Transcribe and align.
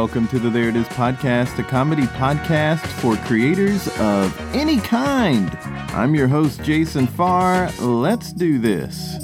Welcome 0.00 0.28
to 0.28 0.38
the 0.38 0.48
There 0.48 0.70
It 0.70 0.76
Is 0.76 0.88
podcast, 0.88 1.58
a 1.58 1.62
comedy 1.62 2.04
podcast 2.04 2.86
for 2.86 3.16
creators 3.26 3.86
of 3.98 4.34
any 4.56 4.78
kind. 4.78 5.54
I'm 5.90 6.14
your 6.14 6.26
host, 6.26 6.62
Jason 6.62 7.06
Farr. 7.06 7.70
Let's 7.78 8.32
do 8.32 8.58
this. 8.58 9.18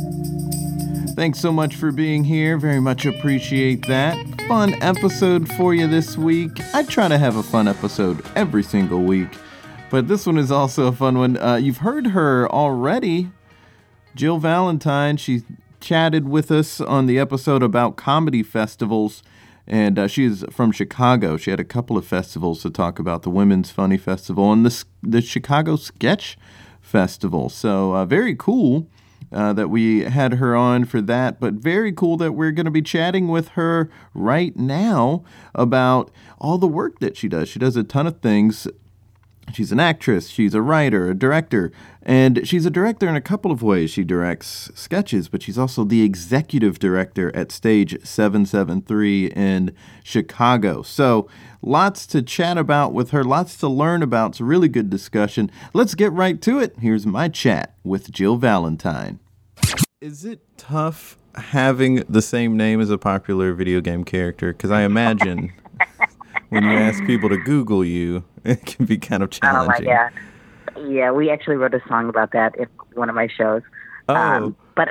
Thanks 1.14 1.40
so 1.40 1.50
much 1.50 1.76
for 1.76 1.92
being 1.92 2.24
here. 2.24 2.58
Very 2.58 2.78
much 2.78 3.06
appreciate 3.06 3.86
that. 3.86 4.18
Fun 4.48 4.74
episode 4.82 5.50
for 5.54 5.72
you 5.74 5.86
this 5.86 6.18
week. 6.18 6.52
I 6.74 6.82
try 6.82 7.08
to 7.08 7.16
have 7.16 7.36
a 7.36 7.42
fun 7.42 7.68
episode 7.68 8.22
every 8.36 8.62
single 8.62 9.02
week, 9.02 9.34
but 9.90 10.08
this 10.08 10.26
one 10.26 10.36
is 10.36 10.52
also 10.52 10.88
a 10.88 10.92
fun 10.92 11.16
one. 11.16 11.38
Uh, 11.38 11.56
you've 11.56 11.78
heard 11.78 12.08
her 12.08 12.52
already. 12.52 13.30
Jill 14.14 14.36
Valentine, 14.36 15.16
she 15.16 15.40
chatted 15.80 16.28
with 16.28 16.50
us 16.50 16.82
on 16.82 17.06
the 17.06 17.18
episode 17.18 17.62
about 17.62 17.96
comedy 17.96 18.42
festivals 18.42 19.22
and 19.66 19.98
uh, 19.98 20.06
she's 20.06 20.44
from 20.50 20.72
Chicago. 20.72 21.36
She 21.36 21.50
had 21.50 21.60
a 21.60 21.64
couple 21.64 21.98
of 21.98 22.06
festivals 22.06 22.62
to 22.62 22.70
talk 22.70 22.98
about 22.98 23.22
the 23.22 23.30
Women's 23.30 23.70
Funny 23.70 23.96
Festival 23.96 24.52
and 24.52 24.64
the 24.64 24.84
the 25.02 25.20
Chicago 25.20 25.76
Sketch 25.76 26.38
Festival. 26.80 27.48
So 27.48 27.94
uh, 27.94 28.04
very 28.04 28.34
cool 28.34 28.88
uh, 29.32 29.52
that 29.54 29.68
we 29.68 30.00
had 30.00 30.34
her 30.34 30.54
on 30.54 30.84
for 30.84 31.00
that. 31.02 31.40
But 31.40 31.54
very 31.54 31.92
cool 31.92 32.16
that 32.18 32.32
we're 32.32 32.52
going 32.52 32.66
to 32.66 32.70
be 32.70 32.82
chatting 32.82 33.28
with 33.28 33.48
her 33.50 33.90
right 34.14 34.56
now 34.56 35.24
about 35.54 36.10
all 36.38 36.58
the 36.58 36.68
work 36.68 37.00
that 37.00 37.16
she 37.16 37.28
does. 37.28 37.48
She 37.48 37.58
does 37.58 37.76
a 37.76 37.84
ton 37.84 38.06
of 38.06 38.20
things 38.20 38.68
She's 39.52 39.72
an 39.72 39.80
actress, 39.80 40.28
she's 40.28 40.54
a 40.54 40.60
writer, 40.60 41.10
a 41.10 41.14
director, 41.14 41.72
and 42.02 42.46
she's 42.46 42.66
a 42.66 42.70
director 42.70 43.08
in 43.08 43.16
a 43.16 43.20
couple 43.20 43.50
of 43.50 43.62
ways. 43.62 43.90
She 43.90 44.04
directs 44.04 44.70
sketches, 44.74 45.28
but 45.28 45.42
she's 45.42 45.56
also 45.56 45.84
the 45.84 46.02
executive 46.02 46.78
director 46.78 47.34
at 47.34 47.50
Stage 47.52 47.96
773 48.04 49.26
in 49.28 49.74
Chicago. 50.04 50.82
So, 50.82 51.28
lots 51.62 52.06
to 52.08 52.22
chat 52.22 52.58
about 52.58 52.92
with 52.92 53.10
her, 53.10 53.24
lots 53.24 53.56
to 53.58 53.68
learn 53.68 54.02
about. 54.02 54.32
It's 54.32 54.40
a 54.40 54.44
really 54.44 54.68
good 54.68 54.90
discussion. 54.90 55.50
Let's 55.72 55.94
get 55.94 56.12
right 56.12 56.40
to 56.42 56.58
it. 56.58 56.76
Here's 56.80 57.06
my 57.06 57.28
chat 57.28 57.74
with 57.82 58.10
Jill 58.10 58.36
Valentine. 58.36 59.20
Is 60.00 60.24
it 60.24 60.40
tough 60.58 61.16
having 61.36 61.96
the 62.08 62.22
same 62.22 62.56
name 62.56 62.80
as 62.80 62.90
a 62.90 62.98
popular 62.98 63.54
video 63.54 63.80
game 63.80 64.04
character? 64.04 64.52
Because 64.52 64.70
I 64.70 64.82
imagine 64.82 65.52
when 66.50 66.64
you 66.64 66.70
ask 66.70 67.04
people 67.04 67.28
to 67.28 67.36
Google 67.36 67.84
you, 67.84 68.24
it 68.44 68.64
can 68.66 68.86
be 68.86 68.98
kind 68.98 69.22
of 69.22 69.30
challenging. 69.30 69.88
Oh 69.88 69.94
my 69.94 70.10
god! 70.74 70.88
Yeah, 70.88 71.10
we 71.12 71.30
actually 71.30 71.56
wrote 71.56 71.74
a 71.74 71.80
song 71.88 72.08
about 72.08 72.32
that 72.32 72.56
in 72.56 72.66
one 72.94 73.08
of 73.08 73.14
my 73.14 73.28
shows. 73.28 73.62
Oh. 74.08 74.14
Um, 74.14 74.56
but 74.74 74.88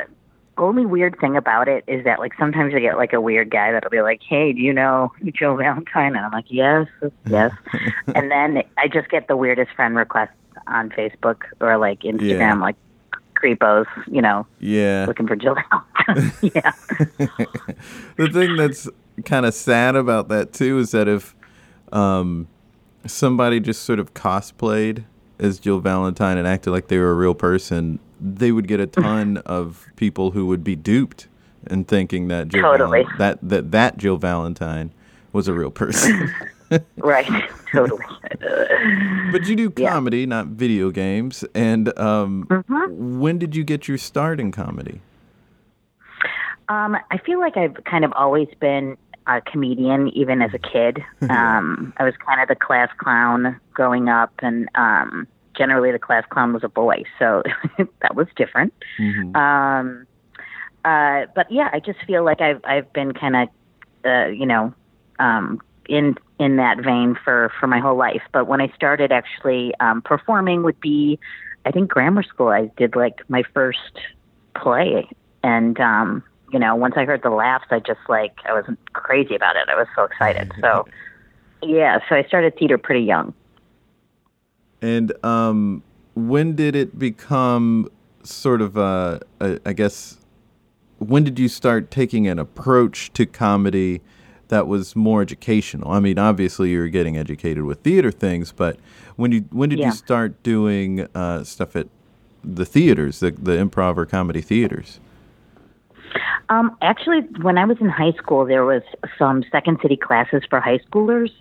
only 0.58 0.86
weird 0.86 1.20
thing 1.20 1.36
about 1.36 1.68
it 1.68 1.84
is 1.88 2.06
that 2.06 2.18
like 2.20 2.32
sometimes 2.40 2.74
I 2.74 2.80
get 2.80 2.96
like 2.98 3.12
a 3.14 3.20
weird 3.20 3.50
guy 3.50 3.72
that'll 3.72 3.90
be 3.90 4.02
like, 4.02 4.22
"Hey, 4.28 4.54
do 4.54 4.60
you 4.62 4.74
know 4.74 5.12
Joe 5.34 5.56
Valentine?" 5.56 6.16
And 6.16 6.26
I'm 6.26 6.32
like, 6.32 6.46
"Yes, 6.50 6.88
yes." 7.28 7.52
and 8.16 8.32
then 8.32 8.64
I 8.78 8.88
just 8.88 9.10
get 9.10 9.28
the 9.28 9.36
weirdest 9.38 9.72
friend 9.76 9.96
requests 9.96 10.30
on 10.68 10.90
Facebook 10.92 11.44
or 11.60 11.78
like 11.78 12.02
Instagram, 12.02 12.40
Yeah. 12.40 12.54
like 12.56 12.76
creepos, 13.36 13.86
you 14.08 14.22
know, 14.22 14.48
yeah. 14.60 15.06
looking 15.08 15.28
for 15.28 15.36
Jill 15.36 15.56
Valentine. 16.08 16.52
yeah. 16.56 16.72
the 18.16 18.30
thing 18.32 18.56
that's 18.56 18.88
kind 19.26 19.46
of 19.46 19.54
sad 19.54 19.96
about 19.96 20.30
that 20.30 20.54
too 20.54 20.78
is 20.80 20.92
that 20.92 21.08
if 21.08 21.36
um, 21.92 22.48
somebody 23.06 23.60
just 23.60 23.84
sort 23.84 24.00
of 24.00 24.14
cosplayed 24.14 25.04
as 25.40 25.60
Jill 25.60 25.80
Valentine 25.80 26.38
and 26.38 26.48
acted 26.48 26.72
like 26.72 26.88
they 26.88 26.98
were 26.98 27.12
a 27.12 27.16
real 27.16 27.36
person, 27.36 28.00
they 28.20 28.52
would 28.52 28.68
get 28.68 28.80
a 28.80 28.88
ton 29.02 29.38
of 29.46 29.86
people 29.96 30.32
who 30.32 30.46
would 30.48 30.64
be 30.64 30.76
duped 30.76 31.28
and 31.68 31.88
thinking 31.88 32.28
that 32.30 32.48
Jill 32.50 32.62
Totally. 32.62 33.04
Valen- 33.04 33.18
that 33.18 33.40
that 33.42 33.72
that 33.72 33.98
Jill 33.98 34.18
Valentine 34.18 34.92
was 35.34 35.48
a 35.48 35.54
real 35.54 35.72
person. 35.72 36.32
Right. 36.98 37.30
totally. 37.72 38.04
but 39.32 39.46
you 39.46 39.56
do 39.56 39.72
Yeah. 39.78 39.92
comedy, 39.92 40.26
not 40.26 40.48
video 40.48 40.90
games. 40.90 41.46
And 41.54 41.98
um, 42.00 42.48
Mhm. 42.50 42.90
when 43.20 43.38
did 43.38 43.56
you 43.56 43.64
get 43.64 43.88
your 43.88 44.00
start 44.00 44.40
in 44.40 44.52
comedy? 44.52 45.00
Um, 46.68 46.98
I 47.12 47.20
feel 47.20 47.40
like 47.40 47.56
I've 47.56 47.78
kind 47.86 48.04
of 48.04 48.12
always 48.14 48.48
been 48.60 48.98
a 49.28 49.42
comedian, 49.42 50.10
even 50.10 50.42
as 50.42 50.54
a 50.54 50.60
kid. 50.60 51.04
Um, 51.30 51.94
I 51.98 52.04
was 52.04 52.14
kind 52.18 52.42
of 52.42 52.48
the 52.48 52.56
class 52.56 52.90
clown 52.98 53.60
growing 53.74 54.10
up, 54.10 54.32
and 54.40 54.70
um, 54.76 55.28
generally 55.58 55.92
the 55.92 56.00
class 56.00 56.24
clown 56.30 56.54
was 56.54 56.64
a 56.64 56.70
boy, 56.70 57.04
so 57.18 57.44
that 58.02 58.16
was 58.16 58.28
different. 58.36 58.74
Mhm. 59.00 59.36
Um, 59.36 60.08
uh, 60.84 61.26
but 61.36 61.52
yeah, 61.52 61.70
I 61.74 61.80
just 61.80 62.00
feel 62.06 62.24
like 62.24 62.42
I've 62.42 62.62
I've 62.64 62.92
been 62.94 63.14
kind 63.14 63.36
of, 63.36 63.50
uh, 64.06 64.28
you 64.28 64.46
know, 64.46 64.74
um, 65.18 65.60
in 65.90 66.16
in 66.40 66.58
that 66.58 66.78
vein 66.80 67.18
for 67.24 67.52
for 67.60 67.66
my 67.68 67.80
whole 67.80 67.98
life. 67.98 68.22
But 68.32 68.48
when 68.48 68.62
I 68.62 68.72
started 68.76 69.12
actually 69.12 69.74
um, 69.80 70.04
performing, 70.04 70.62
would 70.64 70.80
be, 70.80 71.20
I 71.66 71.72
think 71.72 71.90
grammar 71.90 72.24
school. 72.24 72.50
I 72.50 72.70
did 72.78 72.96
like 72.96 73.28
my 73.30 73.44
first 73.54 74.00
play, 74.56 75.10
and 75.44 75.80
um, 75.80 76.24
you 76.56 76.60
know, 76.60 76.74
once 76.74 76.94
I 76.96 77.04
heard 77.04 77.22
the 77.22 77.32
laughs, 77.32 77.66
I 77.70 77.80
just 77.80 78.00
like 78.08 78.38
I 78.46 78.54
was 78.54 78.64
crazy 78.94 79.36
about 79.36 79.58
it. 79.58 79.68
I 79.68 79.76
was 79.76 79.88
so 79.94 80.06
excited. 80.06 80.54
So 80.62 80.88
yeah, 81.62 82.00
so 82.08 82.16
I 82.16 82.24
started 82.24 82.58
theater 82.58 82.78
pretty 82.78 83.04
young. 83.04 83.34
And 84.82 85.12
um, 85.26 85.84
when 86.14 86.56
did 86.56 86.74
it 86.74 86.98
become 86.98 87.90
sort 88.24 88.62
of 88.62 88.78
a, 88.78 89.20
a, 89.42 89.60
I 89.66 89.74
guess, 89.74 90.18
when 91.00 91.26
did 91.26 91.40
you 91.40 91.50
start 91.50 91.92
taking 91.92 92.26
an 92.26 92.40
approach 92.40 93.12
to 93.14 93.26
comedy 93.26 94.00
that 94.48 94.66
was 94.66 94.96
more 94.96 95.22
educational? 95.22 95.92
I 95.92 96.00
mean, 96.00 96.18
obviously 96.18 96.70
you 96.70 96.80
were 96.80 96.88
getting 96.88 97.18
educated 97.18 97.66
with 97.66 97.82
theater 97.82 98.12
things, 98.14 98.54
but 98.54 98.80
when 99.18 99.34
you 99.34 99.42
when 99.52 99.68
did 99.68 99.80
Yeah. 99.80 99.88
you 99.88 99.92
start 99.92 100.42
doing 100.42 101.06
uh, 101.14 101.44
stuff 101.44 101.76
at 101.76 101.88
the 102.46 102.66
theaters, 102.66 103.20
the 103.20 103.32
the 103.32 103.58
improv 103.58 103.98
or 103.98 104.06
comedy 104.06 104.40
theaters? 104.40 105.02
Um, 106.50 106.78
actually, 106.82 107.22
when 107.42 107.58
I 107.58 107.66
was 107.66 107.78
in 107.80 107.90
high 107.90 108.14
school, 108.14 108.46
there 108.46 108.66
was 108.66 108.84
some 109.18 109.44
Second 109.52 109.80
City 109.82 109.98
classes 109.98 110.44
for 110.50 110.60
high 110.60 110.80
schoolers, 110.80 111.32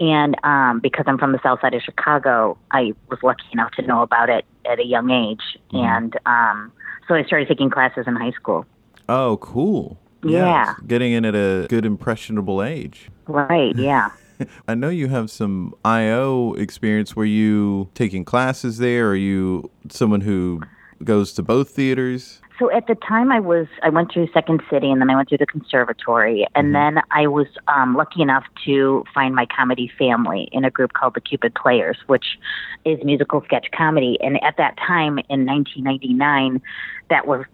and 0.00 0.36
um, 0.44 0.80
because 0.80 1.04
I'm 1.06 1.18
from 1.18 1.32
the 1.32 1.40
South 1.42 1.60
Side 1.60 1.74
of 1.74 1.82
Chicago, 1.82 2.56
I 2.70 2.92
was 3.08 3.18
lucky 3.22 3.44
enough 3.52 3.72
to 3.72 3.82
know 3.82 4.02
about 4.02 4.28
it 4.28 4.44
at 4.70 4.78
a 4.78 4.84
young 4.84 5.10
age, 5.10 5.58
and 5.72 6.16
um, 6.26 6.72
so 7.08 7.14
I 7.14 7.24
started 7.24 7.48
taking 7.48 7.70
classes 7.70 8.04
in 8.06 8.16
high 8.16 8.32
school. 8.32 8.66
Oh, 9.08 9.36
cool. 9.38 9.98
Yeah. 10.22 10.74
Getting 10.86 11.12
in 11.12 11.24
at 11.24 11.34
a 11.34 11.66
good 11.68 11.84
impressionable 11.84 12.62
age. 12.62 13.10
Right? 13.26 13.76
Yeah. 13.76 14.10
I 14.68 14.74
know 14.74 14.88
you 14.88 15.08
have 15.08 15.30
some 15.30 15.74
IO 15.84 16.54
experience. 16.54 17.14
Were 17.14 17.24
you 17.24 17.90
taking 17.94 18.24
classes 18.24 18.78
there? 18.78 19.10
Are 19.10 19.16
you 19.16 19.70
someone 19.90 20.22
who 20.22 20.62
goes 21.04 21.32
to 21.34 21.42
both 21.42 21.70
theaters? 21.70 22.40
So 22.58 22.70
at 22.70 22.86
the 22.86 22.94
time, 22.94 23.32
I 23.32 23.40
was 23.40 23.66
I 23.82 23.88
went 23.88 24.12
through 24.12 24.28
Second 24.32 24.62
City, 24.70 24.90
and 24.90 25.00
then 25.00 25.10
I 25.10 25.16
went 25.16 25.28
through 25.28 25.38
the 25.38 25.46
conservatory, 25.46 26.46
and 26.54 26.72
then 26.74 27.00
I 27.10 27.26
was 27.26 27.48
um, 27.66 27.96
lucky 27.96 28.22
enough 28.22 28.44
to 28.64 29.04
find 29.12 29.34
my 29.34 29.46
comedy 29.46 29.90
family 29.98 30.48
in 30.52 30.64
a 30.64 30.70
group 30.70 30.92
called 30.92 31.14
the 31.14 31.20
Cupid 31.20 31.54
Players, 31.54 31.96
which 32.06 32.38
is 32.84 33.02
musical 33.02 33.42
sketch 33.42 33.66
comedy. 33.76 34.18
And 34.20 34.42
at 34.44 34.56
that 34.58 34.76
time, 34.76 35.18
in 35.28 35.46
1999, 35.46 36.62
that 37.10 37.26
was 37.26 37.44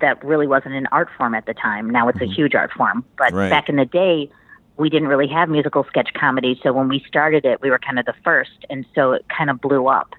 that 0.00 0.24
really 0.24 0.46
wasn't 0.46 0.74
an 0.74 0.86
art 0.92 1.08
form 1.18 1.34
at 1.34 1.46
the 1.46 1.54
time. 1.54 1.90
Now 1.90 2.08
it's 2.08 2.20
a 2.20 2.26
huge 2.26 2.54
art 2.54 2.70
form, 2.72 3.04
but 3.18 3.32
Right. 3.32 3.50
back 3.50 3.68
in 3.68 3.76
the 3.76 3.86
day. 3.86 4.30
We 4.78 4.90
didn't 4.90 5.08
really 5.08 5.28
have 5.28 5.48
musical 5.48 5.84
sketch 5.84 6.10
comedy, 6.12 6.60
so 6.62 6.70
when 6.70 6.90
we 6.90 7.02
started 7.08 7.46
it, 7.46 7.62
we 7.62 7.70
were 7.70 7.78
kind 7.78 7.98
of 7.98 8.04
the 8.04 8.12
first, 8.22 8.66
and 8.68 8.84
so 8.94 9.12
it 9.12 9.24
kind 9.34 9.48
of 9.48 9.58
blew 9.58 9.86
up. 9.88 10.12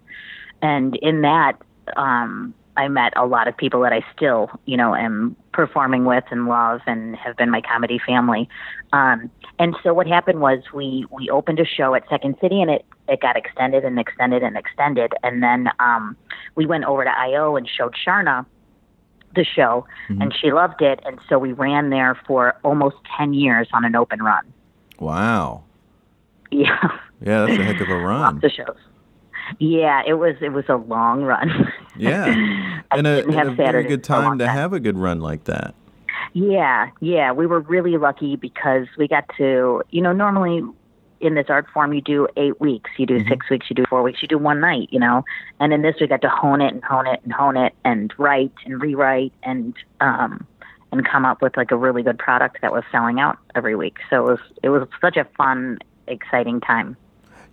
And 0.63 0.95
in 0.95 1.21
that, 1.21 1.61
um, 1.95 2.55
I 2.77 2.87
met 2.87 3.11
a 3.17 3.25
lot 3.25 3.47
of 3.47 3.57
people 3.57 3.81
that 3.81 3.91
I 3.91 4.01
still, 4.15 4.49
you 4.65 4.77
know, 4.77 4.95
am 4.95 5.35
performing 5.51 6.05
with 6.05 6.23
and 6.29 6.47
love 6.47 6.81
and 6.85 7.15
have 7.15 7.35
been 7.35 7.49
my 7.49 7.61
comedy 7.61 7.99
family. 8.05 8.47
Um, 8.93 9.29
and 9.59 9.75
so 9.83 9.93
what 9.93 10.07
happened 10.07 10.39
was 10.39 10.59
we 10.73 11.05
we 11.11 11.29
opened 11.29 11.59
a 11.59 11.65
show 11.65 11.95
at 11.95 12.07
Second 12.09 12.35
City 12.39 12.61
and 12.61 12.69
it 12.69 12.85
it 13.09 13.19
got 13.19 13.35
extended 13.35 13.83
and 13.83 13.99
extended 13.99 14.43
and 14.43 14.55
extended 14.55 15.13
and 15.23 15.41
then 15.41 15.69
um, 15.79 16.15
we 16.55 16.65
went 16.65 16.83
over 16.83 17.03
to 17.03 17.19
IO 17.19 17.55
and 17.55 17.67
showed 17.67 17.95
Charna 18.05 18.45
the 19.35 19.43
show 19.43 19.85
and 20.07 20.33
she 20.39 20.51
loved 20.51 20.81
it 20.81 20.99
and 21.05 21.19
so 21.27 21.37
we 21.37 21.53
ran 21.53 21.89
there 21.89 22.19
for 22.25 22.55
almost 22.63 22.95
10 23.17 23.33
years 23.33 23.67
on 23.73 23.85
an 23.85 23.95
open 23.95 24.21
run. 24.21 24.43
Wow. 24.99 25.63
Yeah. 26.51 26.77
Yeah, 27.21 27.45
that's 27.45 27.59
a 27.59 27.63
heck 27.63 27.81
of 27.81 27.89
a 27.89 27.97
run. 27.97 28.35
Lots 28.35 28.45
of 28.45 28.51
shows. 28.51 28.77
Yeah, 29.59 30.01
it 30.05 30.13
was 30.13 30.35
it 30.41 30.49
was 30.49 30.65
a 30.69 30.75
long 30.75 31.23
run. 31.23 31.71
Yeah, 31.97 32.25
and 32.91 33.07
a, 33.07 33.25
and 33.25 33.49
a 33.49 33.51
very 33.51 33.83
good 33.83 34.05
for 34.05 34.13
a 34.13 34.15
long 34.17 34.23
time 34.23 34.39
to 34.39 34.45
time. 34.45 34.55
have 34.55 34.73
a 34.73 34.79
good 34.79 34.97
run 34.97 35.19
like 35.21 35.45
that. 35.45 35.75
Yeah, 36.33 36.89
yeah, 36.99 37.31
we 37.31 37.47
were 37.47 37.61
really 37.61 37.97
lucky 37.97 38.35
because 38.35 38.87
we 38.97 39.07
got 39.07 39.25
to, 39.37 39.81
you 39.89 40.01
know, 40.01 40.11
normally 40.11 40.61
in 41.19 41.35
this 41.35 41.47
art 41.49 41.67
form 41.73 41.93
you 41.93 42.01
do 42.01 42.27
eight 42.37 42.59
weeks, 42.61 42.91
you 42.97 43.05
do 43.05 43.25
six 43.27 43.49
weeks, 43.49 43.67
you 43.69 43.75
do 43.75 43.85
four 43.89 44.03
weeks, 44.03 44.21
you 44.21 44.27
do 44.27 44.37
one 44.37 44.59
night, 44.59 44.87
you 44.91 44.99
know, 44.99 45.23
and 45.59 45.73
in 45.73 45.81
this 45.81 45.95
we 45.99 46.07
got 46.07 46.21
to 46.21 46.29
hone 46.29 46.61
it 46.61 46.73
and 46.73 46.83
hone 46.83 47.07
it 47.07 47.21
and 47.23 47.33
hone 47.33 47.57
it 47.57 47.73
and 47.83 48.13
write 48.17 48.53
and 48.65 48.81
rewrite 48.81 49.33
and 49.43 49.73
um 49.99 50.45
and 50.91 51.05
come 51.05 51.25
up 51.25 51.41
with 51.41 51.57
like 51.57 51.71
a 51.71 51.75
really 51.75 52.03
good 52.03 52.17
product 52.17 52.59
that 52.61 52.71
was 52.71 52.83
selling 52.91 53.19
out 53.19 53.37
every 53.55 53.75
week. 53.75 53.97
So 54.09 54.27
it 54.27 54.31
was 54.31 54.39
it 54.63 54.69
was 54.69 54.87
such 55.01 55.17
a 55.17 55.25
fun, 55.37 55.79
exciting 56.07 56.61
time. 56.61 56.95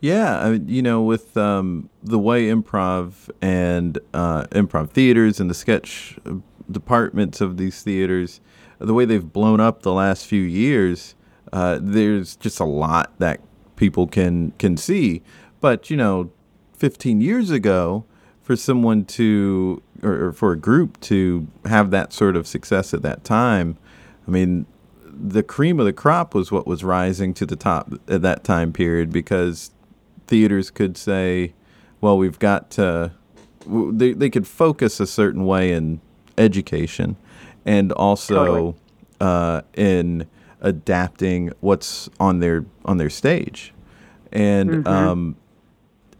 Yeah, 0.00 0.50
you 0.66 0.82
know, 0.82 1.02
with 1.02 1.36
um, 1.36 1.88
the 2.02 2.18
way 2.18 2.48
improv 2.48 3.30
and 3.40 3.98
uh, 4.12 4.44
improv 4.50 4.90
theaters 4.90 5.40
and 5.40 5.48
the 5.48 5.54
sketch 5.54 6.18
uh, 6.26 6.34
departments 6.70 7.40
of 7.40 7.56
these 7.56 7.82
theaters, 7.82 8.40
the 8.78 8.94
way 8.94 9.04
they've 9.04 9.32
blown 9.32 9.60
up 9.60 9.82
the 9.82 9.92
last 9.92 10.26
few 10.26 10.42
years, 10.42 11.14
uh, 11.52 11.78
there's 11.80 12.36
just 12.36 12.60
a 12.60 12.64
lot 12.64 13.12
that 13.18 13.40
people 13.76 14.06
can 14.06 14.52
can 14.58 14.76
see. 14.76 15.22
But 15.60 15.88
you 15.90 15.96
know, 15.96 16.30
15 16.76 17.20
years 17.20 17.50
ago, 17.50 18.04
for 18.42 18.56
someone 18.56 19.04
to 19.06 19.82
or, 20.02 20.26
or 20.26 20.32
for 20.32 20.52
a 20.52 20.56
group 20.58 21.00
to 21.00 21.46
have 21.64 21.90
that 21.92 22.12
sort 22.12 22.36
of 22.36 22.46
success 22.46 22.92
at 22.92 23.02
that 23.02 23.24
time, 23.24 23.78
I 24.28 24.30
mean, 24.30 24.66
the 25.06 25.42
cream 25.42 25.78
of 25.78 25.86
the 25.86 25.92
crop 25.92 26.34
was 26.34 26.50
what 26.50 26.66
was 26.66 26.84
rising 26.84 27.34
to 27.34 27.46
the 27.46 27.56
top 27.56 27.92
at 28.08 28.22
that 28.22 28.44
time 28.44 28.72
period 28.72 29.12
because 29.12 29.70
theaters 30.26 30.70
could 30.70 30.96
say, 30.96 31.54
well, 32.00 32.18
we've 32.18 32.38
got 32.38 32.70
to, 32.72 33.12
they, 33.66 34.12
they 34.12 34.30
could 34.30 34.46
focus 34.46 35.00
a 35.00 35.06
certain 35.06 35.44
way 35.44 35.72
in 35.72 36.00
education 36.36 37.16
and 37.64 37.92
also 37.92 38.34
Totally. 38.34 38.74
uh, 39.20 39.62
in 39.74 40.26
adapting 40.60 41.52
what's 41.60 42.08
on 42.18 42.40
their 42.40 42.64
on 42.84 42.96
their 42.96 43.10
stage. 43.10 43.72
And 44.32 44.86
um, 44.88 45.36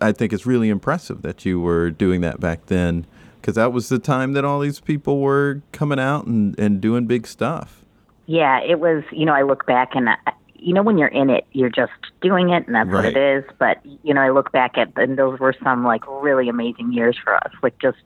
I 0.01 0.13
think 0.13 0.33
it's 0.33 0.47
really 0.47 0.69
impressive 0.69 1.23
that 1.23 1.45
you 1.45 1.61
were 1.61 1.91
doing 1.91 2.21
that 2.21 2.41
back 2.41 2.67
then 2.67 3.07
because 3.41 3.57
that 3.57 3.73
was 3.73 3.89
the 3.89 3.99
time 3.99 4.33
that 4.35 4.45
all 4.45 4.61
these 4.61 4.81
people 4.81 5.21
were 5.21 5.63
coming 5.73 5.99
out 5.99 6.27
and, 6.27 6.59
and 6.59 6.81
doing 6.81 7.07
big 7.07 7.27
stuff. 7.27 7.85
Yeah, 8.27 8.61
it 8.61 8.81
was, 8.81 9.03
you 9.13 9.27
know, 9.27 9.35
I 9.35 9.43
look 9.43 9.67
back 9.67 9.95
and, 9.95 10.09
I, 10.09 10.17
you 10.55 10.73
know, 10.73 10.83
when 10.83 10.99
you're 10.99 11.09
in 11.09 11.31
it, 11.31 11.47
you're 11.53 11.71
just 11.71 11.93
doing 12.21 12.51
it 12.51 12.67
and 12.67 12.75
that's 12.75 12.91
what 12.91 13.05
it 13.05 13.17
is. 13.17 13.45
But, 13.59 13.79
you 14.03 14.15
know, 14.15 14.21
I 14.21 14.31
look 14.31 14.53
back 14.53 14.79
at, 14.79 14.93
and 14.97 15.19
those 15.19 15.39
were 15.39 15.55
some 15.63 15.85
like 15.85 16.03
really 16.23 16.49
amazing 16.49 16.93
years 16.93 17.17
for 17.23 17.37
us, 17.37 17.53
like 17.63 17.79
just 17.81 17.99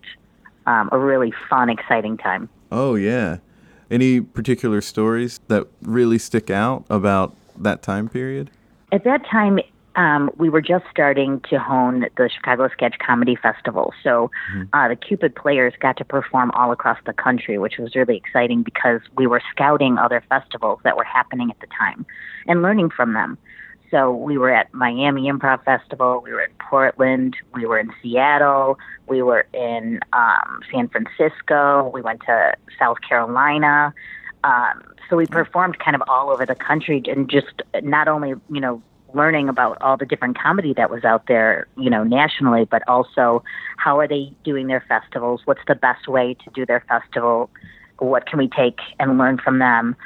um, 0.66 0.88
a 0.92 0.98
really 0.98 1.32
fun, 1.48 1.70
exciting 1.70 2.16
time. 2.16 2.48
Oh 2.70 2.94
yeah. 2.94 3.38
Any 3.90 4.20
particular 4.20 4.80
stories 4.80 5.40
that 5.48 5.66
really 5.82 6.18
stick 6.18 6.50
out 6.50 6.84
about 6.90 7.34
that 7.56 7.82
time 7.82 8.08
period? 8.08 8.50
At 8.92 9.04
that 9.04 9.24
time, 9.26 9.58
um, 9.98 10.30
we 10.38 10.48
were 10.48 10.60
just 10.60 10.84
starting 10.92 11.40
to 11.50 11.58
hone 11.58 12.06
the 12.16 12.30
Chicago 12.32 12.68
Sketch 12.68 12.94
Comedy 13.04 13.34
Festival. 13.34 13.92
So 14.04 14.30
uh, 14.72 14.86
the 14.86 14.94
Cupid 14.94 15.34
players 15.34 15.74
got 15.80 15.96
to 15.96 16.04
perform 16.04 16.52
all 16.52 16.70
across 16.70 16.98
the 17.04 17.12
country, 17.12 17.58
which 17.58 17.78
was 17.78 17.96
really 17.96 18.16
exciting 18.16 18.62
because 18.62 19.00
we 19.16 19.26
were 19.26 19.42
scouting 19.50 19.98
other 19.98 20.22
festivals 20.28 20.78
that 20.84 20.96
were 20.96 21.04
happening 21.04 21.50
at 21.50 21.58
the 21.58 21.66
time 21.76 22.06
and 22.46 22.62
learning 22.62 22.90
from 22.90 23.12
them. 23.12 23.36
So 23.90 24.14
we 24.14 24.38
were 24.38 24.50
at 24.50 24.72
Miami 24.72 25.22
Improv 25.22 25.64
Festival, 25.64 26.20
we 26.22 26.30
were 26.30 26.42
in 26.42 26.52
Portland, 26.60 27.36
we 27.54 27.66
were 27.66 27.78
in 27.78 27.90
Seattle, 28.00 28.78
we 29.08 29.22
were 29.22 29.46
in 29.52 29.98
um, 30.12 30.60
San 30.70 30.88
Francisco, 30.88 31.90
we 31.92 32.02
went 32.02 32.20
to 32.26 32.54
South 32.78 32.98
Carolina. 33.00 33.92
Um, 34.44 34.82
so 35.10 35.16
we 35.16 35.26
performed 35.26 35.80
kind 35.80 35.96
of 35.96 36.02
all 36.06 36.30
over 36.30 36.46
the 36.46 36.54
country 36.54 37.02
and 37.08 37.28
just 37.28 37.62
not 37.82 38.06
only, 38.06 38.34
you 38.50 38.60
know, 38.60 38.80
learning 39.14 39.48
about 39.48 39.80
all 39.80 39.96
the 39.96 40.06
different 40.06 40.38
comedy 40.38 40.74
that 40.74 40.90
was 40.90 41.04
out 41.04 41.26
there, 41.28 41.66
you 41.76 41.90
know, 41.90 42.04
nationally, 42.04 42.64
but 42.64 42.86
also 42.88 43.42
how 43.76 43.98
are 43.98 44.08
they 44.08 44.32
doing 44.44 44.66
their 44.66 44.84
festivals? 44.88 45.42
What's 45.44 45.62
the 45.66 45.74
best 45.74 46.08
way 46.08 46.34
to 46.44 46.50
do 46.54 46.66
their 46.66 46.84
festival? 46.88 47.50
What 47.98 48.26
can 48.26 48.38
we 48.38 48.48
take 48.48 48.78
and 48.98 49.18
learn 49.18 49.38
from 49.38 49.58
them? 49.58 49.96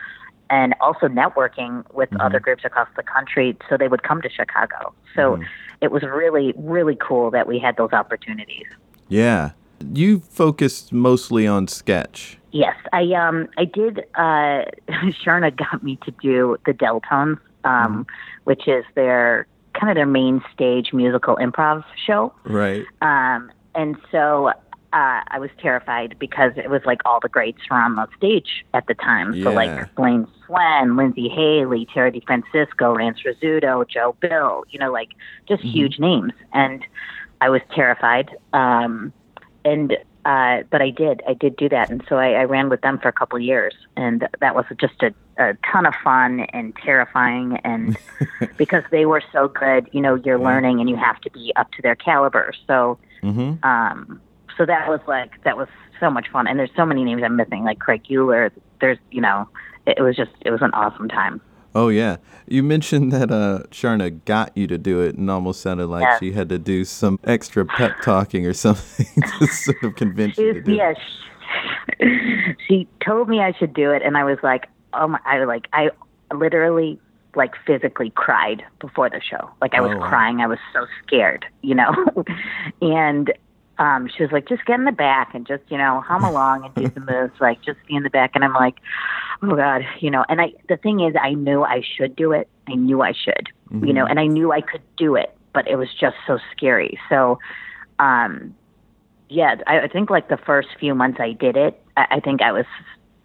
And 0.50 0.75
also 0.81 1.08
networking 1.08 1.84
with 1.94 2.10
other 2.20 2.38
groups 2.38 2.62
across 2.64 2.88
the 2.94 3.02
country 3.02 3.56
so 3.70 3.78
they 3.78 3.88
would 3.88 4.02
come 4.02 4.20
to 4.20 4.28
Chicago. 4.28 4.93
So 5.16 5.40
it 5.81 5.90
was 5.90 6.02
really, 6.02 6.52
really 6.56 6.96
cool 6.96 7.31
that 7.31 7.46
we 7.46 7.58
had 7.58 7.76
those 7.76 7.93
opportunities. 7.93 8.66
Yeah. 9.08 9.52
You 9.93 10.20
focused 10.20 10.93
mostly 10.93 11.46
on 11.46 11.69
sketch. 11.69 12.38
Yes, 12.52 12.76
I 12.93 13.12
um 13.14 13.48
I 13.56 13.64
did. 13.64 14.00
Uh, 14.14 14.64
Charna 15.25 15.56
got 15.56 15.82
me 15.82 15.98
to 16.05 16.10
do 16.22 16.58
the 16.66 16.72
Deltones, 16.72 17.38
um, 17.64 18.06
which 18.44 18.66
is 18.68 18.84
their 18.94 19.46
kind 19.74 19.90
of 19.90 19.96
their 19.96 20.06
main 20.06 20.42
stage 20.52 20.92
musical 20.92 21.36
improv 21.36 21.84
show. 22.06 22.32
Right. 22.44 22.84
Um, 23.00 23.50
and 23.74 23.96
so 24.10 24.52
uh, 24.92 25.22
I 25.26 25.38
was 25.38 25.50
terrified 25.58 26.16
because 26.18 26.52
it 26.56 26.68
was 26.68 26.82
like 26.84 27.00
all 27.06 27.18
the 27.20 27.28
greats 27.28 27.60
were 27.70 27.78
on 27.78 27.96
the 27.96 28.06
stage 28.16 28.64
at 28.74 28.86
the 28.86 28.94
time. 28.94 29.42
So 29.42 29.50
like 29.50 29.94
Blaine 29.94 30.26
Swen, 30.46 30.96
Lindsay 30.96 31.30
Haley, 31.30 31.86
Terry 31.92 32.12
DeFrancisco, 32.12 32.94
Rance 32.94 33.18
Rizzutto, 33.24 33.88
Joe 33.88 34.14
Bill, 34.20 34.64
you 34.68 34.78
know, 34.78 34.92
like 34.92 35.10
just 35.48 35.62
huge 35.62 35.98
names. 35.98 36.32
And 36.52 36.84
I 37.40 37.48
was 37.48 37.62
terrified. 37.74 38.36
Um, 38.52 39.14
and 39.64 39.96
uh, 40.24 40.62
but 40.70 40.80
I 40.80 40.90
did, 40.90 41.22
I 41.28 41.34
did 41.34 41.56
do 41.56 41.69
that, 41.69 41.90
and 41.90 42.02
so 42.08 42.16
I, 42.16 42.32
I 42.32 42.44
ran 42.44 42.69
with 42.69 42.80
them 42.82 42.98
for 42.98 43.08
a 43.08 43.12
couple 43.12 43.36
of 43.36 43.42
years, 43.42 43.74
and 43.96 44.28
that 44.40 44.54
was 44.54 44.64
just 44.80 45.02
a, 45.02 45.12
a 45.36 45.54
ton 45.72 45.86
of 45.86 45.94
fun 46.04 46.40
and 46.52 46.74
terrifying, 46.76 47.58
and 47.64 47.96
because 48.56 48.84
they 48.90 49.04
were 49.06 49.22
so 49.32 49.48
good, 49.48 49.88
you 49.92 50.00
know, 50.00 50.14
you're 50.14 50.38
learning 50.38 50.80
and 50.80 50.88
you 50.88 50.96
have 50.96 51.20
to 51.22 51.30
be 51.30 51.52
up 51.56 51.72
to 51.72 51.82
their 51.82 51.96
caliber. 51.96 52.52
So, 52.66 52.98
Mm-hmm. 53.22 53.64
um, 53.64 54.20
so 54.56 54.66
that 54.66 54.88
was 54.88 54.98
like 55.06 55.30
that 55.44 55.56
was 55.56 55.69
so 56.00 56.10
much 56.10 56.28
fun, 56.32 56.46
and 56.48 56.58
there's 56.58 56.74
so 56.76 56.84
many 56.84 57.04
names 57.04 57.22
I'm 57.24 57.36
missing, 57.36 57.62
like 57.64 57.78
Craig 57.78 58.02
Uhlir. 58.10 58.50
There's, 58.80 58.98
you 59.12 59.20
know, 59.20 59.48
it, 59.86 59.98
it 59.98 60.02
was 60.02 60.16
just 60.16 60.32
it 60.40 60.50
was 60.50 60.60
an 60.60 60.72
awesome 60.72 61.08
time. 61.08 61.40
Oh 61.74 61.88
yeah. 61.88 62.16
You 62.46 62.62
mentioned 62.62 63.12
that 63.12 63.30
uh, 63.30 63.60
Charna 63.70 64.10
got 64.24 64.54
you 64.56 64.66
to 64.66 64.76
do 64.78 65.00
it, 65.00 65.16
and 65.16 65.31
almost 65.31 65.60
sounded 65.62 65.86
like 65.86 66.02
Yeah. 66.02 66.19
she 66.19 66.32
had 66.32 66.48
to 66.50 66.58
do 66.58 66.84
some 66.84 67.19
extra 67.24 67.64
pep 67.64 67.93
talking 68.02 68.46
or 68.46 68.52
something 68.67 69.06
to 69.38 69.46
sort 69.46 69.82
of 69.82 69.94
convince 69.96 70.36
you 70.38 70.52
to 70.55 70.60
She, 70.60 70.64
do 70.64 70.72
yeah, 70.74 70.91
it. 70.91 70.98
she, 72.00 72.56
she 72.69 72.88
told 73.05 73.29
me 73.29 73.41
I 73.41 73.52
should 73.52 73.72
do 73.74 73.91
it, 73.93 74.02
and 74.02 74.17
I 74.17 74.24
was 74.24 74.38
like, 74.43 74.69
oh 74.93 75.08
my, 75.08 75.19
I 75.24 75.44
like, 75.44 75.67
I 75.72 75.91
literally 76.34 76.98
like 77.34 77.52
physically 77.67 78.10
cried 78.10 78.62
before 78.79 79.08
the 79.08 79.20
show. 79.22 79.50
Like 79.62 79.72
I 79.74 79.81
was 79.81 79.93
Oh, 79.96 80.00
crying. 80.00 80.41
I 80.43 80.46
was 80.46 80.58
so 80.74 80.86
scared, 81.06 81.46
you 81.62 81.74
know. 81.74 81.94
and 82.82 83.32
um, 83.82 84.08
she 84.15 84.22
was 84.22 84.32
like, 84.32 84.48
just 84.48 84.65
get 84.65 84.79
in 84.79 84.84
the 84.84 84.93
back 84.93 85.34
and 85.34 85.46
just 85.46 85.65
you 85.69 85.79
know 85.79 86.03
hum 86.06 86.24
along 86.24 86.65
and 86.65 86.74
do 86.74 86.89
the 86.89 87.01
moves. 87.12 87.34
Like 87.41 87.58
just 87.62 87.79
be 87.86 87.94
in 87.96 88.03
the 88.03 88.10
back. 88.10 88.32
And 88.34 88.44
I'm 88.44 88.55
like, 88.55 88.77
oh 89.43 89.55
god, 89.56 89.82
you 90.01 90.10
know. 90.10 90.24
And 90.29 90.41
I, 90.41 90.53
the 90.69 90.77
thing 90.77 91.01
is, 91.01 91.15
I 91.20 91.34
knew 91.34 91.62
I 91.62 91.82
should 91.96 92.15
do 92.17 92.32
it. 92.32 92.48
I 92.69 92.74
knew 92.74 93.03
I 93.03 93.12
should, 93.12 93.48
you 93.86 93.93
know, 93.93 94.06
and 94.06 94.19
I 94.20 94.27
knew 94.27 94.53
I 94.53 94.60
could 94.60 94.82
do 94.96 95.17
it, 95.17 95.31
but 95.53 95.67
it 95.69 95.77
was 95.77 95.89
just 96.05 96.17
so 96.27 96.39
scary. 96.56 96.98
So. 97.08 97.39
um 97.98 98.55
yeah, 99.29 99.55
I, 99.67 99.81
I 99.81 99.89
think 99.89 100.10
like 100.10 100.29
the 100.29 100.36
first 100.36 100.69
few 100.79 100.94
months 100.94 101.19
I 101.19 101.32
did 101.32 101.56
it, 101.56 101.81
I, 101.96 102.06
I 102.17 102.20
think 102.20 102.43
I 102.43 102.53
was 102.53 102.67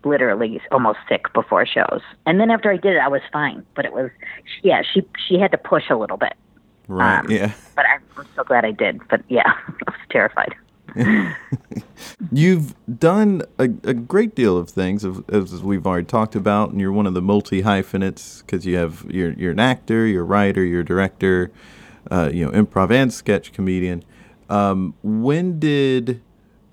literally 0.05 0.61
almost 0.71 0.99
sick 1.09 1.33
before 1.33 1.65
shows, 1.65 2.01
and 2.25 2.39
then 2.39 2.49
after 2.49 2.71
I 2.71 2.77
did 2.77 2.95
it, 2.95 2.99
I 2.99 3.09
was 3.09 3.21
fine. 3.33 3.65
But 3.75 3.83
it 3.83 3.91
was, 3.91 4.09
yeah, 4.63 4.83
she 4.93 5.01
she 5.27 5.37
had 5.37 5.51
to 5.51 5.57
push 5.57 5.89
a 5.89 5.97
little 5.97 6.15
bit, 6.15 6.35
Right. 6.87 7.19
um, 7.19 7.29
yeah. 7.29 7.53
but 7.75 7.85
I'm, 7.85 8.01
I'm 8.17 8.27
so 8.35 8.43
glad 8.43 8.65
I 8.65 8.71
did. 8.71 9.01
But 9.09 9.21
yeah, 9.29 9.43
I 9.87 9.91
was 9.91 9.99
terrified. 10.09 10.55
You've 12.31 12.73
done 12.99 13.43
a, 13.59 13.63
a 13.63 13.93
great 13.93 14.35
deal 14.35 14.57
of 14.57 14.69
things, 14.69 15.05
as 15.05 15.63
we've 15.63 15.85
already 15.85 16.05
talked 16.05 16.35
about, 16.35 16.71
and 16.71 16.81
you're 16.81 16.91
one 16.91 17.05
of 17.05 17.13
the 17.13 17.21
multi 17.21 17.61
hyphenates 17.61 18.41
because 18.41 18.65
you 18.65 18.77
have 18.77 19.05
you're 19.09 19.33
you're 19.33 19.51
an 19.51 19.59
actor, 19.59 20.05
you're 20.05 20.23
a 20.23 20.25
writer, 20.25 20.63
you're 20.63 20.81
a 20.81 20.85
director, 20.85 21.51
uh, 22.09 22.29
you 22.33 22.45
know, 22.45 22.51
improv 22.51 22.91
and 22.91 23.13
sketch 23.13 23.51
comedian. 23.53 24.03
Um, 24.49 24.95
when 25.03 25.59
did 25.59 26.21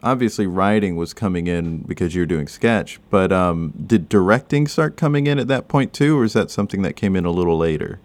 obviously 0.02 0.46
writing 0.46 0.96
was 0.96 1.12
coming 1.14 1.46
in 1.46 1.78
because 1.78 2.14
you're 2.14 2.26
doing 2.26 2.46
sketch, 2.46 3.00
but 3.10 3.32
um, 3.32 3.72
did 3.86 4.08
directing 4.08 4.68
start 4.68 4.96
coming 4.96 5.26
in 5.26 5.38
at 5.38 5.48
that 5.48 5.66
point 5.66 5.92
too, 5.92 6.18
or 6.18 6.24
is 6.24 6.34
that 6.34 6.50
something 6.50 6.82
that 6.82 6.94
came 6.94 7.16
in 7.16 7.24
a 7.24 7.30
little 7.30 7.58
later? 7.58 7.98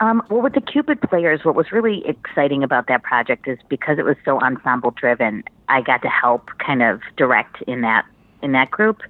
Um, 0.00 0.22
well, 0.30 0.40
with 0.40 0.54
the 0.54 0.62
Cupid 0.62 1.00
players, 1.02 1.44
what 1.44 1.54
was 1.54 1.72
really 1.72 2.02
exciting 2.06 2.62
about 2.62 2.86
that 2.88 3.02
project 3.02 3.46
is 3.46 3.58
because 3.68 3.98
it 3.98 4.04
was 4.04 4.16
so 4.24 4.40
ensemble 4.40 4.92
driven. 4.92 5.44
I 5.68 5.82
got 5.82 6.00
to 6.02 6.08
help 6.08 6.48
kind 6.58 6.82
of 6.82 7.00
direct 7.16 7.62
in 7.66 7.82
that 7.82 8.06
in 8.42 8.52
that 8.52 8.70
group. 8.70 9.02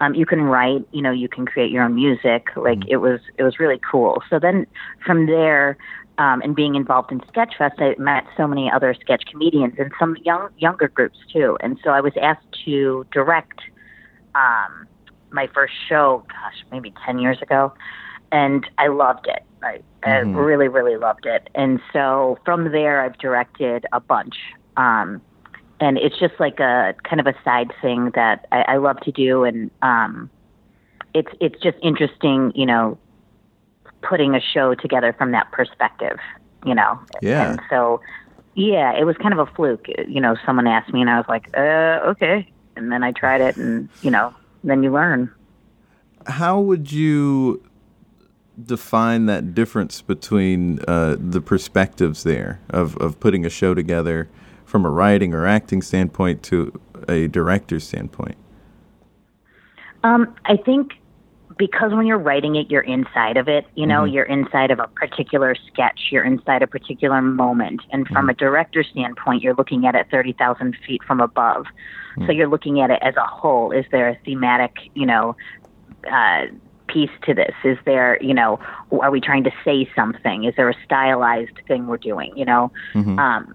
Um, 0.00 0.14
you 0.14 0.24
can 0.24 0.42
write, 0.42 0.86
you 0.92 1.02
know, 1.02 1.10
you 1.10 1.28
can 1.28 1.44
create 1.44 1.70
your 1.70 1.84
own 1.84 1.94
music. 1.94 2.48
Like 2.56 2.78
it 2.88 2.96
was, 2.96 3.20
it 3.36 3.42
was 3.42 3.60
really 3.60 3.78
cool. 3.90 4.22
So 4.30 4.38
then 4.38 4.66
from 5.04 5.26
there, 5.26 5.76
um, 6.16 6.40
and 6.40 6.56
being 6.56 6.74
involved 6.74 7.12
in 7.12 7.20
Sketchfest, 7.20 7.80
I 7.80 7.94
met 8.00 8.24
so 8.36 8.46
many 8.46 8.70
other 8.70 8.94
sketch 8.98 9.24
comedians 9.30 9.74
and 9.78 9.92
some 9.98 10.16
young 10.24 10.48
younger 10.58 10.88
groups 10.88 11.18
too. 11.32 11.56
And 11.60 11.78
so 11.84 11.90
I 11.90 12.00
was 12.00 12.12
asked 12.20 12.46
to 12.64 13.06
direct 13.12 13.60
um, 14.34 14.86
my 15.30 15.48
first 15.54 15.74
show, 15.88 16.24
gosh, 16.28 16.64
maybe 16.72 16.92
ten 17.04 17.18
years 17.18 17.40
ago, 17.40 17.72
and 18.32 18.68
I 18.78 18.88
loved 18.88 19.26
it. 19.28 19.44
I, 19.62 19.80
Mhm. 20.02 20.06
I 20.06 20.18
really, 20.18 20.68
really 20.68 20.96
loved 20.96 21.26
it. 21.26 21.50
And 21.54 21.80
so 21.92 22.38
from 22.44 22.72
there, 22.72 23.00
I've 23.00 23.18
directed 23.18 23.86
a 23.92 24.00
bunch. 24.00 24.36
Um, 24.76 25.20
and 25.80 25.98
it's 25.98 26.18
just 26.18 26.34
like 26.38 26.60
a 26.60 26.94
kind 27.04 27.20
of 27.20 27.26
a 27.26 27.34
side 27.44 27.72
thing 27.80 28.10
that 28.14 28.46
I, 28.52 28.62
I 28.62 28.76
love 28.78 29.00
to 29.00 29.12
do, 29.12 29.44
and 29.44 29.70
um, 29.82 30.28
it's 31.14 31.30
it's 31.40 31.60
just 31.62 31.78
interesting, 31.82 32.52
you 32.54 32.66
know, 32.66 32.98
putting 34.02 34.34
a 34.34 34.40
show 34.40 34.74
together 34.74 35.12
from 35.12 35.32
that 35.32 35.50
perspective, 35.52 36.18
you 36.64 36.74
know. 36.74 36.98
Yeah. 37.22 37.50
And 37.50 37.60
so, 37.70 38.00
yeah, 38.54 38.92
it 38.98 39.04
was 39.04 39.16
kind 39.18 39.32
of 39.32 39.38
a 39.38 39.46
fluke. 39.46 39.86
You 40.08 40.20
know, 40.20 40.36
someone 40.44 40.66
asked 40.66 40.92
me, 40.92 41.00
and 41.00 41.10
I 41.10 41.16
was 41.16 41.26
like, 41.28 41.48
uh, 41.56 42.00
okay. 42.10 42.50
And 42.74 42.90
then 42.90 43.02
I 43.04 43.12
tried 43.12 43.40
it, 43.40 43.56
and 43.56 43.88
you 44.02 44.10
know, 44.10 44.34
then 44.64 44.82
you 44.82 44.92
learn. 44.92 45.30
How 46.26 46.58
would 46.60 46.90
you 46.90 47.62
define 48.64 49.26
that 49.26 49.54
difference 49.54 50.02
between 50.02 50.80
uh, 50.88 51.16
the 51.18 51.40
perspectives 51.40 52.22
there 52.24 52.60
of, 52.70 52.96
of 52.98 53.20
putting 53.20 53.44
a 53.46 53.50
show 53.50 53.74
together 53.74 54.28
from 54.64 54.84
a 54.84 54.90
writing 54.90 55.32
or 55.32 55.46
acting 55.46 55.80
standpoint 55.82 56.42
to 56.44 56.78
a 57.08 57.28
director's 57.28 57.84
standpoint? 57.86 58.36
Um, 60.04 60.34
I 60.44 60.56
think 60.56 60.92
because 61.56 61.92
when 61.92 62.06
you're 62.06 62.18
writing 62.18 62.54
it, 62.54 62.70
you're 62.70 62.82
inside 62.82 63.36
of 63.36 63.48
it. 63.48 63.66
You 63.74 63.84
know, 63.86 64.02
Mhm. 64.02 64.12
you're 64.12 64.24
inside 64.24 64.70
of 64.70 64.78
a 64.78 64.86
particular 64.86 65.56
sketch. 65.66 66.08
You're 66.12 66.22
inside 66.22 66.62
a 66.62 66.68
particular 66.68 67.20
moment. 67.20 67.80
And 67.90 68.06
from 68.06 68.28
a 68.28 68.34
director's 68.34 68.86
standpoint, 68.92 69.42
you're 69.42 69.54
looking 69.54 69.84
at 69.84 69.96
it 69.96 70.06
30,000 70.08 70.76
feet 70.86 71.02
from 71.02 71.20
above. 71.20 71.66
So 72.26 72.32
you're 72.32 72.48
looking 72.48 72.80
at 72.80 72.90
it 72.90 72.98
as 73.02 73.16
a 73.16 73.24
whole. 73.24 73.72
Is 73.72 73.84
there 73.90 74.08
a 74.08 74.14
thematic, 74.24 74.76
you 74.94 75.06
know, 75.06 75.36
uh, 76.10 76.46
piece 76.88 77.10
to 77.22 77.34
this? 77.34 77.54
Is 77.64 77.78
there, 77.84 78.18
you 78.22 78.34
know, 78.34 78.58
are 79.00 79.10
we 79.10 79.20
trying 79.20 79.44
to 79.44 79.50
say 79.64 79.88
something? 79.94 80.44
Is 80.44 80.54
there 80.56 80.68
a 80.68 80.74
stylized 80.84 81.58
thing 81.68 81.86
we're 81.86 81.96
doing? 81.98 82.36
You 82.36 82.44
know, 82.46 82.72
Mhm. 82.94 83.18
um, 83.18 83.54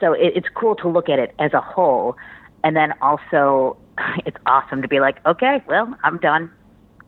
so 0.00 0.12
it, 0.14 0.32
it's 0.36 0.48
cool 0.54 0.74
to 0.76 0.88
look 0.88 1.08
at 1.08 1.18
it 1.18 1.34
as 1.38 1.52
a 1.52 1.60
whole, 1.60 2.16
and 2.64 2.74
then 2.76 2.94
also 3.02 3.76
it's 4.26 4.36
awesome 4.46 4.80
to 4.82 4.88
be 4.88 5.00
like, 5.00 5.24
okay, 5.26 5.62
well, 5.66 5.94
I'm 6.02 6.18
done. 6.18 6.50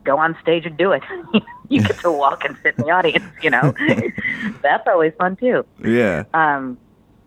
Go 0.05 0.19
on 0.19 0.37
stage 0.43 0.67
and 0.67 0.77
do 0.77 0.91
it. 0.93 1.03
you 1.69 1.81
get 1.81 1.99
to 2.01 2.11
walk 2.11 2.45
and 2.45 2.57
sit 2.63 2.75
in 2.77 2.85
the 2.85 2.91
audience. 2.91 3.25
You 3.41 3.51
know, 3.51 3.73
that's 4.63 4.87
always 4.89 5.13
fun 5.19 5.37
too. 5.37 5.65
Yeah. 5.83 6.25
Um, 6.35 6.77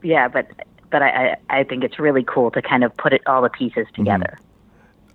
yeah, 0.03 0.27
but 0.27 0.47
but 0.91 1.01
I, 1.01 1.09
I 1.49 1.59
I 1.59 1.63
think 1.63 1.83
it's 1.85 1.97
really 1.99 2.23
cool 2.23 2.51
to 2.51 2.61
kind 2.61 2.83
of 2.83 2.95
put 2.97 3.13
it 3.13 3.21
all 3.27 3.41
the 3.41 3.49
pieces 3.49 3.87
together. 3.95 4.37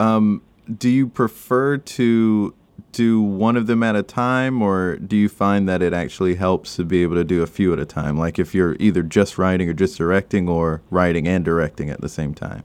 Um, 0.00 0.42
do 0.74 0.88
you 0.88 1.06
prefer 1.06 1.76
to 1.76 2.54
do 2.92 3.20
one 3.20 3.56
of 3.56 3.66
them 3.66 3.82
at 3.82 3.96
a 3.96 4.02
time, 4.02 4.62
or 4.62 4.96
do 4.96 5.16
you 5.16 5.28
find 5.28 5.68
that 5.68 5.82
it 5.82 5.92
actually 5.92 6.34
helps 6.34 6.76
to 6.76 6.84
be 6.84 7.02
able 7.02 7.16
to 7.16 7.24
do 7.24 7.42
a 7.42 7.46
few 7.46 7.72
at 7.72 7.78
a 7.78 7.84
time? 7.84 8.18
Like 8.18 8.38
if 8.38 8.54
you're 8.54 8.76
either 8.80 9.02
just 9.02 9.38
writing 9.38 9.68
or 9.68 9.72
just 9.72 9.96
directing, 9.98 10.48
or 10.48 10.82
writing 10.90 11.26
and 11.28 11.44
directing 11.44 11.90
at 11.90 12.00
the 12.00 12.08
same 12.08 12.34
time? 12.34 12.64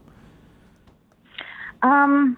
Um, 1.82 2.36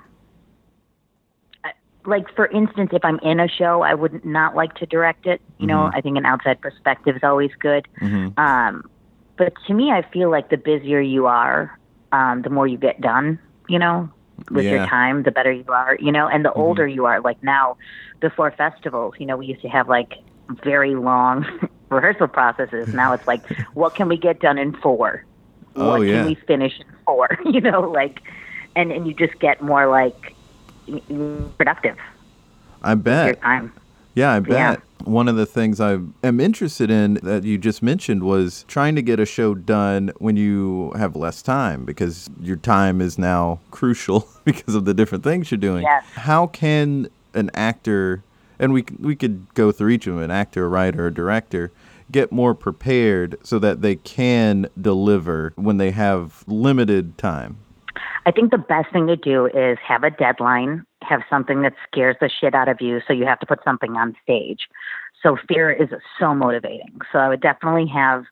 like 2.04 2.24
for 2.34 2.46
instance, 2.46 2.90
if 2.92 3.04
I'm 3.04 3.18
in 3.20 3.40
a 3.40 3.48
show, 3.48 3.82
I 3.82 3.94
would 3.94 4.24
not 4.24 4.56
like 4.56 4.74
to 4.76 4.86
direct 4.86 5.26
it. 5.26 5.40
You 5.58 5.66
know, 5.66 5.90
I 5.92 6.00
think 6.00 6.16
an 6.16 6.24
outside 6.24 6.60
perspective 6.60 7.16
is 7.16 7.22
always 7.22 7.50
good. 7.58 7.86
Mm-hmm. 8.00 8.38
Um, 8.40 8.88
but 9.36 9.52
to 9.66 9.74
me, 9.74 9.90
I 9.90 10.02
feel 10.10 10.30
like 10.30 10.50
the 10.50 10.56
busier 10.56 11.00
you 11.00 11.26
are, 11.26 11.78
um, 12.12 12.42
the 12.42 12.50
more 12.50 12.66
you 12.66 12.78
get 12.78 13.00
done. 13.00 13.38
You 13.68 13.78
know, 13.78 14.10
with 14.50 14.64
Yeah. 14.64 14.72
your 14.72 14.86
time, 14.86 15.22
the 15.22 15.30
better 15.30 15.52
you 15.52 15.64
are. 15.68 15.96
You 16.00 16.12
know, 16.12 16.28
and 16.28 16.44
the 16.44 16.50
mm-hmm. 16.50 16.60
older 16.60 16.86
you 16.86 17.06
are, 17.06 17.20
like 17.20 17.42
now, 17.42 17.76
before 18.20 18.50
festivals, 18.50 19.14
you 19.18 19.26
know, 19.26 19.36
we 19.36 19.46
used 19.46 19.62
to 19.62 19.68
have 19.68 19.88
like 19.88 20.14
very 20.64 20.94
long 20.94 21.46
rehearsal 21.90 22.28
processes. 22.28 22.92
Now 22.94 23.12
it's 23.12 23.26
like, 23.26 23.46
what 23.74 23.94
can 23.94 24.08
we 24.08 24.16
get 24.16 24.40
done 24.40 24.58
in 24.58 24.72
four? 24.72 25.24
Oh, 25.76 25.90
what 25.90 26.00
yeah. 26.00 26.18
can 26.18 26.26
we 26.26 26.34
finish 26.34 26.78
in 26.80 26.86
four? 27.04 27.38
you 27.44 27.60
know, 27.60 27.80
like, 27.80 28.20
and 28.74 28.92
and 28.92 29.06
you 29.06 29.14
just 29.14 29.38
get 29.38 29.62
more 29.62 29.86
like 29.86 30.34
productive 31.56 31.96
I 32.82 32.94
with 32.94 33.04
bet. 33.04 33.38
Yeah, 34.18 34.32
I 34.32 34.40
bet. 34.40 34.50
Yeah. 34.50 34.76
One 35.04 35.28
of 35.28 35.36
the 35.36 35.46
things 35.46 35.80
I 35.80 35.98
am 36.24 36.40
interested 36.40 36.90
in 36.90 37.20
that 37.22 37.44
you 37.44 37.56
just 37.56 37.84
mentioned 37.84 38.24
was 38.24 38.64
trying 38.66 38.96
to 38.96 39.02
get 39.02 39.20
a 39.20 39.24
show 39.24 39.54
done 39.54 40.10
when 40.18 40.36
you 40.36 40.90
have 40.96 41.14
less 41.14 41.40
time 41.40 41.84
because 41.84 42.28
your 42.40 42.56
time 42.56 43.00
is 43.00 43.16
now 43.16 43.60
crucial 43.70 44.28
because 44.44 44.74
of 44.74 44.86
the 44.86 44.92
different 44.92 45.22
things 45.22 45.52
you're 45.52 45.58
doing. 45.58 45.84
Yes. 45.84 46.04
How 46.14 46.48
can 46.48 47.08
an 47.34 47.48
actor, 47.54 48.24
and 48.58 48.72
we 48.72 48.84
we 48.98 49.14
could 49.14 49.54
go 49.54 49.70
through 49.70 49.90
each 49.90 50.08
of 50.08 50.14
them, 50.14 50.24
an 50.24 50.32
actor, 50.32 50.64
a 50.64 50.68
writer, 50.68 51.06
a 51.06 51.14
director, 51.14 51.70
get 52.10 52.32
more 52.32 52.56
prepared 52.56 53.38
so 53.44 53.60
that 53.60 53.82
they 53.82 53.94
can 53.94 54.66
deliver 54.80 55.52
when 55.54 55.76
they 55.76 55.92
have 55.92 56.42
limited 56.48 57.16
time? 57.18 57.58
I 58.26 58.32
think 58.32 58.50
the 58.50 58.58
best 58.58 58.92
thing 58.92 59.06
to 59.06 59.16
do 59.16 59.46
is 59.46 59.78
have 59.86 60.02
a 60.02 60.10
deadline, 60.10 60.84
have 61.02 61.20
something 61.30 61.62
that 61.62 61.74
scares 61.86 62.16
the 62.20 62.28
shit 62.28 62.54
out 62.54 62.68
of 62.68 62.80
you, 62.80 63.00
so 63.06 63.12
you 63.12 63.24
have 63.26 63.40
to 63.40 63.46
put 63.46 63.62
something 63.64 63.96
on 63.96 64.16
stage. 64.22 64.68
So 65.22 65.36
fear 65.48 65.70
is 65.70 65.88
so 66.18 66.34
motivating. 66.34 67.00
So 67.12 67.18
I 67.18 67.28
would 67.28 67.40
definitely 67.40 67.86
have 67.88 68.24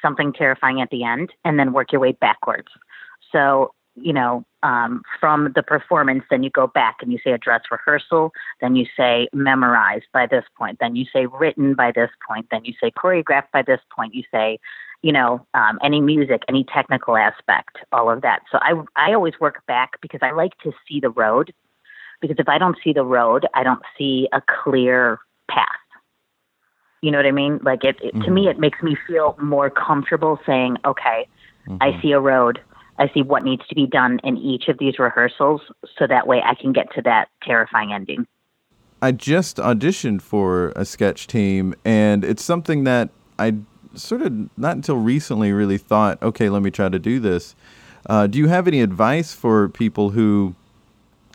something 0.00 0.32
terrifying 0.32 0.80
at 0.80 0.90
the 0.90 1.04
end, 1.04 1.30
and 1.44 1.58
then 1.58 1.72
work 1.72 1.92
your 1.92 2.00
way 2.00 2.12
backwards. 2.12 2.68
So 3.30 3.72
you 3.94 4.12
know, 4.12 4.42
um, 4.62 5.02
from 5.20 5.52
the 5.54 5.62
performance, 5.62 6.24
then 6.30 6.42
you 6.42 6.48
go 6.48 6.66
back 6.66 6.96
and 7.02 7.12
you 7.12 7.18
say 7.22 7.32
a 7.32 7.38
dress 7.38 7.60
rehearsal, 7.70 8.32
then 8.62 8.74
you 8.74 8.86
say 8.96 9.28
memorized 9.34 10.06
by 10.14 10.26
this 10.26 10.44
point, 10.56 10.78
then 10.80 10.96
you 10.96 11.04
say 11.12 11.26
written 11.26 11.74
by 11.74 11.92
this 11.92 12.08
point, 12.26 12.46
then 12.50 12.64
you 12.64 12.72
say 12.80 12.90
choreographed 12.90 13.50
by 13.52 13.60
this 13.60 13.80
point, 13.94 14.14
you 14.14 14.22
say 14.30 14.58
you 15.02 15.12
know, 15.12 15.44
um, 15.54 15.78
any 15.84 16.00
music, 16.00 16.42
any 16.48 16.64
technical 16.72 17.16
aspect, 17.16 17.78
all 17.90 18.08
of 18.08 18.22
that. 18.22 18.42
So 18.50 18.58
I 18.62 18.74
I 18.96 19.12
always 19.12 19.34
work 19.40 19.66
back 19.66 20.00
because 20.00 20.20
I 20.22 20.30
like 20.30 20.56
to 20.58 20.72
see 20.88 21.00
the 21.00 21.10
road. 21.10 21.52
Because 22.22 22.36
if 22.38 22.48
I 22.48 22.56
don't 22.56 22.78
see 22.82 22.94
the 22.94 23.04
road, 23.04 23.46
I 23.52 23.62
don't 23.62 23.82
see 23.98 24.28
a 24.32 24.40
clear 24.64 25.18
path. 25.50 25.66
You 27.02 27.10
know 27.10 27.18
what 27.18 27.26
I 27.26 27.32
mean? 27.32 27.58
Like 27.62 27.84
it, 27.84 27.96
it 28.00 28.12
to 28.22 28.30
me, 28.30 28.48
it 28.48 28.58
makes 28.58 28.80
me 28.82 28.96
feel 29.06 29.36
more 29.42 29.68
comfortable 29.68 30.38
saying, 30.46 30.76
okay, 30.84 31.26
I 31.80 32.00
see 32.00 32.12
a 32.12 32.20
road. 32.20 32.60
I 32.98 33.10
see 33.12 33.22
what 33.22 33.42
needs 33.42 33.66
to 33.68 33.74
be 33.74 33.86
done 33.86 34.20
in 34.22 34.36
each 34.36 34.68
of 34.68 34.78
these 34.78 34.98
rehearsals, 34.98 35.60
so 35.98 36.06
that 36.06 36.26
way 36.26 36.40
I 36.44 36.54
can 36.54 36.72
get 36.72 36.92
to 36.94 37.02
that 37.02 37.28
terrifying 37.42 37.92
ending. 37.92 38.26
I 39.00 39.10
just 39.10 39.56
auditioned 39.56 40.22
for 40.22 40.72
a 40.76 40.84
sketch 40.84 41.26
team, 41.26 41.74
and 41.84 42.24
it's 42.24 42.44
something 42.44 42.84
that 42.84 43.08
I 43.38 43.56
sort 43.94 44.22
of 44.22 44.32
not 44.56 44.76
until 44.76 44.96
recently 44.96 45.52
really 45.52 45.78
thought, 45.78 46.22
okay, 46.22 46.48
let 46.48 46.62
me 46.62 46.70
try 46.70 46.88
to 46.88 46.98
do 46.98 47.18
this. 47.18 47.56
Uh, 48.08 48.26
do 48.26 48.38
you 48.38 48.46
have 48.46 48.68
any 48.68 48.80
advice 48.80 49.32
for 49.34 49.68
people 49.68 50.10
who 50.10 50.54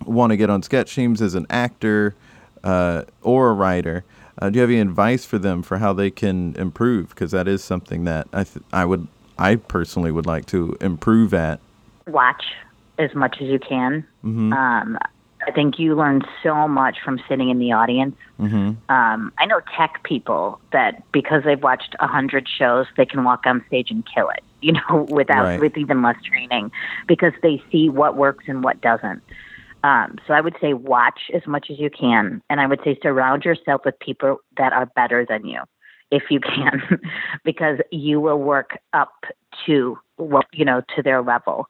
want 0.06 0.32
to 0.32 0.38
get 0.38 0.50
on 0.50 0.63
sketch 0.63 0.94
teams 0.96 1.22
as 1.22 1.36
an 1.36 1.46
actor 1.50 2.16
uh, 2.63 3.04
or 3.22 3.50
a 3.50 3.54
writer? 3.54 4.04
Uh, 4.39 4.50
do 4.50 4.58
you 4.58 4.62
have 4.62 4.70
any 4.70 4.80
advice 4.80 5.25
for 5.25 5.39
them 5.39 5.63
for 5.63 5.77
how 5.80 5.94
they 5.94 6.12
can 6.12 6.56
improve? 6.56 7.10
Because 7.10 7.32
that 7.32 7.48
is 7.48 7.63
something 7.63 8.04
that 8.04 8.27
I 8.34 8.44
th- 8.44 8.63
I 8.72 8.86
would 8.86 9.08
I 9.39 9.56
personally 9.56 10.12
would 10.12 10.25
like 10.25 10.46
to 10.48 10.77
improve 10.82 11.34
at. 11.34 11.60
watch 12.08 12.44
as 13.00 13.13
much 13.13 13.38
as 13.42 13.48
you 13.48 13.60
can. 13.60 14.04
Um, 14.24 14.98
I 15.48 15.51
think 15.51 15.77
you 15.80 15.96
learn 15.96 16.24
so 16.44 16.68
much 16.68 16.98
from 17.06 17.20
sitting 17.30 17.50
in 17.50 17.60
the 17.60 17.72
audience. 17.72 18.16
Mm-hmm. 18.39 18.92
Um, 18.92 19.32
I 19.38 19.46
know 19.46 19.62
tech 19.77 20.01
people 20.04 20.60
that 20.74 21.04
because 21.12 21.44
they've 21.44 21.62
watched 21.62 21.96
a 22.00 22.08
hundred 22.08 22.48
shows, 22.50 22.88
they 22.98 23.06
can 23.06 23.24
walk 23.24 23.46
on 23.46 23.63
stage 23.68 23.92
and 23.92 24.04
kill 24.13 24.30
it. 24.30 24.44
You 24.62 24.74
know, 24.74 25.06
without 25.10 25.44
Right. 25.44 25.60
with 25.60 25.77
even 25.77 26.01
less 26.01 26.22
training, 26.24 26.72
because 27.08 27.34
they 27.44 27.62
see 27.72 27.88
what 27.89 28.16
works 28.18 28.46
and 28.48 28.63
what 28.63 28.82
doesn't. 28.82 29.22
Um, 29.88 30.17
so 30.27 30.34
I 30.34 30.41
would 30.41 30.58
say 30.60 30.74
watch 30.74 31.32
as 31.34 31.48
much 31.48 31.67
as 31.72 31.79
you 31.79 31.89
can, 31.89 32.41
and 32.50 32.60
I 32.60 32.67
would 32.67 32.82
say 32.84 33.00
surround 33.01 33.46
yourself 33.46 33.84
with 33.86 33.98
people 34.00 34.39
that 34.58 34.74
are 34.74 34.86
better 34.86 35.25
than 35.25 35.46
you, 35.46 35.62
if 36.12 36.24
you 36.29 36.39
can, 36.56 37.00
because 37.46 37.77
you 37.89 38.20
will 38.20 38.39
work 38.39 38.77
up 38.91 39.13
to 39.65 39.98
what 40.17 40.46
you 40.51 40.65
know 40.65 40.82
to 40.94 41.01
their 41.01 41.22
level. 41.22 41.67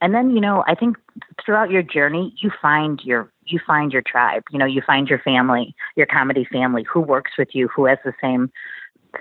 And 0.00 0.12
then 0.12 0.30
you 0.30 0.40
know, 0.40 0.64
I 0.66 0.74
think 0.74 0.96
throughout 1.44 1.70
your 1.70 1.82
journey, 1.84 2.34
you 2.42 2.50
find 2.60 3.00
your 3.04 3.32
you 3.44 3.60
find 3.64 3.92
your 3.92 4.02
tribe. 4.02 4.42
You 4.50 4.58
know, 4.58 4.66
you 4.66 4.82
find 4.84 5.06
your 5.06 5.20
family, 5.20 5.72
your 5.94 6.06
comedy 6.06 6.44
family, 6.50 6.84
who 6.92 6.98
works 6.98 7.32
with 7.38 7.50
you, 7.52 7.68
who 7.68 7.84
has 7.84 7.98
the 8.04 8.12
same 8.20 8.50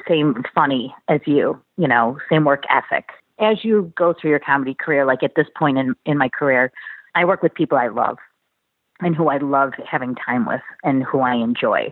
same 0.07 0.43
funny 0.55 0.95
as 1.09 1.21
you. 1.27 1.61
You 1.77 1.87
know, 1.87 2.17
same 2.27 2.45
work 2.45 2.63
ethic. 2.71 3.09
As 3.37 3.63
you 3.63 3.93
go 3.95 4.15
through 4.19 4.31
your 4.31 4.39
comedy 4.39 4.73
career, 4.73 5.05
like 5.05 5.21
at 5.21 5.35
this 5.35 5.47
point 5.55 5.77
in 5.77 5.93
in 6.07 6.17
my 6.17 6.27
career, 6.27 6.71
I 7.13 7.23
work 7.23 7.43
with 7.43 7.53
people 7.53 7.77
I 7.77 7.89
love 7.89 8.17
and 9.01 9.15
who 9.15 9.29
I 9.29 9.37
love 9.37 9.73
having 9.89 10.15
time 10.15 10.45
with 10.45 10.61
and 10.83 11.03
who 11.03 11.19
I 11.19 11.35
enjoy 11.35 11.91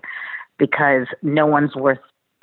because 0.57 1.07
no 1.21 1.45
one's 1.45 1.75
worth 1.75 1.99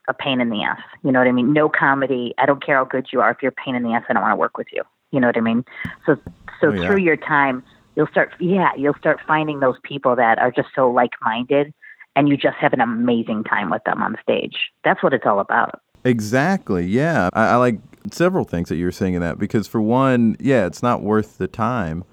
a 0.08 0.14
pain 0.14 0.40
in 0.40 0.50
the 0.50 0.62
ass. 0.62 0.80
You 1.02 1.12
know 1.12 1.18
what 1.18 1.28
I 1.28 1.32
mean? 1.32 1.52
No 1.52 1.68
comedy. 1.68 2.34
I 2.38 2.46
don't 2.46 2.64
care 2.64 2.76
how 2.76 2.84
good 2.84 3.06
you 3.12 3.20
are. 3.20 3.30
If 3.30 3.38
you're 3.42 3.50
a 3.50 3.62
pain 3.64 3.74
in 3.74 3.82
the 3.82 3.90
ass, 3.90 4.04
I 4.08 4.12
don't 4.12 4.22
want 4.22 4.32
to 4.32 4.36
work 4.36 4.56
with 4.56 4.68
you. 4.72 4.82
You 5.10 5.20
know 5.20 5.26
what 5.26 5.36
I 5.36 5.40
mean? 5.40 5.64
So 6.04 6.16
so 6.60 6.68
Oh, 6.68 6.72
yeah. 6.72 6.86
through 6.86 6.98
your 6.98 7.16
time, 7.16 7.62
you'll 7.94 8.06
start 8.08 8.32
yeah, 8.40 8.70
you'll 8.76 8.94
start 8.94 9.20
finding 9.26 9.60
those 9.60 9.76
people 9.82 10.16
that 10.16 10.38
are 10.38 10.50
just 10.50 10.68
so 10.74 10.90
like 10.90 11.12
minded 11.22 11.72
and 12.14 12.28
you 12.28 12.36
just 12.36 12.56
have 12.56 12.72
an 12.72 12.80
amazing 12.80 13.44
time 13.44 13.70
with 13.70 13.84
them 13.84 14.02
on 14.02 14.16
stage. 14.22 14.72
That's 14.84 15.02
what 15.02 15.12
it's 15.12 15.26
all 15.26 15.38
about. 15.38 15.80
Exactly. 16.04 16.86
Yeah. 16.86 17.28
I, 17.32 17.48
I 17.48 17.56
like 17.56 17.78
several 18.10 18.44
things 18.44 18.68
that 18.68 18.76
you 18.76 18.84
were 18.84 18.92
saying 18.92 19.14
in 19.14 19.20
that 19.20 19.38
because, 19.38 19.66
for 19.66 19.80
one, 19.82 20.36
yeah, 20.40 20.66
it's 20.66 20.82
not 20.82 21.02
worth 21.02 21.38
the 21.38 21.48
time. 21.48 22.04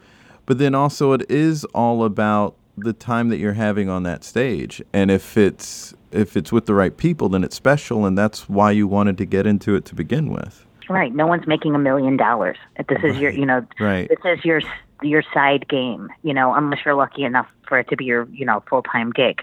But 0.45 0.57
then 0.57 0.75
also, 0.75 1.13
it 1.13 1.29
is 1.29 1.63
all 1.65 2.03
about 2.03 2.55
the 2.77 2.93
time 2.93 3.29
that 3.29 3.37
you're 3.37 3.53
having 3.53 3.89
on 3.89 4.03
that 4.03 4.23
stage. 4.23 4.81
And 4.93 5.11
if 5.11 5.37
it's 5.37 5.93
if 6.11 6.37
it's 6.37 6.51
with 6.51 6.65
the 6.65 6.73
right 6.73 6.95
people, 6.95 7.29
then 7.29 7.43
it's 7.43 7.55
special, 7.55 8.05
and 8.05 8.17
that's 8.17 8.47
why 8.47 8.71
you 8.71 8.87
wanted 8.87 9.17
to 9.17 9.25
get 9.25 9.47
into 9.47 9.75
it 9.75 9.85
to 9.85 9.95
begin 9.95 10.31
with. 10.31 10.65
Right. 10.89 11.13
No 11.13 11.25
one's 11.25 11.47
making 11.47 11.75
a 11.75 11.79
million 11.79 12.17
dollars. 12.17 12.57
This 12.87 13.03
is 13.03 13.17
your, 13.17 13.31
you 13.31 13.45
know, 13.45 13.65
Right. 13.79 14.09
this 14.09 14.19
is 14.25 14.43
your 14.45 14.61
your 15.01 15.23
side 15.33 15.67
game. 15.67 16.09
You 16.23 16.33
know, 16.33 16.53
unless 16.53 16.79
you're 16.85 16.95
lucky 16.95 17.23
enough 17.23 17.47
for 17.67 17.79
it 17.79 17.87
to 17.89 17.97
be 17.97 18.05
your, 18.05 18.27
you 18.31 18.45
know, 18.45 18.63
full 18.69 18.83
time 18.83 19.11
gig. 19.11 19.41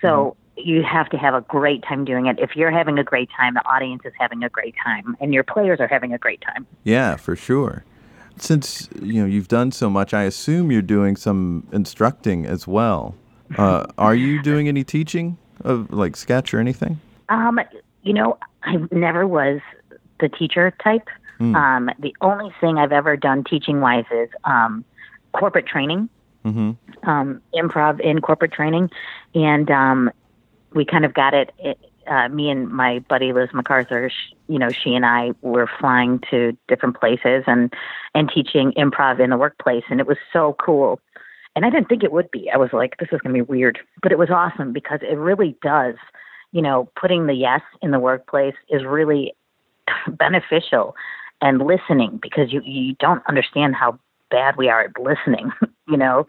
So 0.00 0.36
mm-hmm. 0.56 0.68
you 0.68 0.82
have 0.82 1.08
to 1.10 1.16
have 1.16 1.34
a 1.34 1.40
great 1.42 1.82
time 1.82 2.04
doing 2.04 2.26
it. 2.26 2.38
If 2.38 2.54
you're 2.54 2.70
having 2.70 2.98
a 2.98 3.04
great 3.04 3.28
time, 3.36 3.54
the 3.54 3.66
audience 3.68 4.02
is 4.04 4.12
having 4.18 4.44
a 4.44 4.48
great 4.48 4.74
time, 4.82 5.16
and 5.20 5.34
your 5.34 5.44
players 5.44 5.80
are 5.80 5.88
having 5.88 6.12
a 6.14 6.18
great 6.18 6.40
time. 6.42 6.66
Yeah, 6.84 7.16
for 7.16 7.34
sure. 7.34 7.84
Since 8.38 8.88
you 9.02 9.20
know 9.20 9.26
you've 9.26 9.48
done 9.48 9.72
so 9.72 9.90
much, 9.90 10.14
I 10.14 10.22
assume 10.22 10.70
you're 10.70 10.82
doing 10.82 11.16
some 11.16 11.66
instructing 11.72 12.46
as 12.46 12.66
well. 12.66 13.14
Uh, 13.56 13.86
are 13.96 14.14
you 14.14 14.42
doing 14.42 14.68
any 14.68 14.84
teaching 14.84 15.38
of 15.64 15.90
like 15.92 16.16
sketch 16.16 16.52
or 16.52 16.60
anything? 16.60 17.00
Um, 17.30 17.58
you 18.02 18.12
know, 18.12 18.38
I 18.62 18.76
never 18.92 19.26
was 19.26 19.60
the 20.20 20.28
teacher 20.28 20.72
type. 20.82 21.08
Um, 21.40 21.88
the 22.00 22.14
only 22.20 22.52
thing 22.60 22.78
I've 22.78 22.90
ever 22.90 23.16
done 23.16 23.44
teaching 23.44 23.80
wise 23.80 24.04
is 24.10 24.28
um, 24.44 24.84
corporate 25.32 25.66
training, 25.66 26.08
Mm-hmm. 26.44 27.08
um, 27.08 27.40
improv 27.54 28.00
in 28.00 28.20
corporate 28.20 28.52
training, 28.52 28.90
and 29.34 29.70
um, 29.70 30.10
we 30.74 30.84
kind 30.84 31.04
of 31.04 31.12
got 31.14 31.34
it. 31.34 31.52
it 31.58 31.78
uh, 32.08 32.28
me 32.28 32.50
and 32.50 32.68
my 32.68 33.00
buddy 33.00 33.32
Liz 33.32 33.50
MacArthur, 33.52 34.10
sh 34.10 34.34
you 34.48 34.58
know, 34.58 34.70
she 34.72 34.94
and 34.94 35.04
I 35.04 35.32
were 35.42 35.68
flying 35.78 36.20
to 36.30 36.56
different 36.68 36.98
places 36.98 37.44
and 37.46 37.72
and 38.14 38.30
teaching 38.34 38.72
improv 38.76 39.20
in 39.20 39.30
the 39.30 39.36
workplace, 39.36 39.84
and 39.90 40.00
it 40.00 40.06
was 40.06 40.16
so 40.32 40.56
cool. 40.64 41.00
And 41.54 41.64
I 41.64 41.70
didn't 41.70 41.88
think 41.88 42.04
it 42.04 42.12
would 42.12 42.30
be. 42.30 42.50
I 42.50 42.56
was 42.56 42.72
like, 42.72 42.96
this 42.98 43.08
is 43.12 43.20
going 43.20 43.34
to 43.34 43.44
be 43.44 43.48
weird, 43.48 43.78
but 44.02 44.12
it 44.12 44.18
was 44.18 44.30
awesome 44.30 44.72
because 44.72 45.00
it 45.02 45.16
really 45.16 45.56
does. 45.62 45.96
You 46.52 46.62
know, 46.62 46.90
putting 46.98 47.26
the 47.26 47.34
yes 47.34 47.60
in 47.82 47.90
the 47.90 47.98
workplace 47.98 48.54
is 48.70 48.84
really 48.84 49.34
beneficial, 50.08 50.94
and 51.40 51.66
listening 51.66 52.18
because 52.22 52.52
you 52.52 52.62
you 52.64 52.94
don't 53.00 53.22
understand 53.28 53.74
how 53.74 53.98
bad 54.30 54.56
we 54.56 54.68
are 54.68 54.82
at 54.82 55.00
listening. 55.00 55.50
You 55.90 55.96
know, 55.96 56.26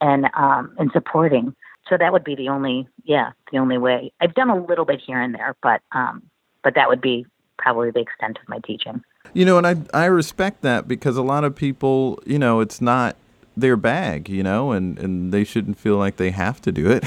and 0.00 0.26
um 0.34 0.74
and 0.78 0.90
supporting. 0.92 1.54
So 1.88 1.96
that 1.96 2.12
would 2.12 2.24
be 2.24 2.34
the 2.34 2.48
only 2.48 2.88
yeah, 3.04 3.30
the 3.52 3.58
only 3.58 3.78
way. 3.78 4.12
I've 4.20 4.34
done 4.34 4.50
a 4.50 4.56
little 4.56 4.84
bit 4.84 5.00
here 5.04 5.20
and 5.20 5.34
there, 5.34 5.54
but 5.62 5.80
um 5.92 6.22
but 6.64 6.74
that 6.74 6.88
would 6.88 7.00
be 7.00 7.26
probably 7.58 7.90
the 7.90 8.00
extent 8.00 8.38
of 8.42 8.48
my 8.48 8.58
teaching. 8.66 9.02
You 9.34 9.44
know, 9.44 9.58
and 9.58 9.66
I 9.66 9.76
I 9.94 10.06
respect 10.06 10.62
that 10.62 10.88
because 10.88 11.16
a 11.16 11.22
lot 11.22 11.44
of 11.44 11.54
people, 11.54 12.20
you 12.26 12.38
know, 12.38 12.60
it's 12.60 12.80
not 12.80 13.16
their 13.56 13.76
bag, 13.76 14.28
you 14.28 14.42
know, 14.42 14.72
and 14.72 14.98
and 14.98 15.32
they 15.32 15.44
shouldn't 15.44 15.78
feel 15.78 15.96
like 15.96 16.16
they 16.16 16.30
have 16.30 16.60
to 16.62 16.72
do 16.72 16.90
it. 16.90 17.04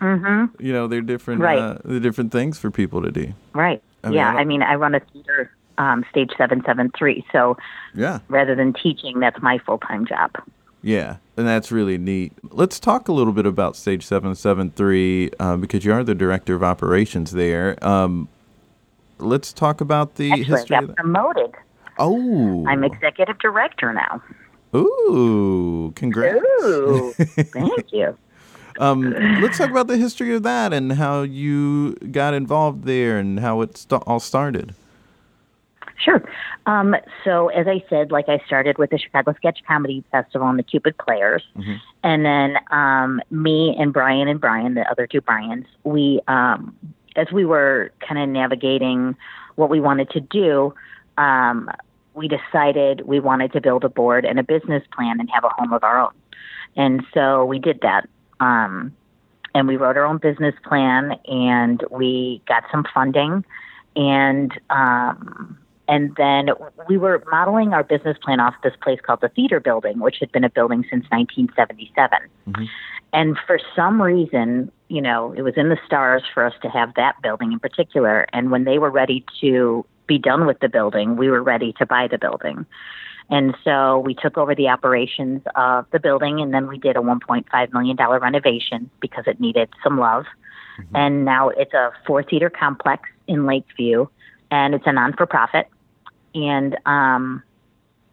Mhm. 0.00 0.50
you 0.60 0.72
know, 0.72 0.86
they're 0.86 1.00
different 1.00 1.40
Right. 1.40 1.58
uh, 1.58 1.78
they're 1.84 2.00
different 2.00 2.32
things 2.32 2.58
for 2.58 2.70
people 2.70 3.02
to 3.02 3.10
do. 3.10 3.32
Right. 3.54 3.82
I 4.02 4.08
mean, 4.08 4.18
I 4.18 4.22
yeah, 4.22 4.32
don't- 4.32 4.40
I 4.40 4.44
mean 4.44 4.62
I 4.62 4.74
run 4.74 4.94
a 4.94 5.00
theater 5.00 5.50
um 5.78 6.04
stage 6.10 6.30
773. 6.38 7.24
So 7.32 7.56
Yeah. 7.94 8.20
rather 8.28 8.54
than 8.54 8.72
teaching, 8.72 9.20
that's 9.20 9.40
my 9.42 9.58
full-time 9.58 10.06
job. 10.06 10.30
Yeah, 10.82 11.16
and 11.36 11.46
that's 11.46 11.72
really 11.72 11.98
neat. 11.98 12.32
Let's 12.50 12.78
talk 12.78 13.08
a 13.08 13.12
little 13.12 13.32
bit 13.32 13.46
about 13.46 13.76
Stage 13.76 14.04
773 14.04 15.30
uh, 15.38 15.56
because 15.56 15.84
you 15.84 15.92
are 15.92 16.04
the 16.04 16.14
director 16.14 16.54
of 16.54 16.62
operations 16.62 17.32
there. 17.32 17.82
Um, 17.84 18.28
let's 19.18 19.52
talk 19.52 19.80
about 19.80 20.16
the 20.16 20.30
Actually, 20.30 20.54
I 20.54 20.58
history 20.58 20.76
of 20.76 20.86
got 20.88 20.96
promoted. 20.96 21.54
Oh. 21.98 22.64
I'm 22.66 22.84
executive 22.84 23.38
director 23.38 23.92
now. 23.92 24.22
Ooh, 24.74 25.92
congrats. 25.94 26.44
Ooh, 26.62 27.12
thank 27.18 27.92
you. 27.92 28.16
Um, 28.78 29.12
let's 29.40 29.58
talk 29.58 29.70
about 29.70 29.86
the 29.86 29.96
history 29.96 30.34
of 30.34 30.42
that 30.42 30.72
and 30.72 30.94
how 30.94 31.22
you 31.22 31.94
got 32.10 32.34
involved 32.34 32.84
there 32.84 33.18
and 33.18 33.38
how 33.38 33.60
it 33.60 33.76
st- 33.76 34.02
all 34.06 34.18
started. 34.18 34.74
Sure. 36.04 36.22
Um, 36.66 36.94
so, 37.24 37.48
as 37.48 37.66
I 37.66 37.82
said, 37.88 38.10
like 38.10 38.28
I 38.28 38.38
started 38.46 38.76
with 38.76 38.90
the 38.90 38.98
Chicago 38.98 39.32
Sketch 39.36 39.60
Comedy 39.66 40.04
Festival 40.12 40.48
and 40.48 40.58
the 40.58 40.62
Cupid 40.62 40.98
Players. 40.98 41.42
And 42.02 42.24
then 42.24 42.56
um, 42.70 43.22
me 43.30 43.74
and 43.78 43.92
Brian 43.92 44.28
and 44.28 44.40
Brian, 44.40 44.74
the 44.74 44.82
other 44.90 45.06
two 45.06 45.22
Brians, 45.22 45.66
we, 45.84 46.20
um, 46.28 46.76
as 47.16 47.28
we 47.32 47.46
were 47.46 47.90
kind 48.06 48.20
of 48.20 48.28
navigating 48.28 49.16
what 49.54 49.70
we 49.70 49.80
wanted 49.80 50.10
to 50.10 50.20
do, 50.20 50.74
um, 51.16 51.70
we 52.12 52.28
decided 52.28 53.02
we 53.06 53.18
wanted 53.18 53.52
to 53.52 53.60
build 53.60 53.84
a 53.84 53.88
board 53.88 54.26
and 54.26 54.38
a 54.38 54.42
business 54.42 54.82
plan 54.94 55.20
and 55.20 55.30
have 55.32 55.44
a 55.44 55.48
home 55.50 55.72
of 55.72 55.82
our 55.84 56.00
own. 56.00 56.12
And 56.76 57.02
so 57.14 57.44
we 57.46 57.58
did 57.58 57.80
that. 57.80 58.08
Um, 58.40 58.94
and 59.54 59.68
we 59.68 59.76
wrote 59.76 59.96
our 59.96 60.04
own 60.04 60.18
business 60.18 60.54
plan 60.64 61.12
and 61.26 61.82
we 61.90 62.42
got 62.46 62.64
some 62.72 62.84
funding 62.92 63.44
and 63.96 64.52
um, 64.70 65.56
and 65.86 66.14
then 66.16 66.50
we 66.88 66.96
were 66.96 67.22
modeling 67.30 67.72
our 67.74 67.84
business 67.84 68.16
plan 68.22 68.40
off 68.40 68.54
this 68.62 68.74
place 68.82 68.98
called 69.02 69.20
the 69.20 69.28
Theater 69.28 69.60
Building, 69.60 70.00
which 70.00 70.16
had 70.20 70.32
been 70.32 70.44
a 70.44 70.50
building 70.50 70.82
since 70.90 71.04
1977. 71.10 72.18
Mm-hmm. 72.48 72.64
And 73.12 73.38
for 73.46 73.58
some 73.76 74.00
reason, 74.00 74.72
you 74.88 75.00
know, 75.00 75.32
it 75.32 75.42
was 75.42 75.54
in 75.56 75.68
the 75.68 75.78
stars 75.86 76.22
for 76.32 76.44
us 76.44 76.54
to 76.62 76.68
have 76.68 76.94
that 76.96 77.20
building 77.22 77.52
in 77.52 77.60
particular. 77.60 78.26
And 78.32 78.50
when 78.50 78.64
they 78.64 78.78
were 78.78 78.90
ready 78.90 79.24
to 79.40 79.84
be 80.06 80.18
done 80.18 80.46
with 80.46 80.58
the 80.60 80.68
building, 80.68 81.16
we 81.16 81.28
were 81.28 81.42
ready 81.42 81.72
to 81.78 81.86
buy 81.86 82.08
the 82.10 82.18
building. 82.18 82.66
And 83.30 83.56
so 83.64 84.00
we 84.00 84.14
took 84.14 84.36
over 84.36 84.54
the 84.54 84.68
operations 84.68 85.42
of 85.54 85.86
the 85.92 86.00
building, 86.00 86.40
and 86.40 86.52
then 86.52 86.66
we 86.66 86.78
did 86.78 86.96
a 86.96 87.00
$1.5 87.00 87.72
million 87.72 87.96
renovation 87.96 88.90
because 89.00 89.24
it 89.26 89.40
needed 89.40 89.70
some 89.82 89.98
love. 89.98 90.24
Mm-hmm. 90.78 90.96
And 90.96 91.24
now 91.24 91.48
it's 91.50 91.72
a 91.72 91.90
four 92.06 92.22
theater 92.22 92.50
complex 92.50 93.08
in 93.26 93.46
Lakeview, 93.46 94.06
and 94.50 94.74
it's 94.74 94.86
a 94.86 94.92
non 94.92 95.14
for 95.14 95.26
profit. 95.26 95.68
And 96.34 96.76
um, 96.86 97.42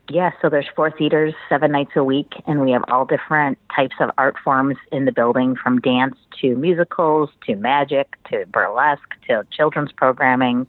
yeah, 0.09 0.31
so 0.41 0.49
there's 0.49 0.67
four 0.75 0.91
theaters, 0.91 1.33
seven 1.49 1.71
nights 1.71 1.91
a 1.95 2.03
week, 2.03 2.33
and 2.45 2.61
we 2.61 2.71
have 2.71 2.83
all 2.87 3.05
different 3.05 3.57
types 3.75 3.95
of 3.99 4.11
art 4.17 4.35
forms 4.43 4.77
in 4.91 5.05
the 5.05 5.11
building 5.11 5.55
from 5.55 5.79
dance 5.79 6.15
to 6.41 6.55
musicals 6.55 7.29
to 7.47 7.55
magic 7.55 8.15
to 8.29 8.45
burlesque 8.47 9.13
to 9.27 9.45
children's 9.51 9.91
programming, 9.91 10.67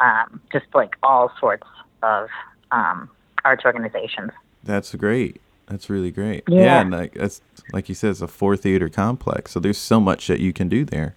um, 0.00 0.40
just 0.52 0.66
like 0.74 0.94
all 1.02 1.30
sorts 1.40 1.66
of 2.02 2.28
um, 2.70 3.10
arts 3.44 3.64
organizations. 3.64 4.30
That's 4.62 4.94
great. 4.94 5.40
That's 5.66 5.90
really 5.90 6.10
great. 6.10 6.44
Yeah. 6.48 6.80
and 6.80 6.90
like 6.90 7.14
that's 7.14 7.42
like 7.72 7.88
you 7.88 7.94
said, 7.94 8.10
it's 8.10 8.22
a 8.22 8.28
four 8.28 8.56
theater 8.56 8.88
complex, 8.88 9.50
so 9.52 9.60
there's 9.60 9.76
so 9.78 10.00
much 10.00 10.26
that 10.28 10.40
you 10.40 10.52
can 10.52 10.68
do 10.68 10.84
there, 10.84 11.14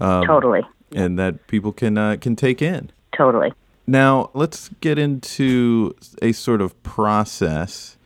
Um, 0.00 0.24
totally, 0.26 0.62
and 0.92 1.18
that 1.18 1.46
people 1.46 1.72
can 1.72 1.96
uh, 1.96 2.16
can 2.20 2.34
take 2.34 2.60
in. 2.62 2.90
totally. 3.16 3.52
Now 3.90 4.30
let's 4.34 4.70
get 4.80 5.00
into 5.00 5.96
a 6.22 6.30
sort 6.30 6.60
of 6.60 6.80
process, 6.84 7.96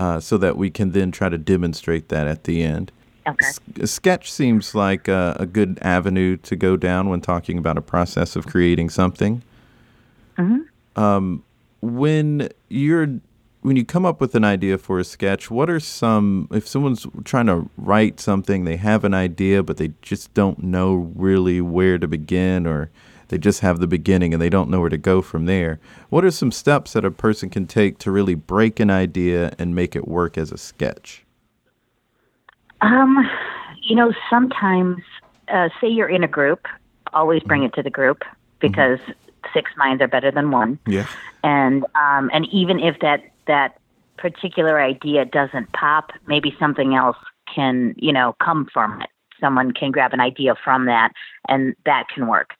uh, 0.00 0.18
so 0.18 0.38
that 0.38 0.56
we 0.56 0.70
can 0.70 0.92
then 0.92 1.12
try 1.12 1.28
to 1.28 1.36
demonstrate 1.36 2.08
that 2.08 2.26
at 2.26 2.44
the 2.44 2.62
end. 2.62 2.90
Okay. 3.26 3.46
S- 3.46 3.90
sketch 3.90 4.32
seems 4.32 4.74
like 4.74 5.06
a, 5.06 5.36
a 5.38 5.44
good 5.44 5.78
avenue 5.82 6.38
to 6.38 6.56
go 6.56 6.78
down 6.78 7.10
when 7.10 7.20
talking 7.20 7.58
about 7.58 7.76
a 7.76 7.82
process 7.82 8.36
of 8.36 8.46
creating 8.46 8.88
something. 8.88 9.42
Um, 10.96 11.44
when 11.82 12.48
you're 12.70 13.20
when 13.60 13.76
you 13.76 13.84
come 13.84 14.06
up 14.06 14.22
with 14.22 14.34
an 14.34 14.44
idea 14.44 14.78
for 14.78 14.98
a 14.98 15.04
sketch, 15.04 15.50
what 15.50 15.68
are 15.68 15.78
some 15.78 16.48
if 16.52 16.66
someone's 16.66 17.06
trying 17.24 17.46
to 17.46 17.68
write 17.76 18.18
something, 18.18 18.64
they 18.64 18.76
have 18.76 19.04
an 19.04 19.12
idea 19.12 19.62
but 19.62 19.76
they 19.76 19.92
just 20.00 20.32
don't 20.32 20.62
know 20.62 21.12
really 21.14 21.60
where 21.60 21.98
to 21.98 22.08
begin 22.08 22.66
or 22.66 22.88
they 23.28 23.38
just 23.38 23.60
have 23.60 23.78
the 23.80 23.86
beginning 23.86 24.32
and 24.32 24.42
they 24.42 24.50
don't 24.50 24.70
know 24.70 24.80
where 24.80 24.90
to 24.90 24.98
go 24.98 25.22
from 25.22 25.46
there. 25.46 25.80
What 26.10 26.24
are 26.24 26.30
some 26.30 26.52
steps 26.52 26.92
that 26.92 27.04
a 27.04 27.10
person 27.10 27.50
can 27.50 27.66
take 27.66 27.98
to 27.98 28.10
really 28.10 28.34
break 28.34 28.80
an 28.80 28.90
idea 28.90 29.54
and 29.58 29.74
make 29.74 29.96
it 29.96 30.06
work 30.06 30.36
as 30.38 30.52
a 30.52 30.58
sketch? 30.58 31.24
Um, 32.80 33.28
you 33.82 33.96
know, 33.96 34.12
sometimes, 34.28 34.98
uh, 35.48 35.68
say 35.80 35.88
you're 35.88 36.08
in 36.08 36.22
a 36.24 36.28
group, 36.28 36.66
always 37.12 37.42
bring 37.42 37.62
it 37.62 37.72
to 37.74 37.82
the 37.82 37.90
group 37.90 38.22
because 38.60 38.98
six 39.52 39.70
minds 39.76 40.02
are 40.02 40.08
better 40.08 40.30
than 40.30 40.50
one. 40.50 40.78
Yeah. 40.86 41.06
And 41.42 41.84
um, 41.94 42.30
and 42.32 42.46
even 42.52 42.80
if 42.80 42.98
that 43.00 43.22
that 43.46 43.78
particular 44.16 44.80
idea 44.80 45.24
doesn't 45.24 45.72
pop, 45.72 46.10
maybe 46.26 46.54
something 46.58 46.94
else 46.94 47.16
can 47.54 47.94
you 47.96 48.12
know 48.12 48.34
come 48.42 48.66
from 48.72 49.00
it. 49.02 49.08
someone 49.40 49.72
can 49.72 49.90
grab 49.90 50.12
an 50.12 50.20
idea 50.20 50.54
from 50.64 50.86
that 50.86 51.12
and 51.48 51.74
that 51.84 52.04
can 52.12 52.26
work. 52.26 52.50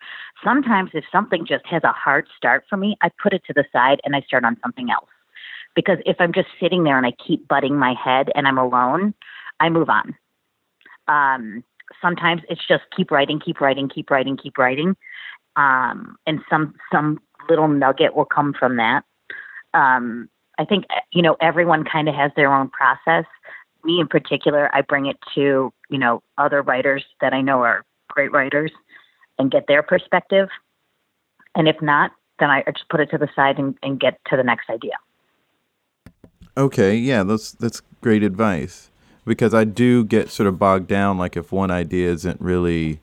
Sometimes 0.45 0.91
if 0.93 1.05
something 1.11 1.47
just 1.47 1.67
has 1.67 1.83
a 1.85 1.93
hard 1.93 2.27
start 2.37 2.65
for 2.69 2.77
me, 2.77 2.97
I 3.01 3.11
put 3.23 3.33
it 3.33 3.43
to 3.47 3.55
the 3.55 3.65
side 3.73 4.01
and 4.05 4.15
I 4.15 4.21
start 4.21 4.45
on 4.45 4.59
something 4.63 4.91
else. 4.91 5.09
Because 5.75 5.99
if 6.07 6.17
I'm 6.21 6.33
just 6.33 6.49
sitting 6.61 6.85
there 6.85 6.99
and 6.99 7.07
I 7.07 7.13
keep 7.27 7.49
butting 7.49 7.77
my 7.77 7.95
head 7.95 8.31
and 8.35 8.47
I'm 8.47 8.59
alone, 8.59 9.15
I 9.59 9.71
move 9.71 9.89
on. 9.89 10.15
Um, 11.09 11.65
sometimes 12.01 12.43
it's 12.49 12.67
just 12.67 12.83
keep 12.97 13.11
writing, 13.11 13.41
keep 13.41 13.61
writing, 13.61 13.89
keep 13.89 14.11
writing, 14.11 14.37
keep 14.37 14.59
writing. 14.59 14.97
Um, 15.57 16.17
and 16.27 16.41
some 16.51 16.75
some 16.93 17.21
little 17.49 17.69
nugget 17.69 18.15
will 18.15 18.25
come 18.25 18.55
from 18.59 18.77
that. 18.77 19.03
Um, 19.73 20.29
I 20.59 20.65
think 20.65 20.85
you 21.13 21.23
know 21.23 21.37
everyone 21.41 21.85
kind 21.85 22.09
of 22.09 22.15
has 22.15 22.31
their 22.37 22.53
own 22.53 22.69
process. 22.69 23.25
Me 23.83 24.01
in 24.01 24.09
particular, 24.09 24.71
I 24.75 24.83
bring 24.83 25.07
it 25.07 25.17
to 25.35 25.73
you 25.91 25.99
know 25.99 26.23
other 26.39 26.63
writers 26.63 27.05
that 27.21 27.33
I 27.33 27.41
know 27.41 27.63
are 27.63 27.85
great 28.09 28.33
writers 28.33 28.71
and 29.39 29.51
get 29.51 29.67
their 29.67 29.83
perspective. 29.83 30.49
And 31.55 31.69
if 31.69 31.81
not, 31.81 32.13
then 32.39 32.51
I 32.51 32.63
just 32.67 32.89
put 32.89 33.01
it 33.01 33.11
to 33.11 33.19
the 33.19 33.29
side 33.35 33.59
and, 33.59 33.77
and 33.83 33.99
get 33.99 34.19
to 34.31 34.37
the 34.37 34.43
next 34.43 34.69
idea. 34.71 34.95
Okay, 36.57 36.97
yeah, 36.97 37.23
that's 37.25 37.53
that's 37.53 37.83
great 38.01 38.23
advice 38.23 38.91
because 39.25 39.55
I 39.55 39.65
do 39.65 40.05
get 40.05 40.31
sort 40.31 40.47
of 40.47 40.59
bogged 40.59 40.87
down. 40.87 41.19
Like 41.19 41.37
if 41.37 41.51
one 41.51 41.71
idea 41.71 42.11
isn't 42.13 42.41
really 42.41 43.01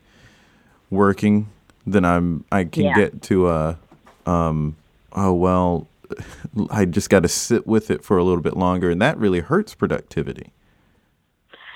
working, 0.90 1.50
then 1.86 2.06
I'm 2.06 2.46
I 2.52 2.64
can 2.64 2.84
yeah. 2.84 2.96
get 2.96 3.22
to 3.24 3.50
a 3.50 3.80
um, 4.26 4.78
oh 5.14 5.34
well, 5.34 5.88
I 6.70 6.86
just 6.86 7.10
got 7.10 7.24
to 7.24 7.30
sit 7.30 7.68
with 7.68 7.92
it 7.92 8.04
for 8.04 8.18
a 8.18 8.24
little 8.24 8.42
bit 8.42 8.56
longer, 8.56 8.90
and 8.90 9.02
that 9.02 9.18
really 9.18 9.40
hurts 9.40 9.76
productivity. 9.76 10.52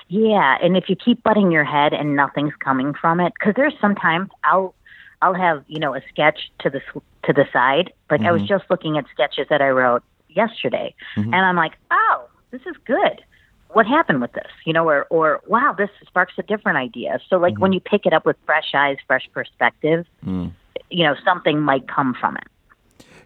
Yeah, 0.08 0.56
and 0.62 0.76
if 0.76 0.88
you 0.88 0.96
keep 0.96 1.22
butting 1.22 1.50
your 1.50 1.64
head 1.64 1.92
and 1.92 2.14
nothing's 2.14 2.54
coming 2.56 2.94
from 2.94 3.20
it, 3.20 3.32
because 3.34 3.54
there's 3.56 3.74
sometimes 3.80 4.30
I'll 4.44 4.74
I'll 5.22 5.34
have 5.34 5.64
you 5.66 5.80
know 5.80 5.94
a 5.94 6.00
sketch 6.08 6.50
to 6.60 6.70
the 6.70 6.80
to 7.24 7.32
the 7.32 7.44
side. 7.52 7.92
Like 8.10 8.20
mm-hmm. 8.20 8.28
I 8.28 8.32
was 8.32 8.42
mm-hmm. 8.42 8.48
just 8.48 8.64
looking 8.70 8.98
at 8.98 9.04
sketches 9.12 9.46
that 9.50 9.60
I 9.60 9.70
wrote 9.70 10.02
yesterday, 10.28 10.94
mm-hmm. 11.16 11.34
and 11.34 11.44
I'm 11.44 11.56
like, 11.56 11.72
oh, 11.90 12.28
this 12.50 12.60
is 12.66 12.76
good. 12.84 13.22
What 13.70 13.86
happened 13.86 14.20
with 14.20 14.32
this? 14.32 14.50
You 14.64 14.72
know, 14.72 14.88
or 14.88 15.06
or 15.10 15.40
wow, 15.48 15.74
this 15.76 15.90
sparks 16.06 16.34
a 16.38 16.42
different 16.44 16.78
idea. 16.78 17.18
So 17.28 17.38
like 17.38 17.54
mm-hmm. 17.54 17.62
when 17.62 17.72
you 17.72 17.80
pick 17.80 18.06
it 18.06 18.12
up 18.12 18.24
with 18.24 18.36
fresh 18.46 18.74
eyes, 18.74 18.98
fresh 19.08 19.28
perspective, 19.32 20.06
mm. 20.24 20.52
you 20.88 21.04
know, 21.04 21.16
something 21.24 21.60
might 21.60 21.88
come 21.88 22.14
from 22.14 22.36
it. 22.36 22.44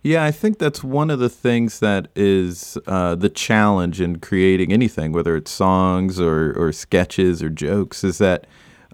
Yeah, 0.02 0.24
I 0.24 0.30
think 0.30 0.58
that's 0.58 0.82
one 0.82 1.10
of 1.10 1.18
the 1.18 1.28
things 1.28 1.80
that 1.80 2.08
is 2.16 2.78
uh, 2.86 3.14
the 3.14 3.28
challenge 3.28 4.00
in 4.00 4.18
creating 4.18 4.72
anything, 4.72 5.12
whether 5.12 5.36
it's 5.36 5.50
songs 5.50 6.18
or, 6.18 6.54
or 6.56 6.72
sketches 6.72 7.42
or 7.42 7.50
jokes, 7.50 8.02
is 8.02 8.18
that 8.18 8.46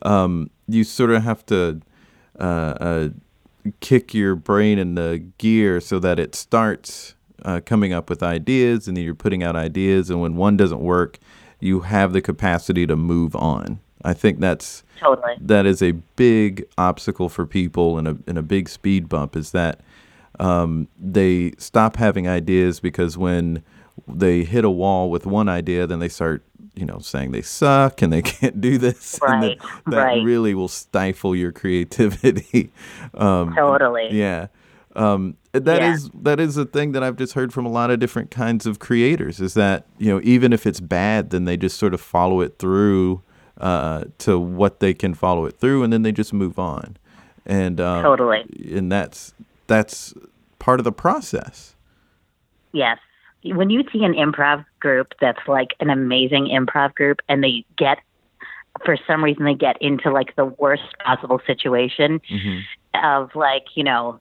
um, 0.02 0.50
you 0.66 0.82
sort 0.82 1.10
of 1.10 1.22
have 1.22 1.46
to 1.46 1.80
uh, 2.40 2.42
uh, 2.42 3.08
kick 3.80 4.14
your 4.14 4.34
brain 4.34 4.78
in 4.78 4.96
the 4.96 5.24
gear 5.38 5.80
so 5.80 6.00
that 6.00 6.18
it 6.18 6.34
starts 6.34 7.14
uh, 7.44 7.60
coming 7.64 7.92
up 7.92 8.10
with 8.10 8.22
ideas 8.22 8.88
and 8.88 8.96
then 8.96 9.04
you're 9.04 9.14
putting 9.14 9.44
out 9.44 9.54
ideas. 9.54 10.10
And 10.10 10.20
when 10.20 10.34
one 10.34 10.56
doesn't 10.56 10.80
work, 10.80 11.18
you 11.60 11.80
have 11.80 12.12
the 12.12 12.20
capacity 12.20 12.86
to 12.86 12.96
move 12.96 13.36
on. 13.36 13.78
I 14.04 14.12
think 14.12 14.40
that's 14.40 14.82
totally 14.98 15.34
that 15.40 15.66
is 15.66 15.82
a 15.82 15.92
big 15.92 16.64
obstacle 16.78 17.28
for 17.28 17.44
people 17.44 17.98
and 17.98 18.06
a 18.06 18.16
and 18.26 18.38
a 18.38 18.42
big 18.42 18.68
speed 18.68 19.08
bump 19.08 19.34
is 19.34 19.50
that 19.50 19.80
um, 20.38 20.88
they 20.98 21.52
stop 21.58 21.96
having 21.96 22.28
ideas 22.28 22.80
because 22.80 23.16
when 23.16 23.62
they 24.06 24.44
hit 24.44 24.64
a 24.64 24.70
wall 24.70 25.10
with 25.10 25.26
one 25.26 25.48
idea, 25.48 25.86
then 25.86 25.98
they 25.98 26.08
start, 26.08 26.42
you 26.74 26.84
know, 26.84 26.98
saying 26.98 27.32
they 27.32 27.42
suck 27.42 28.02
and 28.02 28.12
they 28.12 28.22
can't 28.22 28.60
do 28.60 28.78
this. 28.78 29.18
Right. 29.22 29.58
that, 29.58 29.82
that 29.86 29.96
right. 29.96 30.24
really 30.24 30.54
will 30.54 30.68
stifle 30.68 31.34
your 31.34 31.52
creativity. 31.52 32.72
um, 33.14 33.54
totally. 33.54 34.08
Yeah. 34.12 34.48
Um, 34.94 35.36
that 35.52 35.82
yeah. 35.82 35.92
is 35.92 36.10
that 36.22 36.40
is 36.40 36.56
a 36.56 36.64
thing 36.64 36.92
that 36.92 37.02
I've 37.02 37.16
just 37.16 37.34
heard 37.34 37.52
from 37.52 37.66
a 37.66 37.68
lot 37.68 37.90
of 37.90 37.98
different 37.98 38.30
kinds 38.30 38.66
of 38.66 38.78
creators. 38.78 39.40
Is 39.40 39.54
that 39.54 39.86
you 39.98 40.10
know 40.10 40.20
even 40.22 40.54
if 40.54 40.66
it's 40.66 40.80
bad, 40.80 41.30
then 41.30 41.44
they 41.44 41.56
just 41.58 41.78
sort 41.78 41.92
of 41.92 42.00
follow 42.00 42.40
it 42.40 42.58
through 42.58 43.22
uh, 43.60 44.04
to 44.18 44.38
what 44.38 44.80
they 44.80 44.94
can 44.94 45.12
follow 45.12 45.44
it 45.44 45.58
through, 45.58 45.82
and 45.82 45.92
then 45.92 46.02
they 46.02 46.12
just 46.12 46.32
move 46.32 46.58
on. 46.58 46.96
And 47.44 47.80
um, 47.80 48.02
totally. 48.02 48.44
And 48.72 48.90
that's 48.90 49.34
that's 49.66 50.14
part 50.58 50.80
of 50.80 50.84
the 50.84 50.92
process. 50.92 51.74
Yes. 52.72 52.98
When 53.44 53.70
you 53.70 53.84
see 53.92 54.04
an 54.04 54.14
improv 54.14 54.64
group 54.80 55.14
that's 55.20 55.46
like 55.46 55.74
an 55.80 55.90
amazing 55.90 56.46
improv 56.46 56.94
group 56.94 57.20
and 57.28 57.42
they 57.42 57.64
get 57.76 57.98
for 58.84 58.96
some 59.06 59.24
reason 59.24 59.44
they 59.44 59.54
get 59.54 59.80
into 59.80 60.10
like 60.10 60.34
the 60.36 60.44
worst 60.44 60.82
possible 61.04 61.40
situation 61.46 62.20
mm-hmm. 62.30 63.04
of 63.06 63.34
like, 63.34 63.64
you 63.74 63.84
know, 63.84 64.20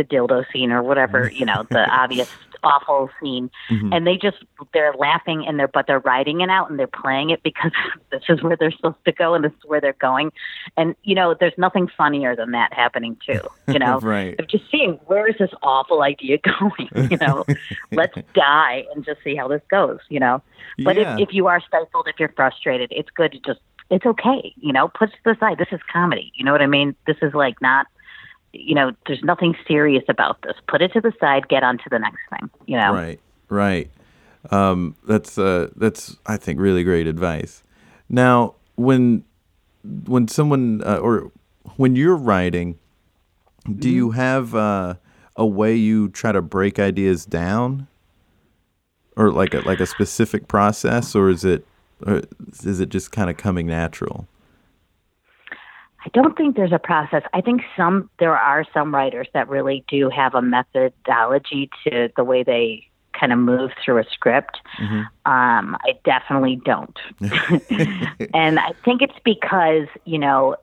the 0.00 0.16
dildo 0.16 0.44
scene 0.52 0.72
or 0.72 0.82
whatever, 0.82 1.30
you 1.30 1.44
know, 1.44 1.66
the 1.70 1.88
obvious 1.90 2.30
awful 2.62 3.10
scene. 3.20 3.50
Mm-hmm. 3.70 3.92
and 3.92 4.06
they 4.06 4.16
just 4.16 4.38
they're 4.72 4.92
laughing 4.94 5.46
and 5.46 5.58
they're 5.58 5.68
but 5.68 5.86
they're 5.86 6.00
writing 6.00 6.40
it 6.40 6.50
out 6.50 6.70
and 6.70 6.78
they're 6.78 6.86
playing 6.86 7.30
it 7.30 7.42
because 7.42 7.72
this 8.10 8.22
is 8.28 8.42
where 8.42 8.56
they're 8.56 8.72
supposed 8.72 9.04
to 9.04 9.12
go 9.12 9.34
and 9.34 9.44
this 9.44 9.52
is 9.52 9.64
where 9.64 9.80
they're 9.80 9.92
going. 9.94 10.32
And 10.76 10.94
you 11.02 11.14
know 11.14 11.34
there's 11.38 11.56
nothing 11.56 11.88
funnier 11.96 12.34
than 12.36 12.52
that 12.52 12.72
happening 12.72 13.16
too 13.24 13.40
you 13.68 13.78
know? 13.78 14.00
Right. 14.10 14.38
Of 14.40 14.48
just 14.48 14.64
seeing 14.70 14.94
where 15.06 15.28
is 15.28 15.36
this 15.38 15.50
awful 15.62 16.02
idea 16.02 16.38
going 16.38 17.08
you 17.10 17.16
know? 17.18 17.44
Let's 17.92 18.16
die 18.34 18.84
and 18.94 19.04
just 19.04 19.22
see 19.22 19.36
how 19.36 19.48
this 19.48 19.62
goes 19.70 19.98
you 20.08 20.20
know? 20.20 20.42
But 20.78 20.96
yeah. 20.96 21.14
if, 21.14 21.28
if 21.28 21.34
you 21.34 21.46
are 21.46 21.60
stifled 21.60 22.08
if 22.08 22.18
you're 22.18 22.32
frustrated 22.34 22.92
it's 22.94 23.10
good 23.10 23.32
to 23.32 23.38
just 23.40 23.60
it's 23.90 24.06
okay 24.06 24.54
you 24.56 24.72
know? 24.72 24.88
Put 24.88 25.10
it 25.10 25.12
to 25.12 25.18
the 25.24 25.36
side 25.38 25.58
this 25.58 25.68
is 25.72 25.80
comedy 25.92 26.32
you 26.34 26.44
know 26.44 26.52
what 26.52 26.62
i 26.62 26.66
mean? 26.66 26.94
This 27.06 27.16
is 27.22 27.34
like 27.34 27.60
not 27.60 27.86
you 28.52 28.74
know, 28.74 28.92
there's 29.06 29.22
nothing 29.22 29.54
serious 29.66 30.04
about 30.08 30.42
this. 30.42 30.54
Put 30.68 30.82
it 30.82 30.92
to 30.92 31.00
the 31.00 31.12
side, 31.20 31.48
get 31.48 31.62
on 31.62 31.78
to 31.78 31.84
the 31.90 31.98
next 31.98 32.20
thing, 32.30 32.50
you 32.66 32.76
know? 32.76 32.92
Right, 32.92 33.20
right. 33.48 33.90
Um, 34.50 34.96
that's, 35.06 35.38
uh, 35.38 35.68
that's, 35.76 36.16
I 36.26 36.36
think, 36.36 36.60
really 36.60 36.84
great 36.84 37.06
advice. 37.06 37.62
Now, 38.08 38.54
when, 38.76 39.24
when 40.06 40.28
someone, 40.28 40.82
uh, 40.84 40.96
or 40.96 41.30
when 41.76 41.96
you're 41.96 42.16
writing, 42.16 42.78
do 43.64 43.72
mm-hmm. 43.72 43.88
you 43.88 44.10
have 44.12 44.54
uh, 44.54 44.94
a 45.36 45.46
way 45.46 45.74
you 45.74 46.08
try 46.08 46.32
to 46.32 46.42
break 46.42 46.78
ideas 46.78 47.24
down? 47.24 47.86
Or 49.16 49.30
like 49.30 49.52
a, 49.52 49.60
like 49.60 49.80
a 49.80 49.86
specific 49.86 50.48
process, 50.48 51.14
or 51.14 51.28
is 51.28 51.44
it, 51.44 51.66
or 52.06 52.22
is 52.64 52.80
it 52.80 52.88
just 52.88 53.12
kind 53.12 53.28
of 53.28 53.36
coming 53.36 53.66
natural? 53.66 54.26
I 56.04 56.08
don't 56.12 56.36
think 56.36 56.56
there's 56.56 56.72
a 56.72 56.78
process. 56.78 57.22
I 57.32 57.40
think 57.40 57.62
some 57.76 58.08
there 58.18 58.36
are 58.36 58.64
some 58.72 58.94
writers 58.94 59.28
that 59.34 59.48
really 59.48 59.84
do 59.88 60.08
have 60.08 60.34
a 60.34 60.42
methodology 60.42 61.70
to 61.84 62.10
the 62.16 62.24
way 62.24 62.42
they 62.42 62.86
kind 63.12 63.32
of 63.32 63.38
move 63.38 63.70
through 63.84 63.98
a 63.98 64.04
script. 64.04 64.58
Mm-hmm. 64.80 65.00
Um, 65.30 65.76
I 65.82 65.98
definitely 66.04 66.56
don't, 66.64 66.98
and 68.34 68.58
I 68.58 68.72
think 68.84 69.02
it's 69.02 69.18
because 69.24 69.88
you 70.04 70.18
know, 70.18 70.56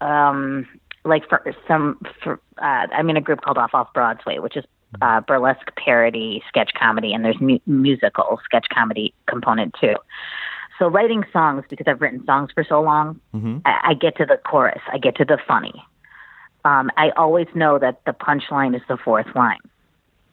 um, 0.00 0.68
like 1.04 1.28
for 1.28 1.52
some, 1.66 2.00
for 2.22 2.40
uh, 2.58 2.86
I'm 2.92 3.10
in 3.10 3.16
a 3.16 3.20
group 3.20 3.40
called 3.40 3.58
Off 3.58 3.74
Off 3.74 3.92
Broadway, 3.92 4.38
which 4.38 4.56
is 4.56 4.64
uh, 5.02 5.20
burlesque 5.20 5.74
parody 5.76 6.42
sketch 6.48 6.70
comedy, 6.78 7.12
and 7.12 7.24
there's 7.24 7.40
mu- 7.40 7.58
musical 7.66 8.40
sketch 8.44 8.66
comedy 8.72 9.12
component 9.26 9.74
too. 9.80 9.94
So 10.78 10.88
writing 10.88 11.24
songs 11.32 11.64
because 11.68 11.86
I've 11.88 12.00
written 12.00 12.24
songs 12.24 12.50
for 12.54 12.64
so 12.64 12.80
long, 12.80 13.20
mm-hmm. 13.34 13.58
I, 13.64 13.90
I 13.90 13.94
get 13.94 14.16
to 14.18 14.26
the 14.26 14.36
chorus, 14.36 14.80
I 14.92 14.98
get 14.98 15.16
to 15.16 15.24
the 15.24 15.38
funny. 15.46 15.84
Um, 16.64 16.90
I 16.96 17.10
always 17.10 17.46
know 17.54 17.78
that 17.78 18.04
the 18.04 18.12
punchline 18.12 18.74
is 18.74 18.82
the 18.88 18.96
fourth 18.96 19.34
line. 19.34 19.58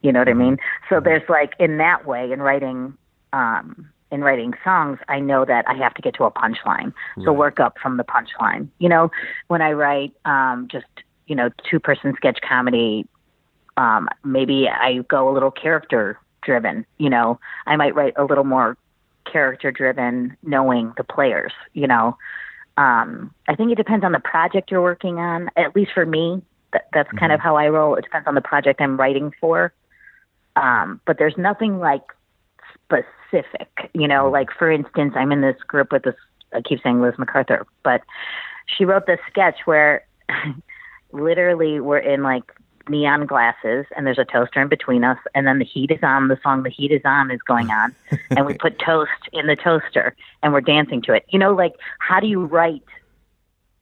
You 0.01 0.11
know 0.11 0.19
what 0.19 0.27
mm-hmm. 0.27 0.41
I 0.41 0.45
mean? 0.45 0.57
So 0.89 0.95
mm-hmm. 0.95 1.05
there's 1.05 1.29
like 1.29 1.53
in 1.59 1.77
that 1.77 2.05
way 2.05 2.31
in 2.31 2.41
writing 2.41 2.97
um, 3.33 3.89
in 4.11 4.21
writing 4.21 4.53
songs, 4.63 4.99
I 5.09 5.19
know 5.19 5.45
that 5.45 5.67
I 5.67 5.73
have 5.75 5.93
to 5.95 6.01
get 6.01 6.15
to 6.15 6.23
a 6.23 6.31
punchline. 6.31 6.93
Right. 7.17 7.25
So 7.25 7.33
work 7.33 7.59
up 7.59 7.77
from 7.81 7.97
the 7.97 8.03
punchline. 8.03 8.69
You 8.79 8.89
know, 8.89 9.11
when 9.47 9.61
I 9.61 9.71
write 9.71 10.13
um, 10.25 10.67
just 10.71 10.85
you 11.27 11.35
know 11.35 11.49
two 11.69 11.79
person 11.79 12.13
sketch 12.15 12.39
comedy, 12.47 13.07
um, 13.77 14.07
maybe 14.23 14.69
I 14.69 14.99
go 15.09 15.29
a 15.29 15.33
little 15.33 15.51
character 15.51 16.19
driven. 16.43 16.85
You 16.97 17.09
know, 17.09 17.39
I 17.65 17.75
might 17.75 17.95
write 17.95 18.13
a 18.15 18.23
little 18.23 18.43
more 18.43 18.77
character 19.31 19.71
driven, 19.71 20.37
knowing 20.43 20.93
the 20.97 21.03
players, 21.03 21.51
you 21.73 21.87
know. 21.87 22.17
Um, 22.77 23.33
I 23.47 23.55
think 23.55 23.71
it 23.71 23.75
depends 23.75 24.03
on 24.03 24.11
the 24.11 24.19
project 24.19 24.71
you're 24.71 24.81
working 24.81 25.17
on. 25.17 25.49
At 25.55 25.75
least 25.75 25.91
for 25.93 26.05
me, 26.05 26.41
that, 26.73 26.87
that's 26.93 27.07
mm-hmm. 27.07 27.17
kind 27.17 27.31
of 27.31 27.39
how 27.39 27.55
I 27.55 27.67
roll. 27.69 27.95
It 27.95 28.03
depends 28.03 28.27
on 28.27 28.35
the 28.35 28.41
project 28.41 28.81
I'm 28.81 28.97
writing 28.97 29.33
for. 29.39 29.73
Um, 30.55 31.01
but 31.05 31.17
there's 31.17 31.37
nothing 31.37 31.79
like 31.79 32.03
specific, 32.73 33.89
you 33.93 34.07
know, 34.07 34.29
like 34.29 34.49
for 34.57 34.71
instance, 34.71 35.13
I'm 35.15 35.31
in 35.31 35.41
this 35.41 35.57
group 35.67 35.91
with 35.91 36.03
this, 36.03 36.15
I 36.53 36.61
keep 36.61 36.81
saying 36.81 37.01
Liz 37.01 37.15
MacArthur, 37.17 37.65
but 37.83 38.01
she 38.65 38.85
wrote 38.85 39.05
this 39.05 39.19
sketch 39.29 39.59
where 39.65 40.05
literally 41.11 41.79
we're 41.79 41.97
in 41.97 42.23
like 42.23 42.43
neon 42.89 43.25
glasses 43.25 43.85
and 43.95 44.05
there's 44.05 44.19
a 44.19 44.25
toaster 44.25 44.61
in 44.61 44.67
between 44.67 45.03
us 45.03 45.17
and 45.33 45.45
then 45.47 45.59
the 45.59 45.65
heat 45.65 45.91
is 45.91 45.99
on 46.03 46.27
the 46.27 46.37
song 46.43 46.63
the 46.63 46.69
heat 46.69 46.91
is 46.91 47.01
on 47.05 47.31
is 47.31 47.39
going 47.47 47.69
on 47.69 47.95
and 48.31 48.45
we 48.45 48.53
put 48.59 48.77
toast 48.79 49.09
in 49.33 49.47
the 49.47 49.55
toaster 49.55 50.15
and 50.43 50.53
we're 50.53 50.61
dancing 50.61 51.01
to 51.01 51.13
it 51.13 51.25
you 51.29 51.39
know 51.39 51.53
like 51.53 51.73
how 51.99 52.19
do 52.19 52.27
you 52.27 52.45
write 52.45 52.83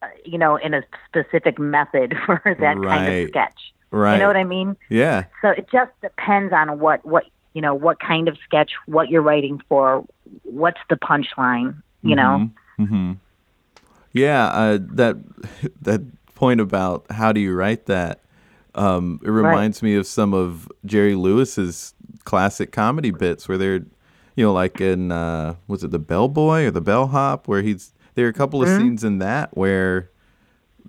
uh, 0.01 0.07
you 0.25 0.37
know 0.37 0.55
in 0.55 0.73
a 0.73 0.81
specific 1.07 1.59
method 1.59 2.15
for 2.25 2.41
that 2.59 2.75
kind 2.83 3.07
of 3.23 3.29
sketch 3.29 3.59
Right. 3.91 4.13
you 4.15 4.19
know 4.21 4.27
what 4.27 4.37
i 4.37 4.43
mean 4.43 4.75
Yeah. 4.89 5.25
so 5.41 5.49
it 5.49 5.67
just 5.71 5.91
depends 6.01 6.51
on 6.53 6.79
what 6.79 7.05
what 7.05 7.25
you 7.53 7.61
know 7.61 7.75
what 7.75 7.99
kind 7.99 8.27
of 8.27 8.37
sketch 8.43 8.71
what 8.87 9.09
you're 9.09 9.21
writing 9.21 9.61
for 9.69 10.03
what's 10.43 10.79
the 10.89 10.95
punchline 10.95 11.81
you 12.01 12.15
know 12.15 12.49
hmm 12.77 13.13
Yeah, 14.13 14.45
uh, 14.47 14.77
that 14.93 15.17
that 15.81 16.01
point 16.35 16.59
about 16.59 17.05
how 17.11 17.31
do 17.31 17.39
you 17.39 17.53
write 17.53 17.85
that? 17.85 18.22
Um, 18.75 19.19
it 19.23 19.29
reminds 19.29 19.81
me 19.83 19.95
of 19.95 20.07
some 20.07 20.33
of 20.33 20.71
Jerry 20.85 21.15
Lewis's 21.15 21.93
classic 22.23 22.71
comedy 22.71 23.11
bits 23.11 23.47
where 23.47 23.57
they're, 23.57 23.85
you 24.35 24.43
know, 24.45 24.53
like 24.53 24.81
in 24.81 25.11
uh, 25.11 25.55
was 25.67 25.83
it 25.83 25.91
the 25.91 25.99
Bellboy 25.99 26.65
or 26.65 26.71
the 26.71 26.81
Bellhop, 26.81 27.47
where 27.47 27.61
he's 27.61 27.93
there 28.15 28.25
are 28.25 28.29
a 28.29 28.33
couple 28.33 28.61
of 28.61 28.69
Mm-hmm. 28.69 28.79
scenes 28.79 29.03
in 29.03 29.19
that 29.19 29.55
where 29.55 30.09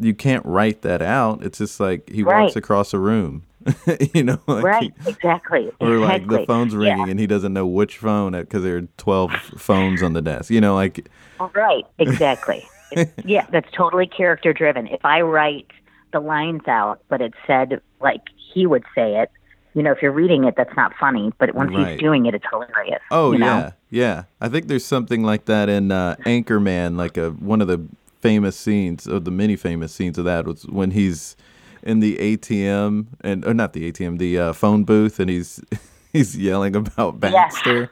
you 0.00 0.14
can't 0.14 0.44
write 0.46 0.82
that 0.82 1.02
out. 1.02 1.42
It's 1.44 1.58
just 1.58 1.78
like 1.80 2.08
he 2.10 2.24
walks 2.24 2.56
across 2.56 2.92
a 2.94 2.98
room, 2.98 3.44
you 4.14 4.22
know, 4.24 4.38
like 4.46 4.64
right 4.64 4.92
he- 5.04 5.10
exactly 5.10 5.70
or 5.80 5.98
like 5.98 6.26
the 6.26 6.44
phone's 6.46 6.74
ringing 6.74 6.98
Yeah. 7.06 7.10
and 7.10 7.20
he 7.20 7.26
doesn't 7.26 7.52
know 7.52 7.66
which 7.66 7.98
phone 7.98 8.32
because 8.32 8.62
there 8.62 8.76
are 8.78 8.88
twelve 8.96 9.32
phones 9.56 10.02
on 10.02 10.12
the 10.14 10.22
desk. 10.22 10.50
You 10.50 10.60
know, 10.60 10.74
like 10.74 11.08
Right, 11.54 11.84
exactly. 11.98 12.66
Yeah, 13.24 13.44
that's 13.50 13.68
totally 13.72 14.06
character 14.06 14.52
driven. 14.52 14.86
If 14.86 15.04
I 15.04 15.20
write 15.22 15.66
the 16.14 16.20
lines 16.20 16.62
out, 16.66 17.00
but 17.10 17.20
it 17.20 17.34
said 17.46 17.82
like 18.00 18.22
he 18.54 18.66
would 18.66 18.84
say 18.94 19.16
it, 19.20 19.30
you 19.74 19.82
know, 19.82 19.92
if 19.92 19.98
you're 20.00 20.12
reading 20.12 20.44
it, 20.44 20.54
that's 20.56 20.74
not 20.76 20.92
funny. 20.98 21.32
But 21.38 21.54
once 21.54 21.74
Right. 21.74 21.88
he's 21.92 22.00
doing 22.00 22.24
it, 22.26 22.34
it's 22.34 22.44
hilarious. 22.50 23.00
Oh 23.10 23.32
you 23.32 23.38
know? 23.40 23.46
yeah, 23.46 23.70
yeah. 23.90 24.22
I 24.40 24.48
think 24.48 24.68
there's 24.68 24.84
something 24.86 25.22
like 25.22 25.44
that 25.46 25.68
in 25.68 25.92
uh, 25.92 26.16
Anchorman. 26.24 26.96
Like 26.96 27.18
a 27.18 27.30
one 27.32 27.60
of 27.60 27.68
the 27.68 27.86
famous 28.20 28.56
scenes, 28.56 29.06
of 29.06 29.24
the 29.26 29.30
many 29.30 29.56
famous 29.56 29.92
scenes 29.92 30.16
of 30.16 30.24
that 30.24 30.46
was 30.46 30.62
when 30.68 30.92
he's 30.92 31.36
in 31.82 32.00
the 32.00 32.16
ATM 32.16 33.08
and 33.20 33.44
or 33.44 33.52
not 33.52 33.74
the 33.74 33.92
ATM, 33.92 34.18
the 34.18 34.38
uh, 34.38 34.52
phone 34.54 34.84
booth, 34.84 35.20
and 35.20 35.28
he's 35.28 35.60
he's 36.12 36.36
yelling 36.38 36.74
about. 36.76 37.20
Baxter. 37.20 37.90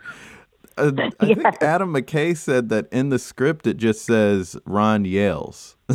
Uh, 0.78 0.90
I 1.20 1.26
Yes. 1.26 1.36
think 1.36 1.62
Adam 1.62 1.92
McKay 1.92 2.34
said 2.34 2.70
that 2.70 2.86
in 2.92 3.10
the 3.10 3.18
script 3.18 3.66
it 3.66 3.76
just 3.76 4.04
says 4.06 4.56
Ron 4.64 5.04
yells. 5.04 5.76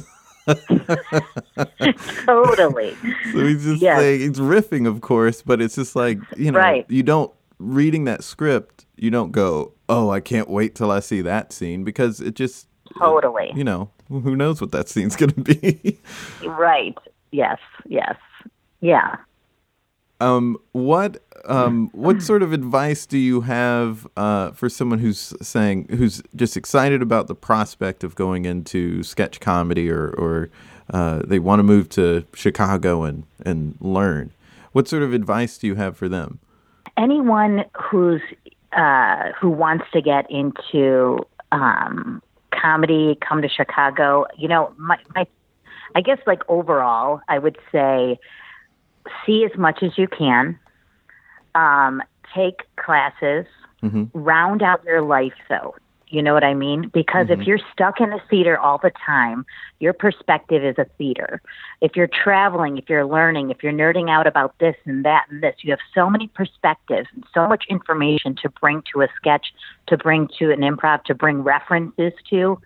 Totally. 2.26 2.96
So 3.32 3.46
he's 3.46 3.64
just 3.64 3.82
Yes. 3.82 4.00
saying 4.00 4.20
he's 4.22 4.40
riffing, 4.40 4.88
of 4.88 5.02
course, 5.02 5.42
but 5.42 5.62
it's 5.62 5.76
just 5.76 5.96
like 5.96 6.20
you 6.38 6.52
know, 6.52 6.60
Right. 6.60 6.86
you 6.90 7.04
don't 7.04 7.32
reading 7.60 8.06
that 8.06 8.24
script, 8.24 8.86
you 8.96 9.10
don't 9.10 9.32
go, 9.32 9.74
"Oh, 9.90 10.10
I 10.10 10.20
can't 10.20 10.50
wait 10.50 10.76
till 10.76 10.92
I 10.92 11.00
see 11.00 11.22
that 11.22 11.52
scene," 11.54 11.84
because 11.84 12.22
it 12.22 12.36
just 12.36 12.68
Totally. 13.00 13.52
you 13.56 13.64
know, 13.64 13.90
who 14.10 14.36
knows 14.36 14.62
what 14.62 14.72
that 14.72 14.90
scene's 14.90 15.16
gonna 15.16 15.34
be. 15.34 16.00
Right. 16.46 16.98
Yes. 17.32 17.60
Yes. 17.88 18.16
Yeah. 18.80 19.16
Um, 20.20 20.58
what 20.72 21.22
um, 21.46 21.90
what 21.94 22.22
sort 22.22 22.44
of 22.44 22.52
advice 22.54 23.06
do 23.06 23.18
you 23.18 23.42
have 23.42 24.08
uh, 24.18 24.52
for 24.52 24.70
someone 24.70 25.00
who's 25.00 25.34
saying 25.42 25.88
who's 25.90 26.22
just 26.36 26.58
excited 26.58 27.02
about 27.02 27.28
the 27.28 27.36
prospect 27.36 28.04
of 28.04 28.16
going 28.16 28.46
into 28.46 29.04
sketch 29.04 29.40
comedy 29.40 29.90
or 29.90 30.10
or 30.18 30.50
uh, 30.92 31.22
they 31.26 31.40
want 31.40 31.60
to 31.60 31.64
move 31.64 31.90
to 31.90 32.26
Chicago 32.34 33.04
and 33.04 33.24
and 33.46 33.78
learn? 33.80 34.32
What 34.72 34.88
sort 34.88 35.04
of 35.04 35.14
advice 35.14 35.58
do 35.58 35.68
you 35.68 35.76
have 35.76 35.98
for 35.98 36.10
them? 36.10 36.40
anyone 36.98 37.64
who's 37.80 38.22
uh, 38.76 39.32
who 39.40 39.50
wants 39.50 39.86
to 39.94 40.02
get 40.02 40.30
into 40.30 41.20
um, 41.52 42.22
comedy, 42.52 43.18
come 43.28 43.42
to 43.42 43.50
Chicago. 43.50 44.26
You 44.38 44.48
know, 44.50 44.74
my, 44.78 44.98
my 45.16 45.26
I 45.96 46.02
guess 46.02 46.20
like 46.28 46.42
overall, 46.50 47.22
I 47.30 47.40
would 47.40 47.58
say 47.72 48.20
see 49.26 49.46
as 49.46 49.58
much 49.58 49.84
as 49.84 49.98
you 49.98 50.08
can. 50.08 50.60
Um, 51.56 52.02
take 52.36 52.62
classes. 52.76 53.46
Round 54.14 54.62
out 54.62 54.84
your 54.84 55.02
life, 55.02 55.34
though. 55.50 55.76
You 56.10 56.22
know 56.22 56.34
what 56.34 56.44
I 56.44 56.54
mean? 56.54 56.90
Because 56.94 57.28
if 57.30 57.42
you're 57.46 57.60
stuck 57.74 58.00
in 58.00 58.14
a 58.14 58.20
theater 58.30 58.58
all 58.58 58.78
the 58.78 58.92
time, 59.06 59.46
your 59.80 59.92
perspective 59.92 60.64
is 60.64 60.78
a 60.78 60.86
theater. 60.98 61.42
If 61.82 61.98
you're 61.98 62.08
traveling, 62.08 62.78
if 62.78 62.90
you're 62.90 63.06
learning, 63.06 63.52
if 63.52 63.62
you're 63.62 63.74
nerding 63.74 64.10
out 64.10 64.26
about 64.26 64.58
this 64.60 64.76
and 64.86 65.04
that 65.04 65.26
and 65.30 65.44
this, 65.44 65.56
you 65.64 65.72
have 65.72 65.82
so 65.94 66.10
many 66.10 66.28
perspectives 66.30 67.10
and 67.14 67.26
so 67.34 67.48
much 67.48 67.66
information 67.70 68.38
to 68.42 68.50
bring 68.62 68.84
to 68.94 69.02
a 69.02 69.10
sketch, 69.18 69.48
to 69.88 69.98
bring 69.98 70.30
to 70.40 70.52
an 70.52 70.62
improv, 70.62 71.04
to 71.04 71.14
bring 71.14 71.44
references 71.44 72.14
to. 72.30 72.58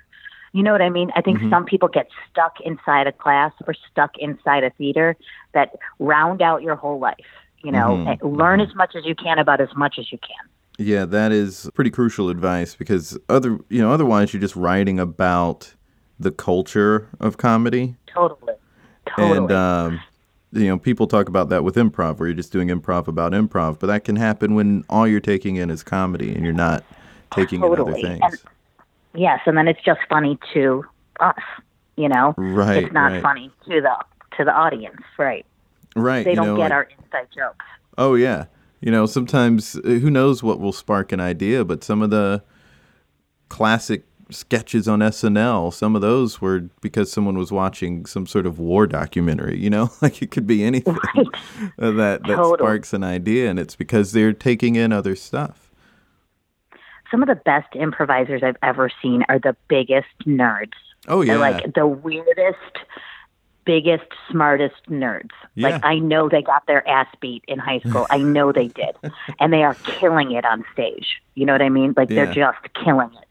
You 0.53 0.63
know 0.63 0.71
what 0.71 0.81
I 0.81 0.89
mean? 0.89 1.11
I 1.15 1.21
think 1.21 1.39
mm-hmm. 1.39 1.49
some 1.49 1.65
people 1.65 1.87
get 1.87 2.07
stuck 2.29 2.59
inside 2.61 3.07
a 3.07 3.11
class 3.11 3.53
or 3.67 3.73
stuck 3.91 4.17
inside 4.17 4.63
a 4.63 4.69
theater 4.71 5.15
that 5.53 5.77
round 5.99 6.41
out 6.41 6.61
your 6.61 6.75
whole 6.75 6.99
life. 6.99 7.15
You 7.63 7.71
know, 7.71 7.93
and 8.07 8.19
learn 8.23 8.59
mm-hmm. 8.59 8.71
as 8.71 8.75
much 8.75 8.95
as 8.95 9.05
you 9.05 9.13
can 9.13 9.37
about 9.37 9.61
as 9.61 9.69
much 9.75 9.99
as 9.99 10.11
you 10.11 10.17
can. 10.17 10.49
Yeah, 10.79 11.05
that 11.05 11.31
is 11.31 11.69
pretty 11.75 11.91
crucial 11.91 12.29
advice 12.29 12.75
because 12.75 13.17
other 13.29 13.59
you 13.69 13.79
know 13.79 13.91
otherwise 13.91 14.33
you're 14.33 14.41
just 14.41 14.55
writing 14.55 14.99
about 14.99 15.75
the 16.19 16.31
culture 16.31 17.07
of 17.19 17.37
comedy 17.37 17.95
Totally. 18.07 18.53
Totally. 19.07 19.37
and 19.37 19.51
um, 19.51 20.01
you 20.51 20.67
know 20.67 20.79
people 20.79 21.07
talk 21.07 21.27
about 21.27 21.49
that 21.49 21.63
with 21.63 21.75
improv 21.75 22.17
where 22.17 22.27
you're 22.27 22.35
just 22.35 22.51
doing 22.51 22.69
improv 22.69 23.07
about 23.07 23.33
improv, 23.33 23.79
but 23.79 23.87
that 23.87 24.03
can 24.03 24.15
happen 24.15 24.55
when 24.55 24.83
all 24.89 25.07
you're 25.07 25.19
taking 25.19 25.57
in 25.57 25.69
is 25.69 25.83
comedy 25.83 26.33
and 26.33 26.43
you're 26.43 26.53
not 26.53 26.83
taking 27.31 27.63
in 27.63 27.71
other 27.71 27.93
things. 27.93 28.19
And- 28.21 28.39
yes, 29.15 29.39
and 29.45 29.57
then 29.57 29.67
it's 29.67 29.81
just 29.83 29.99
funny 30.09 30.37
to 30.53 30.83
us. 31.19 31.35
You 31.97 32.09
know, 32.09 32.33
Right, 32.37 32.85
It's 32.85 32.93
not 32.93 33.11
right. 33.11 33.21
funny 33.21 33.51
to 33.69 33.81
the 33.81 33.95
to 34.37 34.45
the 34.45 34.51
audience, 34.53 35.01
right? 35.19 35.45
right? 35.95 36.23
They 36.25 36.33
don't 36.35 36.47
know, 36.47 36.55
get 36.55 36.63
like- 36.63 36.71
our 36.71 36.83
inside 37.03 37.27
jokes. 37.35 37.65
Oh 37.97 38.15
yeah. 38.15 38.45
You 38.79 38.91
know, 38.91 39.05
sometimes 39.05 39.75
uh, 39.75 39.81
who 39.81 40.09
knows 40.09 40.41
what 40.41 40.59
will 40.59 40.71
spark 40.71 41.11
an 41.11 41.19
idea, 41.19 41.63
but 41.63 41.83
some 41.83 42.01
of 42.01 42.09
the 42.09 42.41
classic 43.49 44.05
sketches 44.29 44.87
on 44.87 44.99
SNL, 44.99 45.73
some 45.73 45.93
of 45.95 46.01
those 46.01 46.39
were 46.41 46.61
because 46.79 47.11
someone 47.11 47.37
was 47.37 47.51
watching 47.51 48.05
some 48.05 48.25
sort 48.25 48.45
of 48.45 48.57
war 48.57 48.87
documentary, 48.87 49.59
you 49.59 49.69
know? 49.69 49.91
Like 50.01 50.21
it 50.21 50.31
could 50.31 50.47
be 50.47 50.63
anything 50.63 50.97
Right. 51.15 51.27
that 51.77 51.95
that 51.97 52.23
Totally. 52.25 52.57
sparks 52.57 52.93
an 52.93 53.03
idea 53.03 53.49
and 53.49 53.59
it's 53.59 53.75
because 53.75 54.13
they're 54.13 54.33
taking 54.33 54.75
in 54.77 54.91
other 54.93 55.15
stuff. 55.15 55.70
Some 57.11 57.21
of 57.21 57.27
the 57.27 57.35
best 57.35 57.75
improvisers 57.75 58.41
I've 58.43 58.57
ever 58.63 58.89
seen 59.01 59.23
are 59.29 59.37
the 59.37 59.55
biggest 59.67 60.07
nerds. 60.25 60.71
Oh 61.07 61.21
yeah. 61.21 61.33
They're 61.33 61.39
like 61.51 61.73
the 61.75 61.85
weirdest, 61.87 62.77
biggest, 63.65 64.05
smartest 64.29 64.75
nerds. 64.89 65.31
Yeah. 65.55 65.69
Like 65.69 65.85
I 65.85 65.99
know 65.99 66.29
they 66.29 66.41
got 66.41 66.65
their 66.67 66.87
ass 66.87 67.07
beat 67.19 67.43
in 67.47 67.59
high 67.59 67.79
school. 67.79 68.07
I 68.09 68.17
know 68.19 68.51
they 68.51 68.67
did, 68.69 68.95
and 69.39 69.51
they 69.53 69.63
are 69.63 69.75
killing 69.85 70.31
it 70.31 70.45
on 70.45 70.63
stage. 70.73 71.21
You 71.35 71.45
know 71.45 71.53
what 71.53 71.61
I 71.61 71.69
mean? 71.69 71.93
Like 71.97 72.09
Yeah. 72.09 72.25
they're 72.25 72.33
just 72.33 72.73
killing 72.83 73.09
it 73.21 73.27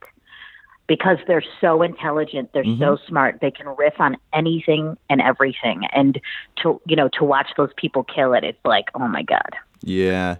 because 0.87 1.17
they're 1.27 1.43
so 1.61 1.81
intelligent. 1.81 2.51
They're 2.53 2.63
so 2.65 2.69
Mm-hmm. 2.97 3.07
smart. 3.07 3.39
They 3.41 3.51
can 3.51 3.67
riff 3.77 3.99
on 3.99 4.17
anything 4.33 4.97
and 5.09 5.21
everything. 5.21 5.85
And 5.93 6.19
to 6.61 6.79
you 6.85 6.95
know 6.95 7.09
to 7.13 7.23
watch 7.23 7.49
those 7.57 7.71
people 7.77 8.03
kill 8.03 8.33
it, 8.33 8.43
it's 8.43 8.59
like 8.65 8.85
oh 8.95 9.07
my 9.07 9.23
god. 9.23 9.51
Yeah. 9.81 10.37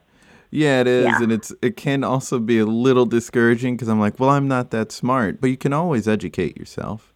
Yeah, 0.51 0.81
it 0.81 0.87
is, 0.87 1.05
Yeah. 1.05 1.23
and 1.23 1.31
it's 1.31 1.53
it 1.61 1.77
can 1.77 2.03
also 2.03 2.37
be 2.37 2.59
a 2.59 2.65
little 2.65 3.05
discouraging 3.05 3.75
because 3.75 3.87
I'm 3.87 3.99
like, 4.01 4.19
well, 4.19 4.29
I'm 4.29 4.47
not 4.47 4.71
that 4.71 4.91
smart, 4.91 5.39
but 5.39 5.49
you 5.49 5.57
can 5.57 5.71
always 5.73 6.07
educate 6.07 6.57
yourself. 6.57 7.13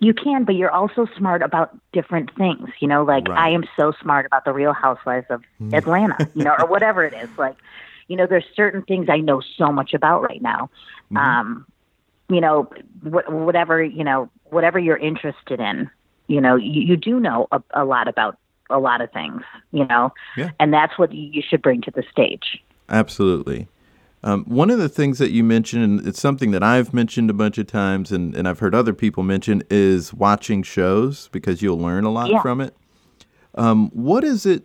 You 0.00 0.12
can, 0.12 0.44
but 0.44 0.56
you're 0.56 0.70
also 0.70 1.06
smart 1.16 1.42
about 1.42 1.70
different 1.92 2.34
things. 2.36 2.68
You 2.80 2.88
know, 2.88 3.04
like 3.04 3.28
Right. 3.28 3.38
I 3.38 3.50
am 3.50 3.64
so 3.76 3.92
smart 4.02 4.26
about 4.26 4.44
the 4.44 4.52
Real 4.52 4.72
Housewives 4.72 5.26
of 5.30 5.42
Atlanta. 5.72 6.28
You 6.34 6.44
know, 6.44 6.54
or 6.58 6.66
whatever 6.66 7.04
it 7.04 7.14
is. 7.14 7.28
Like, 7.38 7.56
you 8.08 8.16
know, 8.16 8.26
there's 8.26 8.44
certain 8.54 8.82
things 8.82 9.06
I 9.08 9.18
know 9.18 9.40
so 9.56 9.72
much 9.72 9.94
about 9.94 10.22
right 10.22 10.42
now. 10.42 10.68
Um, 11.16 11.66
you 12.28 12.40
know, 12.40 12.64
wh- 13.02 13.30
whatever 13.30 13.82
you 13.82 14.04
know, 14.04 14.28
whatever 14.50 14.78
you're 14.78 14.96
interested 14.98 15.60
in. 15.60 15.88
You 16.26 16.40
know, 16.40 16.56
you, 16.56 16.82
you 16.82 16.96
do 16.96 17.18
know 17.20 17.46
a, 17.52 17.62
a 17.72 17.84
lot 17.84 18.08
about 18.08 18.38
a 18.72 18.78
lot 18.78 19.00
of 19.00 19.10
things. 19.12 19.42
You 19.72 19.86
know, 19.86 20.12
Yeah. 20.36 20.50
and 20.60 20.72
that's 20.72 20.98
what 20.98 21.12
you 21.12 21.42
should 21.48 21.62
bring 21.62 21.80
to 21.82 21.90
the 21.90 22.02
stage. 22.10 22.62
Absolutely. 22.88 23.68
Um, 24.24 24.44
one 24.44 24.70
of 24.70 24.78
the 24.78 24.88
things 24.88 25.18
that 25.18 25.30
you 25.32 25.42
mentioned, 25.42 25.82
and 25.82 26.06
it's 26.06 26.20
something 26.20 26.52
that 26.52 26.62
I've 26.62 26.94
mentioned 26.94 27.28
a 27.28 27.32
bunch 27.34 27.58
of 27.58 27.66
times, 27.66 28.12
and, 28.12 28.36
and 28.36 28.46
I've 28.46 28.60
heard 28.60 28.74
other 28.74 28.92
people 28.94 29.24
mention, 29.24 29.64
is 29.68 30.14
watching 30.14 30.62
shows 30.62 31.28
because 31.32 31.60
you'll 31.60 31.78
learn 31.78 32.04
a 32.04 32.10
lot 32.10 32.30
Yeah. 32.30 32.40
from 32.40 32.60
it. 32.60 32.76
Um, 33.56 33.90
what 33.90 34.22
is 34.22 34.46
it 34.46 34.64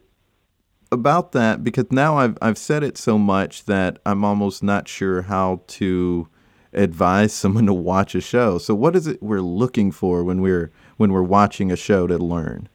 about 0.92 1.32
that? 1.32 1.64
Because 1.64 1.86
now 1.92 2.18
I've 2.18 2.38
I've 2.42 2.58
said 2.58 2.84
it 2.84 2.98
so 2.98 3.18
much 3.18 3.66
that 3.66 3.98
I'm 4.06 4.24
almost 4.24 4.62
not 4.64 4.88
sure 4.88 5.24
how 5.24 5.62
to 5.68 6.28
advise 6.74 7.34
someone 7.42 7.66
to 7.66 7.74
watch 7.74 8.14
a 8.16 8.22
show. 8.22 8.58
So 8.60 8.76
what 8.76 8.96
is 8.96 9.08
it 9.08 9.22
we're 9.24 9.42
looking 9.42 9.92
for 9.92 10.24
when 10.24 10.40
we're 10.40 10.72
when 10.98 11.12
we're 11.12 11.24
watching 11.24 11.72
a 11.72 11.76
show 11.76 12.06
to 12.08 12.18
learn? 12.18 12.70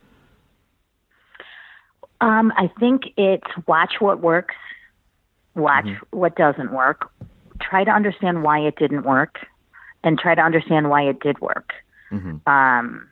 Um, 2.22 2.52
I 2.56 2.70
think 2.80 3.02
it's 3.16 3.46
watch 3.66 3.94
what 3.98 4.20
works, 4.20 4.54
watch 5.54 5.84
Mm-hmm. 5.86 6.16
what 6.16 6.36
doesn't 6.36 6.72
work, 6.72 7.10
try 7.60 7.84
to 7.84 7.90
understand 7.90 8.42
why 8.42 8.60
it 8.60 8.76
didn't 8.76 9.02
work, 9.04 9.40
and 10.04 10.18
try 10.18 10.34
to 10.34 10.40
understand 10.40 10.88
why 10.88 11.02
it 11.02 11.20
did 11.20 11.40
work. 11.40 11.72
Mhm. 12.10 12.46
Um, 12.46 13.08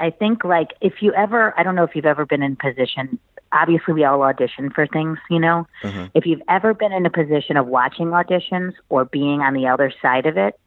I 0.00 0.10
think 0.10 0.42
like 0.44 0.72
if 0.80 1.00
you 1.00 1.12
ever, 1.14 1.54
I 1.56 1.62
don't 1.62 1.76
know 1.76 1.84
if 1.84 1.94
you've 1.94 2.06
ever 2.06 2.26
been 2.26 2.42
in 2.42 2.56
position. 2.56 3.18
Obviously, 3.52 3.94
we 3.94 4.02
all 4.04 4.22
audition 4.22 4.70
for 4.70 4.86
things, 4.88 5.18
you 5.30 5.38
know. 5.38 5.66
Uh-huh. 5.84 6.08
If 6.12 6.26
you've 6.26 6.42
ever 6.48 6.74
been 6.74 6.92
in 6.92 7.06
a 7.06 7.10
position 7.10 7.56
of 7.56 7.68
watching 7.68 8.08
auditions 8.08 8.72
or 8.88 9.04
being 9.04 9.42
on 9.42 9.54
the 9.54 9.68
other 9.68 9.92
side 10.02 10.26
of 10.26 10.36
it, 10.36 10.58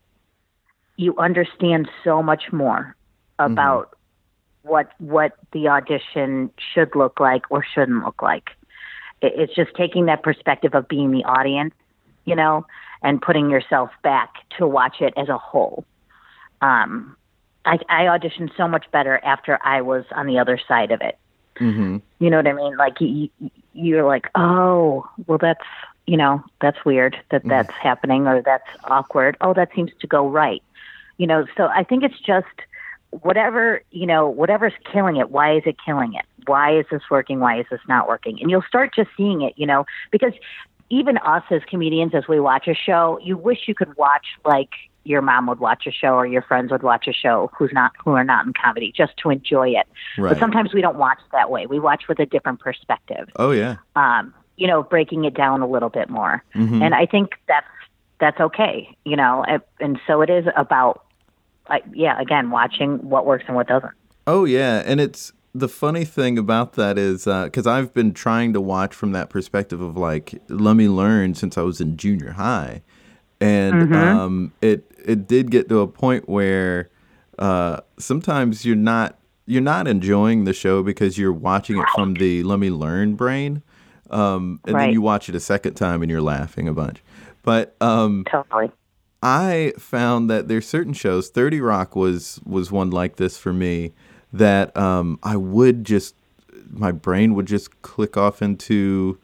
you 0.95 1.17
understand 1.17 1.89
so 2.05 2.23
much 2.23 2.53
more 2.53 2.95
about 3.39 3.96
what 4.67 4.91
what 4.99 5.33
the 5.51 5.67
audition 5.67 6.51
should 6.73 6.95
look 6.95 7.19
like 7.19 7.43
or 7.49 7.63
shouldn't 7.63 8.03
look 8.03 8.21
like. 8.21 8.49
It's 9.21 9.53
just 9.55 9.73
taking 9.75 10.05
that 10.05 10.21
perspective 10.21 10.75
of 10.75 10.87
being 10.87 11.11
the 11.11 11.23
audience, 11.23 11.73
you 12.25 12.35
know, 12.35 12.67
and 13.01 13.21
putting 13.21 13.49
yourself 13.49 13.89
back 14.03 14.35
to 14.57 14.67
watch 14.67 15.01
it 15.01 15.13
as 15.17 15.27
a 15.29 15.37
whole. 15.37 15.85
Um, 16.61 17.15
I, 17.65 17.79
I 17.89 18.03
auditioned 18.03 18.55
so 18.55 18.67
much 18.67 18.85
better 18.91 19.19
after 19.23 19.59
I 19.63 19.81
was 19.81 20.05
on 20.11 20.27
the 20.27 20.37
other 20.39 20.59
side 20.67 20.91
of 20.91 21.01
it. 21.01 21.17
Mhm. 21.55 22.01
You 22.19 22.29
know 22.29 22.37
what 22.37 22.47
I 22.47 22.53
mean? 22.53 22.77
Like 22.77 23.01
you, 23.01 23.29
you're 23.73 24.05
like, 24.05 24.29
oh, 24.35 25.07
well, 25.25 25.39
that's 25.39 25.65
you 26.05 26.15
know, 26.15 26.41
that's 26.61 26.85
weird 26.85 27.17
that 27.31 27.43
that's 27.43 27.73
happening, 27.73 28.27
or 28.27 28.41
that's 28.41 28.67
awkward. 28.85 29.35
Oh, 29.41 29.53
that 29.53 29.69
seems 29.75 29.91
to 29.99 30.07
go 30.07 30.27
right. 30.27 30.63
You 31.17 31.27
know, 31.27 31.45
so 31.57 31.67
I 31.67 31.83
think 31.83 32.03
it's 32.03 32.19
just 32.19 32.47
whatever 33.21 33.81
you 33.91 34.05
know, 34.05 34.27
whatever's 34.27 34.73
killing 34.91 35.17
it. 35.17 35.29
Why 35.29 35.55
is 35.55 35.63
it 35.65 35.75
killing 35.83 36.13
it? 36.13 36.25
Why 36.45 36.77
is 36.77 36.85
this 36.91 37.01
working? 37.11 37.39
Why 37.39 37.59
is 37.59 37.65
this 37.69 37.81
not 37.87 38.07
working? 38.07 38.39
And 38.41 38.49
you'll 38.49 38.63
start 38.67 38.93
just 38.95 39.09
seeing 39.17 39.41
it. 39.41 39.53
You 39.57 39.67
know, 39.67 39.85
because 40.11 40.33
even 40.89 41.17
us 41.19 41.43
as 41.51 41.61
comedians, 41.69 42.13
as 42.15 42.27
we 42.27 42.39
watch 42.39 42.67
a 42.67 42.73
show, 42.73 43.19
you 43.21 43.37
wish 43.37 43.67
you 43.67 43.75
could 43.75 43.95
watch 43.97 44.25
like 44.45 44.69
your 45.07 45.21
mom 45.21 45.47
would 45.47 45.59
watch 45.59 45.87
a 45.87 45.91
show 45.91 46.09
or 46.15 46.25
your 46.25 46.41
friends 46.41 46.71
would 46.71 46.83
watch 46.83 47.07
a 47.07 47.13
show 47.13 47.49
who's 47.57 47.71
not 47.71 47.93
who 48.03 48.11
are 48.11 48.23
not 48.23 48.45
in 48.45 48.53
comedy 48.53 48.93
just 48.95 49.13
to 49.17 49.29
enjoy 49.29 49.69
it. 49.69 49.87
Right. 50.17 50.29
But 50.29 50.39
sometimes 50.39 50.73
we 50.73 50.81
don't 50.81 50.97
watch 50.97 51.19
that 51.31 51.49
way. 51.49 51.65
We 51.65 51.79
watch 51.79 52.03
with 52.09 52.19
a 52.19 52.25
different 52.25 52.59
perspective. 52.59 53.29
Oh 53.37 53.51
yeah. 53.51 53.77
Um, 53.95 54.33
you 54.57 54.67
know, 54.67 54.83
breaking 54.83 55.23
it 55.25 55.33
down 55.33 55.61
a 55.61 55.67
little 55.67 55.89
bit 55.89 56.09
more. 56.09 56.43
Mhm. 56.55 56.81
And 56.81 56.93
I 56.93 57.05
think 57.05 57.31
that's 57.47 57.67
that's 58.19 58.39
okay, 58.39 58.95
you 59.05 59.15
know. 59.15 59.43
And, 59.47 59.61
and 59.79 59.99
so 60.07 60.21
it 60.21 60.29
is 60.29 60.45
about 60.55 61.03
like 61.69 61.83
yeah, 61.93 62.19
again, 62.19 62.49
watching 62.49 62.97
what 63.09 63.25
works 63.25 63.45
and 63.47 63.55
what 63.55 63.67
doesn't. 63.67 63.93
Oh 64.25 64.45
yeah, 64.45 64.83
and 64.85 64.99
it's 64.99 65.31
the 65.53 65.67
funny 65.67 66.05
thing 66.05 66.37
about 66.37 66.73
that 66.73 66.97
is 66.97 67.25
because 67.25 67.65
I've 67.65 67.93
been 67.93 68.13
trying 68.13 68.53
to 68.53 68.61
watch 68.61 68.93
from 68.93 69.11
that 69.13 69.29
perspective 69.29 69.81
of 69.81 69.97
like 69.97 70.41
let 70.49 70.75
me 70.75 70.87
learn 70.87 71.33
since 71.35 71.57
I 71.57 71.61
was 71.61 71.81
in 71.81 71.97
junior 71.97 72.31
high, 72.31 72.83
and 73.39 73.95
um, 73.95 74.53
it 74.61 74.91
it 75.03 75.27
did 75.27 75.51
get 75.51 75.69
to 75.69 75.79
a 75.79 75.87
point 75.87 76.27
where 76.29 76.89
uh, 77.39 77.81
sometimes 77.97 78.65
you're 78.65 78.75
not 78.75 79.17
you're 79.45 79.61
not 79.61 79.87
enjoying 79.87 80.43
the 80.43 80.53
show 80.53 80.83
because 80.83 81.17
you're 81.17 81.33
watching 81.33 81.77
it 81.77 81.85
from 81.95 82.15
the 82.15 82.43
let 82.43 82.59
me 82.59 82.69
learn 82.69 83.15
brain, 83.15 83.63
um, 84.09 84.59
and 84.67 84.77
then 84.77 84.91
you 84.91 85.01
watch 85.01 85.29
it 85.29 85.35
a 85.35 85.39
second 85.39 85.75
time 85.75 86.01
and 86.01 86.11
you're 86.11 86.21
laughing 86.21 86.67
a 86.67 86.73
bunch. 86.73 87.01
But 87.43 87.75
um, 87.79 88.25
Totally. 88.29 88.71
I 89.27 89.73
found 89.77 90.29
that 90.29 90.47
there's 90.47 90.67
certain 90.67 90.93
shows. 90.93 91.29
Thirty 91.29 91.59
Rock 91.59 91.95
was 91.95 92.39
was 92.45 92.71
one 92.71 92.89
like 92.91 93.17
this 93.17 93.37
for 93.37 93.51
me. 93.53 93.93
That 94.31 94.75
um, 94.77 95.19
I 95.23 95.35
would 95.35 95.83
just 95.83 96.15
my 96.69 96.91
brain 96.91 97.33
would 97.35 97.45
just 97.45 97.81
click 97.81 98.15
off 98.17 98.41
into 98.41 99.17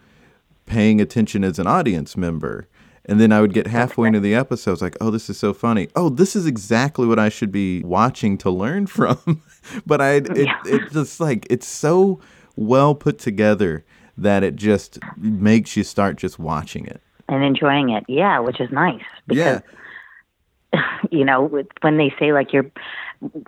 paying 0.66 1.00
attention 1.02 1.44
as 1.44 1.60
an 1.60 1.68
audience 1.68 2.16
member, 2.18 2.68
and 3.06 3.20
then 3.20 3.32
I 3.32 3.42
would 3.42 3.54
get 3.54 3.68
halfway 3.68 4.08
into 4.08 4.20
the 4.20 4.34
episode. 4.36 4.72
I 4.72 4.74
was 4.74 4.82
like, 4.82 4.98
"Oh, 5.02 5.10
this 5.12 5.30
is 5.30 5.38
so 5.38 5.54
funny! 5.54 5.88
Oh, 5.96 6.10
this 6.10 6.36
is 6.36 6.46
exactly 6.46 7.06
what 7.08 7.20
I 7.20 7.30
should 7.30 7.52
be 7.52 7.82
watching 7.84 8.38
to 8.39 8.50
learn 8.50 8.88
from." 8.98 9.42
but 9.86 10.02
I 10.02 10.12
it, 10.16 10.38
Yeah. 10.38 10.60
it 10.66 10.92
just 10.92 11.20
like 11.20 11.48
it's 11.50 11.68
so 11.68 12.20
well 12.56 12.94
put 12.96 13.20
together 13.20 13.84
that 14.18 14.44
it 14.44 14.56
just 14.56 15.00
makes 15.18 15.76
you 15.78 15.84
start 15.84 16.18
just 16.18 16.38
watching 16.39 16.86
it. 16.88 17.02
And 17.30 17.44
enjoying 17.44 17.89
it. 17.89 18.04
Yeah, 18.08 18.39
which 18.39 18.60
is 18.60 18.70
nice. 18.72 19.02
Yeah. 19.30 19.62
you 21.12 21.24
know, 21.26 21.44
with- 21.44 21.68
when 21.82 21.98
they 21.98 22.14
say 22.20 22.34
like 22.34 22.54
you're, 22.54 22.66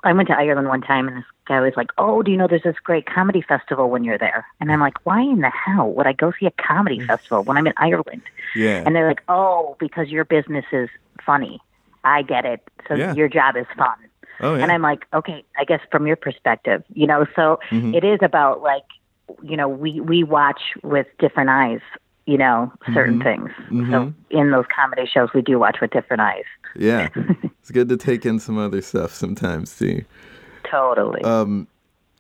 I 0.04 0.14
went 0.14 0.28
to 0.30 0.38
Ireland 0.38 0.68
one 0.68 0.82
time 0.82 1.08
and 1.08 1.18
this 1.18 1.26
guy 1.48 1.60
was 1.60 1.74
like, 1.76 1.90
"Oh, 1.98 2.22
do 2.24 2.32
you 2.32 2.38
know 2.38 2.48
there's 2.48 2.64
this 2.64 2.76
great 2.84 3.06
comedy 3.06 3.42
festival 3.42 3.90
when 3.90 4.04
you're 4.04 4.18
there?" 4.18 4.46
And 4.60 4.72
I'm 4.72 4.80
like, 4.80 5.06
"Why 5.06 5.22
in 5.22 5.42
the 5.42 5.50
hell 5.50 5.92
would 5.92 6.08
I 6.08 6.14
go 6.14 6.32
see 6.40 6.46
a 6.46 6.52
comedy 6.52 7.00
festival 7.06 7.44
when 7.44 7.58
I'm 7.58 7.68
in 7.68 7.74
Ireland?" 7.78 8.22
Yeah. 8.56 8.84
And 8.86 8.96
they're 8.96 9.08
like, 9.08 9.24
"Oh, 9.28 9.76
because 9.80 10.10
your 10.10 10.26
business 10.26 10.66
is 10.72 10.90
funny. 11.26 11.60
I 12.04 12.22
get 12.22 12.46
it. 12.46 12.62
So 12.88 12.96
Yeah. 12.96 13.14
your 13.14 13.28
job 13.28 13.56
is 13.58 13.66
fun." 13.78 13.96
oh 14.42 14.56
yeah. 14.56 14.64
And 14.64 14.72
I'm 14.72 14.82
like, 14.82 15.06
"Okay, 15.14 15.44
I 15.58 15.66
guess 15.66 15.82
from 15.92 16.08
your 16.08 16.16
perspective, 16.16 16.84
you 16.94 17.08
know." 17.08 17.26
So 17.36 17.60
Mhm. 17.72 17.96
it 17.96 18.04
is 18.04 18.20
about 18.22 18.62
like, 18.62 18.84
you 19.42 19.58
know, 19.58 19.68
we 19.68 20.00
we 20.00 20.24
watch 20.24 20.62
with 20.84 21.08
different 21.20 21.50
eyes. 21.50 21.82
You 22.26 22.40
know, 22.40 22.72
certain 22.94 23.22
things. 23.22 23.52
So 23.70 23.74
Mhm. 23.76 24.14
in 24.32 24.50
those 24.52 24.66
comedy 24.76 25.06
shows, 25.06 25.30
we 25.36 25.42
do 25.44 25.60
watch 25.60 25.78
with 25.80 25.92
different 25.92 26.22
eyes. 26.22 26.44
Yeah, 26.76 27.10
it's 27.62 27.70
good 27.72 27.88
to 27.90 27.98
take 27.98 28.26
in 28.26 28.40
some 28.40 28.58
other 28.58 28.82
stuff 28.82 29.12
sometimes 29.14 29.78
too. 29.78 30.04
Totally. 30.70 31.22
Um, 31.24 31.68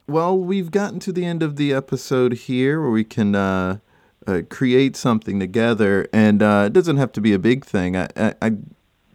well, 0.08 0.38
we've 0.38 0.70
gotten 0.70 1.00
to 1.00 1.12
the 1.12 1.26
end 1.26 1.41
of 1.41 1.56
the 1.56 1.74
episode 1.74 2.34
here, 2.34 2.80
where 2.80 2.91
we 2.91 3.04
can 3.04 3.34
uh, 3.34 3.80
uh, 4.28 4.41
create 4.50 4.96
something 4.96 5.39
together, 5.39 6.08
and 6.13 6.44
uh, 6.44 6.65
it 6.68 6.74
doesn't 6.74 6.98
have 6.98 7.12
to 7.13 7.22
be 7.22 7.34
a 7.34 7.39
big 7.39 7.65
thing. 7.65 7.98
I, 7.98 8.08
I, 8.15 8.34
I 8.44 8.52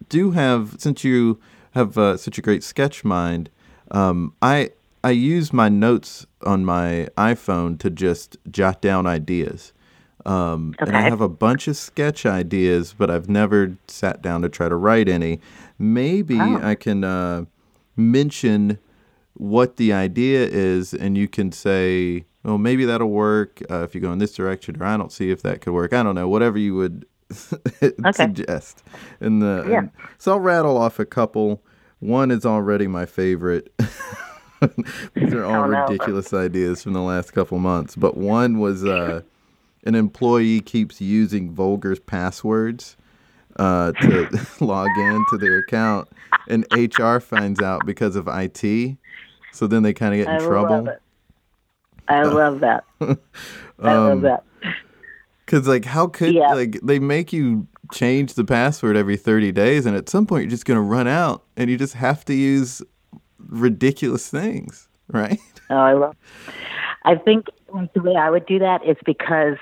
do 0.09 0.31
have, 0.31 0.75
since 0.79 1.05
you 1.05 1.39
have 1.73 1.97
uh, 1.97 2.17
such 2.17 2.37
a 2.37 2.41
great 2.41 2.63
sketch 2.63 3.05
mind, 3.05 3.49
um, 3.91 4.33
I 4.41 4.71
I 5.05 5.11
use 5.11 5.53
my 5.53 5.69
notes 5.69 6.27
on 6.45 6.65
my 6.65 7.07
iPhone 7.17 7.79
to 7.79 7.89
just 7.89 8.35
jot 8.51 8.81
down 8.81 9.07
ideas. 9.07 9.71
Um, 10.25 10.75
And 10.79 10.95
I 10.95 11.01
have 11.01 11.21
a 11.21 11.29
bunch 11.29 11.67
of 11.67 11.75
sketch 11.77 12.25
ideas, 12.25 12.93
but 12.97 13.09
I've 13.09 13.27
never 13.29 13.75
sat 13.87 14.21
down 14.21 14.41
to 14.43 14.49
try 14.49 14.69
to 14.69 14.75
write 14.75 15.09
any. 15.09 15.39
Maybe 15.79 16.39
Oh. 16.39 16.59
I 16.61 16.75
can 16.75 17.03
uh, 17.03 17.45
mention 17.95 18.77
what 19.33 19.77
the 19.77 19.91
idea 19.93 20.45
is, 20.47 20.93
and 20.93 21.17
you 21.17 21.27
can 21.27 21.51
say, 21.51 22.25
"Oh, 22.45 22.57
maybe 22.57 22.85
that'll 22.85 23.09
work 23.09 23.61
uh, 23.71 23.83
if 23.83 23.95
you 23.95 24.01
go 24.01 24.11
in 24.11 24.19
this 24.19 24.33
direction," 24.33 24.79
or 24.81 24.85
"I 24.85 24.97
don't 24.97 25.11
see 25.11 25.31
if 25.31 25.41
that 25.41 25.61
could 25.61 25.73
work." 25.73 25.93
I 25.93 26.03
don't 26.03 26.15
know. 26.15 26.27
Whatever 26.27 26.59
you 26.59 26.75
would 26.75 27.05
suggest. 28.13 28.83
And 29.19 29.41
the 29.41 29.65
Yeah. 29.69 29.77
and- 29.79 29.91
so 30.17 30.33
I'll 30.33 30.39
rattle 30.39 30.77
off 30.77 30.99
a 30.99 31.05
couple. 31.05 31.63
One 31.99 32.29
is 32.31 32.45
already 32.45 32.87
my 32.87 33.05
favorite. 33.05 33.73
These 35.15 35.33
are 35.33 35.43
all 35.43 35.63
Oh, 35.65 35.67
ridiculous 35.67 36.33
ideas 36.33 36.83
from 36.83 36.93
the 36.93 37.01
last 37.01 37.31
couple 37.31 37.57
months. 37.57 37.95
But 37.95 38.15
one 38.17 38.59
was 38.59 38.83
uh, 38.83 39.21
an 39.83 39.95
employee 39.95 40.61
keeps 40.61 41.01
using 41.01 41.51
vulgar 41.51 41.95
passwords 41.95 42.97
uh, 43.57 43.91
to 43.93 44.27
log 44.61 44.87
in 44.97 45.25
to 45.31 45.37
their 45.37 45.57
account, 45.59 46.07
and 46.47 46.65
HR 46.71 47.19
finds 47.19 47.61
out 47.61 47.85
because 47.85 48.15
of 48.15 48.27
IT. 48.27 48.97
So 49.51 49.67
then 49.67 49.83
they 49.83 49.93
kind 49.93 50.13
of 50.13 50.17
get 50.19 50.27
in 50.29 50.39
I 50.39 50.47
trouble. 50.47 50.75
love 50.75 50.87
it. 50.87 51.01
I 52.07 52.23
love 52.23 52.59
that. 52.61 52.83
I 53.01 53.95
love 53.95 54.21
Um, 54.21 54.21
that. 54.23 54.43
Cause 55.47 55.67
like, 55.67 55.83
how 55.85 56.07
could 56.07 56.33
Yeah. 56.35 56.53
like 56.53 56.79
they 56.81 56.99
make 56.99 57.33
you 57.33 57.67
change 57.91 58.35
the 58.35 58.45
password 58.45 58.95
every 58.95 59.17
thirty 59.17 59.51
days, 59.51 59.85
and 59.85 59.97
at 59.97 60.07
some 60.07 60.25
point 60.25 60.43
you're 60.43 60.49
just 60.49 60.65
gonna 60.65 60.81
run 60.81 61.07
out, 61.07 61.43
and 61.57 61.69
you 61.69 61.77
just 61.77 61.95
have 61.95 62.23
to 62.25 62.33
use 62.33 62.81
ridiculous 63.37 64.29
things, 64.29 64.87
right? 65.09 65.39
Oh, 65.69 65.75
I 65.75 65.93
love. 65.93 66.15
I 67.03 67.15
think 67.15 67.47
like 67.73 67.93
the 67.93 68.01
way 68.01 68.15
I 68.15 68.29
would 68.29 68.45
do 68.45 68.59
that 68.59 68.85
is 68.85 68.97
because 69.05 69.57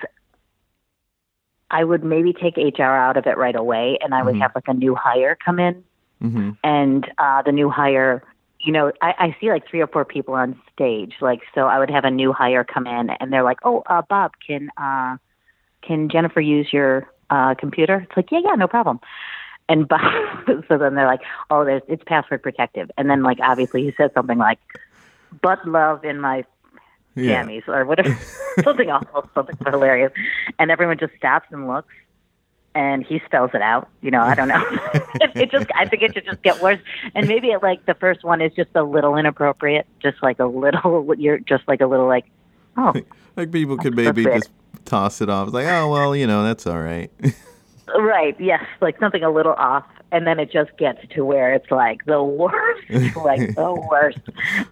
I 1.71 1.84
would 1.84 2.04
maybe 2.04 2.34
take 2.34 2.58
HR 2.58 2.84
out 2.84 3.17
of 3.17 3.28
it 3.28 3.38
right 3.38 3.56
away, 3.56 3.98
and 4.02 4.13
I 4.13 4.23
would 4.23 4.35
Mhm. 4.35 4.42
have 4.42 4.52
like 4.56 4.67
a 4.67 4.73
new 4.73 4.96
hire 4.96 5.35
come 5.44 5.60
in, 5.60 5.83
Mm-hmm. 6.21 6.52
and 6.63 7.12
uh, 7.17 7.42
the 7.44 7.52
new 7.52 7.69
hire. 7.69 8.23
You 8.60 8.73
know, 8.73 8.92
I, 9.02 9.13
I 9.19 9.35
see 9.40 9.50
like 9.50 9.67
three 9.69 9.79
or 9.79 9.87
four 9.87 10.04
people 10.04 10.33
on 10.33 10.60
stage. 10.73 11.13
Like, 11.21 11.42
so 11.56 11.67
I 11.67 11.79
would 11.79 11.90
have 11.90 12.04
a 12.04 12.12
new 12.12 12.33
hire 12.33 12.63
come 12.65 12.87
in, 12.87 13.10
and 13.10 13.31
they're 13.31 13.44
like, 13.44 13.60
"Oh, 13.63 13.83
uh, 13.85 14.02
Bob, 14.10 14.31
can 14.46 14.69
uh, 14.77 15.17
can 15.81 16.10
Jennifer 16.10 16.42
use 16.42 16.67
your 16.73 17.10
uh, 17.29 17.56
computer?" 17.56 18.00
It's 18.08 18.17
like, 18.17 18.31
"Yeah, 18.31 18.42
yeah, 18.44 18.56
no 18.56 18.67
problem." 18.67 19.00
And 19.69 19.87
Bob, 19.87 20.02
so 20.67 20.77
then 20.77 20.96
they're 20.96 21.06
like, 21.08 21.21
"Oh, 21.50 21.63
there's 21.63 21.83
it's 21.87 22.04
password 22.04 22.42
protective." 22.44 22.90
And 22.98 23.10
then 23.10 23.23
like 23.23 23.37
obviously 23.42 23.83
he 23.83 23.94
says 23.96 24.12
something 24.13 24.40
like, 24.40 24.60
"But 25.42 25.65
love 25.67 26.04
in 26.04 26.19
my 26.19 26.44
Yeah. 27.15 27.43
jammies 27.43 27.67
or 27.67 27.85
whatever, 27.85 28.17
something 28.63 28.89
awful, 28.89 29.29
something 29.33 29.57
hilarious. 29.65 30.12
And 30.57 30.71
everyone 30.71 30.97
just 30.97 31.15
stops 31.17 31.47
and 31.51 31.67
looks, 31.67 31.93
and 32.75 33.03
he 33.03 33.21
spells 33.25 33.51
it 33.53 33.62
out. 33.62 33.89
You 34.01 34.12
know, 34.12 34.21
I 34.21 34.35
don't 34.35 34.47
know. 34.47 34.63
it, 35.15 35.31
it 35.35 35.51
just, 35.51 35.67
I 35.75 35.85
think 35.85 36.03
it 36.03 36.13
should 36.13 36.25
just 36.25 36.41
get 36.43 36.62
worse. 36.62 36.79
And 37.15 37.27
maybe 37.27 37.47
it, 37.47 37.62
like 37.63 37.85
the 37.85 37.95
first 37.95 38.23
one 38.23 38.41
is 38.41 38.53
just 38.53 38.69
a 38.75 38.83
little 38.83 39.17
inappropriate, 39.17 39.87
just 40.01 40.21
like 40.21 40.39
a 40.39 40.45
little, 40.45 41.13
you're 41.17 41.39
just 41.39 41.67
like 41.67 41.81
a 41.81 41.87
little 41.87 42.07
like, 42.07 42.25
Oh, 42.77 42.93
like 43.35 43.51
people 43.51 43.77
could 43.77 43.95
maybe 43.95 44.23
just 44.23 44.49
toss 44.85 45.21
it 45.21 45.29
off. 45.29 45.47
It's 45.47 45.53
like, 45.53 45.67
oh 45.67 45.89
well, 45.91 46.15
you 46.15 46.27
know, 46.27 46.43
that's 46.43 46.65
all 46.65 46.79
right. 46.79 47.12
right. 47.97 48.39
Yes, 48.39 48.65
like 48.81 48.99
something 48.99 49.23
a 49.23 49.31
little 49.31 49.53
off, 49.53 49.85
and 50.12 50.25
then 50.25 50.39
it 50.39 50.51
just 50.51 50.75
gets 50.77 50.99
to 51.15 51.23
where 51.23 51.53
it's 51.53 51.69
like 51.71 52.05
the 52.05 52.23
worst, 52.23 52.89
like 53.15 53.55
the 53.55 53.87
worst. 53.89 54.19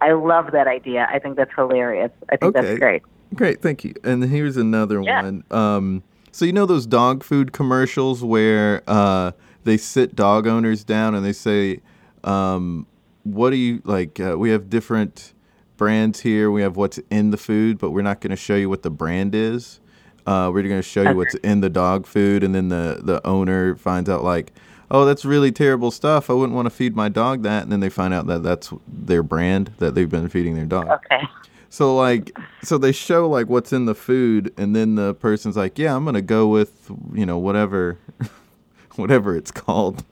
I 0.01 0.11
love 0.13 0.51
that 0.51 0.67
idea. 0.67 1.07
I 1.11 1.19
think 1.19 1.35
that's 1.37 1.51
hilarious. 1.55 2.11
I 2.31 2.37
think 2.37 2.55
Okay. 2.55 2.67
that's 2.67 2.79
great. 2.79 3.01
Great, 3.35 3.61
thank 3.61 3.83
you. 3.83 3.93
And 4.03 4.23
here's 4.23 4.57
another 4.57 5.01
Yeah. 5.01 5.21
one. 5.23 5.43
Um, 5.51 6.03
so 6.31 6.45
you 6.45 6.53
know 6.53 6.65
those 6.65 6.85
dog 6.85 7.23
food 7.23 7.51
commercials 7.51 8.23
where 8.23 8.81
uh, 8.87 9.31
they 9.63 9.77
sit 9.77 10.15
dog 10.15 10.47
owners 10.47 10.83
down 10.83 11.13
and 11.15 11.25
they 11.25 11.33
say, 11.33 11.81
um, 12.23 12.85
"What 13.23 13.49
do 13.49 13.55
you 13.57 13.81
like? 13.83 14.19
Uh, 14.19 14.37
we 14.37 14.49
have 14.51 14.69
different 14.69 15.33
brands 15.77 16.21
here. 16.21 16.49
We 16.51 16.61
have 16.61 16.77
what's 16.77 16.99
in 17.09 17.31
the 17.31 17.37
food, 17.37 17.77
but 17.77 17.91
we're 17.91 18.01
not 18.01 18.21
going 18.21 18.31
to 18.31 18.35
show 18.37 18.55
you 18.55 18.69
what 18.69 18.81
the 18.83 18.89
brand 18.89 19.35
is. 19.35 19.79
Uh, 20.25 20.49
we're 20.53 20.63
going 20.63 20.75
to 20.75 20.81
show 20.81 21.03
you 21.03 21.15
what's 21.15 21.35
in 21.35 21.61
the 21.61 21.69
dog 21.69 22.05
food." 22.07 22.43
And 22.43 22.53
then 22.55 22.69
the 22.69 22.99
the 23.03 23.25
owner 23.27 23.75
finds 23.75 24.09
out 24.09 24.23
like. 24.23 24.51
Oh, 24.89 25.03
that's 25.05 25.25
really 25.25 25.51
terrible 25.51 25.91
stuff. 25.91 26.29
I 26.29 26.33
wouldn't 26.33 26.55
want 26.55 26.65
to 26.65 26.69
feed 26.69 26.95
my 26.95 27.09
dog 27.09 27.43
that. 27.43 27.63
And 27.63 27.71
then 27.71 27.81
they 27.81 27.89
find 27.89 28.13
out 28.13 28.27
that 28.27 28.41
that's 28.43 28.71
their 28.87 29.21
brand 29.23 29.71
that 29.79 29.95
they've 29.95 30.09
been 30.09 30.29
feeding 30.29 30.55
their 30.55 30.65
dog. 30.65 30.87
Okay. 30.87 31.23
So 31.69 31.95
like, 31.95 32.31
so 32.63 32.77
they 32.77 32.93
show 32.93 33.27
like 33.27 33.47
what's 33.47 33.73
in 33.73 33.85
the 33.85 33.93
food, 33.95 34.53
and 34.57 34.73
then 34.73 34.95
the 34.95 35.13
person's 35.15 35.57
like, 35.57 35.77
"Yeah, 35.77 35.93
I'm 35.95 36.05
gonna 36.05 36.21
go 36.21 36.47
with 36.47 36.89
you 37.13 37.25
know 37.25 37.37
whatever, 37.37 37.97
whatever 38.95 39.35
it's 39.35 39.51
called, 39.51 40.05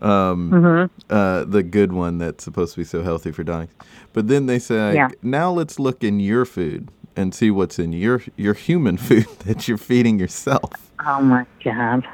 um, 0.00 0.50
Mm-hmm. 0.50 1.12
uh, 1.14 1.44
the 1.44 1.62
good 1.62 1.92
one 1.92 2.16
that's 2.18 2.42
supposed 2.42 2.72
to 2.74 2.80
be 2.80 2.84
so 2.84 3.02
healthy 3.02 3.32
for 3.32 3.44
dogs." 3.44 3.70
But 4.14 4.28
then 4.28 4.46
they 4.46 4.58
say, 4.58 4.80
like, 4.88 4.94
Yeah. 4.94 5.08
"Now 5.22 5.50
let's 5.50 5.78
look 5.78 6.02
in 6.02 6.20
your 6.20 6.46
food 6.46 6.88
and 7.16 7.34
see 7.34 7.50
what's 7.50 7.78
in 7.78 7.92
your 7.92 8.22
your 8.36 8.54
human 8.54 8.96
food 9.06 9.26
that 9.44 9.68
you're 9.68 9.76
feeding 9.78 10.18
yourself." 10.18 10.90
Oh 11.06 11.20
my 11.20 11.44
god. 11.62 12.06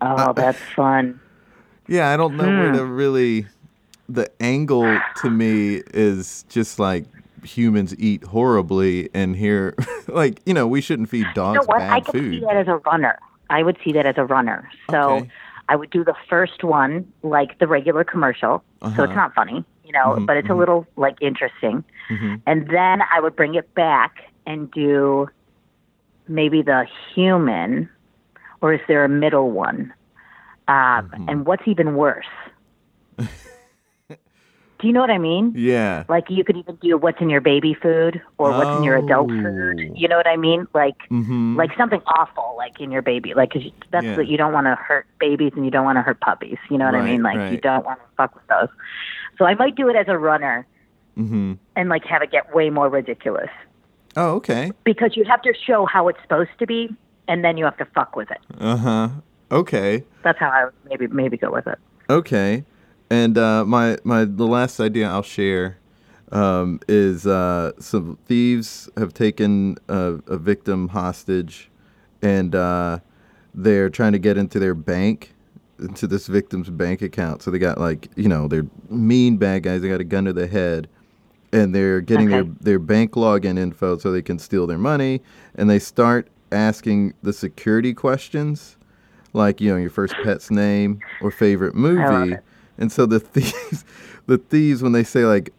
Oh, 0.00 0.32
that's 0.32 0.58
fun. 0.74 1.20
Yeah, 1.86 2.10
I 2.10 2.16
don't 2.16 2.36
know 2.36 2.48
where 2.50 2.70
Hmm. 2.70 2.76
to 2.76 2.86
really. 2.86 3.46
The 4.06 4.30
angle 4.40 5.06
to 5.16 5.30
me 5.30 5.82
is 5.94 6.44
just 6.50 6.78
like 6.78 7.06
humans 7.42 7.94
eat 7.98 8.22
horribly, 8.24 9.08
and 9.14 9.34
here, 9.34 9.74
like 10.08 10.40
you 10.44 10.52
know, 10.54 10.66
we 10.66 10.80
shouldn't 10.82 11.08
feed 11.08 11.28
You 11.28 11.32
dogs 11.34 11.56
know 11.60 11.64
what? 11.66 11.80
I 11.82 12.00
bad 12.00 12.04
could 12.06 12.12
food. 12.20 12.34
see 12.34 12.40
that 12.40 12.56
as 12.56 12.68
a 12.68 12.76
runner. 12.78 13.18
I 13.50 13.62
would 13.62 13.78
see 13.84 13.92
that 13.92 14.04
as 14.06 14.16
a 14.18 14.24
runner. 14.24 14.68
So 14.90 15.10
Okay. 15.16 15.30
I 15.70 15.76
would 15.76 15.88
do 15.90 16.04
the 16.04 16.14
first 16.28 16.62
one 16.64 17.06
like 17.22 17.58
the 17.58 17.66
regular 17.66 18.04
commercial. 18.04 18.62
So 18.82 18.86
Uh-huh. 18.88 19.02
it's 19.04 19.14
not 19.14 19.34
funny, 19.34 19.64
you 19.84 19.92
know, 19.92 20.16
Mhm, 20.18 20.26
but 20.26 20.36
it's 20.36 20.50
a 20.50 20.54
little 20.54 20.86
like 20.96 21.16
interesting. 21.22 21.82
Mhm. 22.10 22.42
And 22.46 22.68
then 22.68 23.00
I 23.10 23.20
would 23.20 23.34
bring 23.36 23.54
it 23.54 23.72
back 23.74 24.12
and 24.46 24.70
do 24.70 25.28
maybe 26.28 26.60
the 26.62 26.86
human, 27.14 27.88
or 28.60 28.74
is 28.74 28.80
there 28.88 29.04
a 29.04 29.08
middle 29.08 29.50
one? 29.50 29.92
Um, 30.68 30.74
Mm-hmm. 31.10 31.28
And 31.28 31.46
what's 31.46 31.66
even 31.66 31.94
worse? 31.94 32.26
do 33.18 34.88
you 34.88 34.92
know 34.92 35.00
what 35.00 35.10
I 35.10 35.18
mean? 35.18 35.52
Yeah. 35.56 36.04
Like 36.08 36.24
you 36.28 36.42
could 36.44 36.56
even 36.56 36.76
do 36.76 36.96
what's 36.98 37.20
in 37.20 37.30
your 37.30 37.40
baby 37.40 37.74
food 37.74 38.20
or 38.38 38.50
what's 38.50 38.76
in 38.76 38.82
your 38.82 38.96
adult 38.96 39.30
Oh. 39.30 39.42
food. 39.42 39.92
You 39.96 40.08
know 40.08 40.16
what 40.16 40.26
I 40.26 40.36
mean? 40.36 40.66
Like 40.74 40.96
Mm-hmm. 41.10 41.56
like 41.56 41.70
something 41.76 42.02
awful 42.06 42.54
like 42.56 42.80
in 42.80 42.90
your 42.90 43.02
baby 43.02 43.34
like 43.34 43.52
'cause 43.52 43.62
you 43.62 43.72
that's 43.92 44.04
Yeah. 44.04 44.16
what 44.16 44.26
you 44.26 44.36
don't 44.36 44.52
want 44.52 44.66
to 44.66 44.74
hurt 44.74 45.06
babies 45.18 45.52
and 45.54 45.64
you 45.64 45.70
don't 45.70 45.84
want 45.84 45.96
to 45.96 46.02
hurt 46.02 46.20
puppies 46.20 46.56
you 46.70 46.78
know 46.78 46.86
what 46.86 46.94
i 46.94 47.02
mean 47.02 47.22
like 47.22 47.52
you 47.52 47.58
don't 47.58 47.84
want 47.84 47.98
to 48.00 48.04
fuck 48.16 48.34
with 48.34 48.46
those 48.48 48.68
so 49.38 49.44
i 49.44 49.54
might 49.54 49.74
do 49.76 49.88
it 49.88 49.96
as 49.96 50.06
a 50.08 50.16
runner 50.16 50.66
mm-hmm. 51.18 51.54
and 51.76 51.88
like 51.88 52.04
have 52.04 52.22
it 52.22 52.30
get 52.30 52.54
way 52.54 52.70
more 52.70 52.88
ridiculous 52.88 53.50
Oh, 54.16 54.34
okay. 54.36 54.70
because 54.84 55.16
you 55.16 55.24
have 55.24 55.42
to 55.42 55.52
show 55.66 55.84
how 55.86 56.08
it's 56.08 56.20
supposed 56.22 56.50
to 56.58 56.66
be 56.66 56.88
and 57.28 57.44
then 57.44 57.56
you 57.58 57.64
have 57.64 57.76
to 57.78 57.84
fuck 57.86 58.16
with 58.16 58.30
it 58.30 58.38
Uh 58.60 58.76
huh. 58.76 59.08
Okay. 59.54 60.04
that's 60.22 60.38
how 60.38 60.50
i 60.50 60.64
would 60.66 60.74
maybe 60.84 61.06
maybe 61.06 61.36
go 61.36 61.50
with 61.50 61.66
it 61.66 61.78
Okay. 62.10 62.64
And 63.10 63.38
uh, 63.38 63.64
my 63.64 63.96
my 64.04 64.24
the 64.26 64.46
last 64.46 64.78
idea 64.80 65.08
I'll 65.08 65.22
share 65.22 65.78
um, 66.32 66.80
is 66.88 67.26
uh, 67.26 67.72
some 67.78 68.18
thieves 68.26 68.90
have 68.98 69.14
taken 69.14 69.78
a, 69.88 70.18
a 70.26 70.36
victim 70.36 70.88
hostage, 70.88 71.70
and 72.20 72.54
uh, 72.54 72.98
they're 73.54 73.88
trying 73.88 74.12
to 74.12 74.18
get 74.18 74.36
into 74.36 74.58
their 74.58 74.74
bank, 74.74 75.32
into 75.78 76.06
this 76.06 76.26
victim's 76.26 76.68
bank 76.70 77.00
account. 77.02 77.42
So 77.42 77.50
they 77.50 77.58
got 77.58 77.78
like 77.78 78.08
you 78.16 78.28
know 78.28 78.48
they're 78.48 78.66
mean 78.90 79.36
bad 79.38 79.62
guys. 79.62 79.80
They 79.80 79.88
got 79.88 80.00
a 80.00 80.04
gun 80.04 80.24
to 80.26 80.32
the 80.34 80.46
head, 80.46 80.88
and 81.52 81.74
they're 81.74 82.00
getting 82.02 82.26
Okay. 82.32 82.42
their 82.42 82.54
their 82.60 82.78
bank 82.78 83.12
login 83.12 83.58
info 83.58 83.96
so 83.96 84.12
they 84.12 84.22
can 84.22 84.38
steal 84.38 84.66
their 84.66 84.78
money. 84.78 85.22
And 85.54 85.70
they 85.70 85.78
start 85.78 86.28
asking 86.52 87.14
the 87.22 87.32
security 87.32 87.94
questions 87.94 88.76
like 89.34 89.60
you 89.60 89.70
know 89.70 89.76
your 89.76 89.90
first 89.90 90.14
pet's 90.24 90.50
name 90.50 91.00
or 91.20 91.30
favorite 91.30 91.74
movie. 91.74 92.32
it. 92.32 92.44
and 92.78 92.90
so 92.90 93.04
the 93.04 93.20
thieves 93.20 93.84
the 94.26 94.38
thieves 94.38 94.82
when 94.82 94.92
they 94.92 95.04
say 95.04 95.26
like 95.26 95.52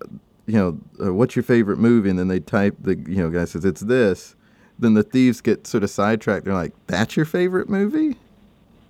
you 0.47 0.55
know 0.55 0.77
uh, 1.05 1.13
what's 1.13 1.35
your 1.35 1.43
favorite 1.43 1.77
movie? 1.77 2.09
and 2.09 2.17
then 2.17 2.27
they 2.27 2.39
type 2.39 2.75
the 2.81 2.95
you 2.95 3.17
know 3.17 3.29
guy 3.29 3.45
says 3.45 3.63
it's 3.63 3.81
this 3.81 4.35
then 4.79 4.93
the 4.93 5.03
thieves 5.03 5.39
get 5.39 5.65
sort 5.67 5.83
of 5.83 5.89
sidetracked. 5.89 6.45
They're 6.45 6.53
like 6.53 6.73
that's 6.87 7.15
your 7.15 7.25
favorite 7.25 7.69
movie? 7.69 8.17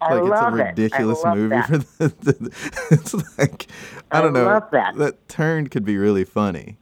I 0.01 0.15
like 0.15 0.31
it's 0.31 0.41
a 0.41 0.47
it. 0.47 0.63
Ridiculous 0.69 1.23
I 1.23 1.29
love 1.29 1.37
movie 1.37 1.55
that. 1.55 1.65
for 1.67 2.07
the, 2.07 2.09
the 2.23 2.87
it's 2.91 3.13
like 3.37 3.67
i 4.11 4.19
I 4.19 4.21
don't 4.21 4.33
know. 4.33 4.45
love 4.45 4.63
that. 4.71 4.95
that 4.97 5.27
turn 5.29 5.67
could 5.67 5.85
be 5.85 5.97
really 5.97 6.23
funny. 6.23 6.77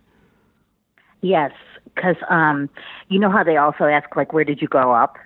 Yes 1.22 1.52
because 1.96 2.16
um 2.30 2.70
you 3.10 3.20
know 3.20 3.30
how 3.30 3.44
they 3.44 3.58
also 3.58 3.86
ask 3.86 4.16
like 4.16 4.34
where 4.34 4.44
did 4.44 4.62
you 4.62 4.68
grow 4.68 4.92
up? 4.94 5.18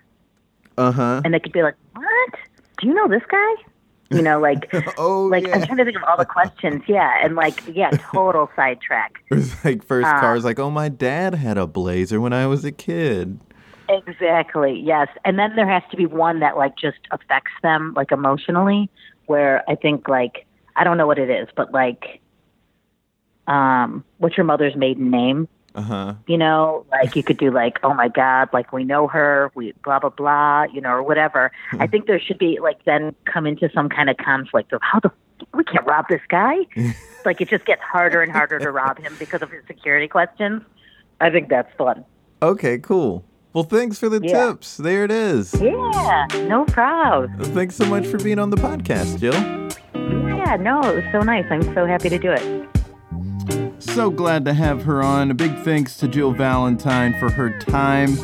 Uh-huh. 0.78 1.21
And 1.25 1.34
they 1.34 1.39
could 1.39 1.53
be 1.53 1.63
like 1.63 1.75
what 1.95 2.34
do 2.80 2.88
you 2.88 2.93
know 2.93 3.07
this 3.07 3.23
guy 3.30 3.53
you 4.09 4.21
know 4.21 4.39
like 4.39 4.69
oh 4.97 5.23
like 5.25 5.45
yeah 5.45 5.55
I'm 5.55 5.65
trying 5.65 5.78
to 5.78 5.86
think 5.86 5.97
of 5.97 6.03
all 6.03 6.17
the 6.17 6.25
questions. 6.25 6.82
Yeah, 6.88 7.19
and 7.23 7.36
like 7.36 7.61
yeah, 7.67 7.91
total 8.11 8.49
sidetrack. 8.55 9.15
it's 9.30 9.63
like 9.65 9.84
first 9.84 10.07
Uh, 10.07 10.19
car's 10.19 10.45
like 10.45 10.59
oh 10.59 10.69
my 10.69 10.88
dad 10.89 11.36
had 11.36 11.57
a 11.57 11.67
blazer 11.67 12.21
when 12.21 12.32
i 12.34 12.47
was 12.47 12.63
a 12.63 12.71
kid 12.71 13.39
Exactly. 13.89 14.82
Yes, 14.84 15.07
and 15.23 15.39
then 15.39 15.55
there 15.55 15.67
has 15.67 15.84
to 15.91 15.97
be 15.97 16.05
one 16.05 16.39
that 16.41 16.57
like 16.57 16.78
just 16.78 16.99
affects 17.11 17.51
them 17.63 17.93
like 17.95 18.11
emotionally. 18.11 18.89
Where 19.28 19.63
I 19.69 19.75
think 19.75 20.07
like 20.09 20.45
I 20.75 20.84
don't 20.84 20.97
know 20.97 21.07
what 21.07 21.19
it 21.19 21.30
is, 21.30 21.47
but 21.55 21.71
like, 21.73 22.19
um, 23.47 24.03
what's 24.17 24.36
your 24.38 24.45
mother's 24.45 24.75
maiden 24.75 25.09
name? 25.09 25.47
Uh-huh 25.78 26.15
You 26.28 26.38
know, 26.38 26.86
like 26.91 27.15
you 27.15 27.23
could 27.23 27.38
do 27.38 27.51
like, 27.51 27.78
oh 27.84 27.93
my 27.93 28.09
God, 28.09 28.49
like 28.51 28.73
we 28.73 28.84
know 28.84 29.07
her, 29.07 29.51
we 29.55 29.73
blah 29.86 29.99
blah 29.99 30.09
blah, 30.09 30.63
you 30.73 30.82
know, 30.82 30.89
or 30.91 31.03
whatever. 31.03 31.51
I 31.80 31.88
think 31.88 32.07
there 32.07 32.19
should 32.19 32.39
be 32.39 32.59
like 32.61 32.84
then 32.86 33.15
come 33.25 33.45
into 33.47 33.69
some 33.73 33.88
kind 33.88 34.09
of 34.09 34.17
conflict 34.17 34.73
of 34.73 34.82
how 34.82 34.99
the 34.99 35.11
we 35.53 35.63
can't 35.63 35.86
rob 35.86 36.05
this 36.09 36.21
guy. 36.30 36.55
like 37.25 37.39
it 37.41 37.47
just 37.49 37.65
gets 37.65 37.82
harder 37.82 38.21
and 38.23 38.32
harder 38.32 38.57
to 38.59 38.71
rob 38.71 38.97
him 38.99 39.15
because 39.19 39.41
of 39.41 39.51
his 39.51 39.63
security 39.67 40.07
questions. 40.07 40.63
I 41.21 41.30
think 41.30 41.49
that's 41.49 41.71
fun. 41.78 42.03
Okay, 42.41 42.78
cool. 42.80 43.23
Well, 43.53 43.63
thanks 43.63 43.97
for 43.99 44.09
the 44.09 44.19
Yeah. 44.21 44.47
tips. 44.47 44.78
There 44.78 45.03
it 45.03 45.11
is. 45.11 45.53
Yeah, 45.61 46.28
no 46.47 46.65
problem. 46.65 47.39
Thanks 47.55 47.75
so 47.75 47.86
much 47.86 48.05
for 48.05 48.17
being 48.17 48.38
on 48.39 48.49
the 48.51 48.57
podcast, 48.57 49.19
Jill. 49.19 49.34
Yeah, 50.38 50.57
no, 50.57 50.80
it 50.82 50.95
was 50.95 51.03
so 51.11 51.19
nice. 51.21 51.45
I'm 51.49 51.63
so 51.73 51.86
happy 51.86 52.09
to 52.09 52.19
do 52.19 52.32
it. 52.32 52.76
So 53.97 54.11
glad 54.11 54.45
to 54.45 54.53
have 54.53 54.83
her 54.83 55.01
on. 55.01 55.31
A 55.31 55.33
big 55.33 55.57
thanks 55.63 55.97
to 55.97 56.07
Jill 56.07 56.31
Valentine 56.31 57.19
for 57.19 57.31
her 57.31 57.57
time. 57.57 58.15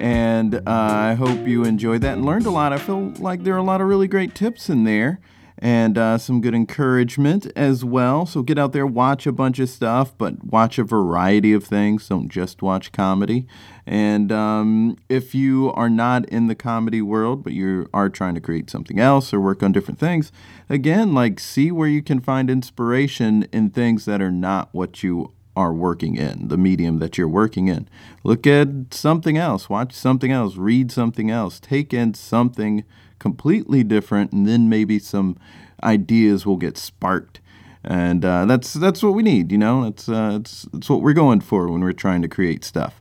And 0.00 0.54
uh, 0.54 0.62
I 0.66 1.12
hope 1.12 1.46
you 1.46 1.64
enjoyed 1.64 2.00
that 2.00 2.16
and 2.16 2.24
learned 2.24 2.46
a 2.46 2.50
lot. 2.50 2.72
I 2.72 2.78
feel 2.78 3.12
like 3.18 3.44
there 3.44 3.52
are 3.52 3.58
a 3.58 3.62
lot 3.62 3.82
of 3.82 3.88
really 3.88 4.08
great 4.08 4.34
tips 4.34 4.70
in 4.70 4.84
there 4.84 5.20
and 5.58 5.98
uh, 5.98 6.16
some 6.18 6.40
good 6.40 6.54
encouragement 6.54 7.50
as 7.56 7.84
well. 7.84 8.26
So 8.26 8.42
get 8.42 8.58
out 8.58 8.72
there, 8.72 8.86
watch 8.86 9.26
a 9.26 9.32
bunch 9.32 9.58
of 9.58 9.68
stuff, 9.68 10.16
but 10.16 10.44
watch 10.44 10.78
a 10.78 10.84
variety 10.84 11.52
of 11.52 11.64
things. 11.64 12.08
Don't 12.08 12.28
just 12.28 12.62
watch 12.62 12.92
comedy. 12.92 13.46
And 13.84 14.30
um, 14.30 14.96
if 15.08 15.34
you 15.34 15.72
are 15.72 15.90
not 15.90 16.26
in 16.26 16.46
the 16.46 16.54
comedy 16.54 17.02
world, 17.02 17.42
but 17.42 17.54
you 17.54 17.88
are 17.92 18.08
trying 18.08 18.34
to 18.34 18.40
create 18.40 18.70
something 18.70 19.00
else 19.00 19.32
or 19.32 19.40
work 19.40 19.62
on 19.62 19.72
different 19.72 19.98
things, 19.98 20.30
again, 20.68 21.12
like 21.12 21.40
see 21.40 21.72
where 21.72 21.88
you 21.88 22.02
can 22.02 22.20
find 22.20 22.50
inspiration 22.50 23.48
in 23.52 23.70
things 23.70 24.04
that 24.04 24.22
are 24.22 24.30
not 24.30 24.68
what 24.72 25.02
you 25.02 25.32
are 25.56 25.72
working 25.72 26.14
in, 26.14 26.46
the 26.46 26.56
medium 26.56 27.00
that 27.00 27.18
you're 27.18 27.26
working 27.26 27.66
in. 27.66 27.88
Look 28.22 28.46
at 28.46 28.68
something 28.92 29.36
else, 29.36 29.68
watch 29.68 29.92
something 29.92 30.30
else, 30.30 30.54
read 30.54 30.92
something 30.92 31.32
else, 31.32 31.58
take 31.58 31.92
in 31.92 32.14
something 32.14 32.84
completely 33.18 33.84
different, 33.84 34.32
and 34.32 34.46
then 34.46 34.68
maybe 34.68 34.98
some 34.98 35.36
ideas 35.82 36.46
will 36.46 36.56
get 36.56 36.76
sparked. 36.76 37.40
And 37.84 38.24
uh, 38.24 38.44
that's 38.44 38.74
that's 38.74 39.02
what 39.02 39.14
we 39.14 39.22
need, 39.22 39.52
you 39.52 39.58
know. 39.58 39.84
That's 39.84 40.08
uh, 40.08 40.40
it's 40.40 40.90
what 40.90 41.00
we're 41.00 41.12
going 41.12 41.40
for 41.40 41.68
when 41.68 41.80
we're 41.80 41.92
trying 41.92 42.22
to 42.22 42.28
create 42.28 42.64
stuff. 42.64 43.00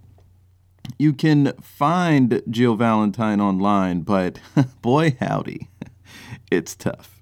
You 0.97 1.13
can 1.13 1.53
find 1.61 2.41
Jill 2.49 2.76
Valentine 2.76 3.41
online, 3.41 4.01
but 4.01 4.39
boy 4.82 5.18
howdy, 5.20 5.70
it's 6.51 6.76
tough. 6.76 7.22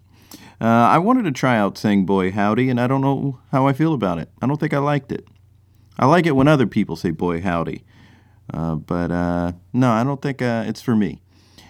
Uh, 0.62 0.66
I 0.66 0.98
wanted 1.00 1.24
to 1.24 1.32
try 1.32 1.58
out 1.58 1.78
saying 1.78 2.06
boy 2.06 2.32
howdy, 2.32 2.70
and 2.70 2.80
I 2.80 2.88
don't 2.88 3.02
know 3.02 3.40
how 3.52 3.68
I 3.68 3.74
feel 3.74 3.94
about 3.94 4.20
it. 4.20 4.30
I 4.42 4.48
don't 4.48 4.60
think 4.60 4.74
I 4.74 4.80
liked 4.80 5.12
it. 5.12 5.26
I 5.98 6.06
like 6.06 6.26
it 6.26 6.36
when 6.36 6.48
other 6.48 6.68
people 6.68 6.96
say 6.96 7.12
boy 7.12 7.42
howdy. 7.42 7.84
Uh, 8.54 8.76
but 8.76 9.12
uh, 9.12 9.54
no, 9.74 9.92
I 9.92 10.04
don't 10.04 10.22
think 10.22 10.42
uh, 10.42 10.66
it's 10.68 10.82
for 10.82 10.96
me. 10.96 11.22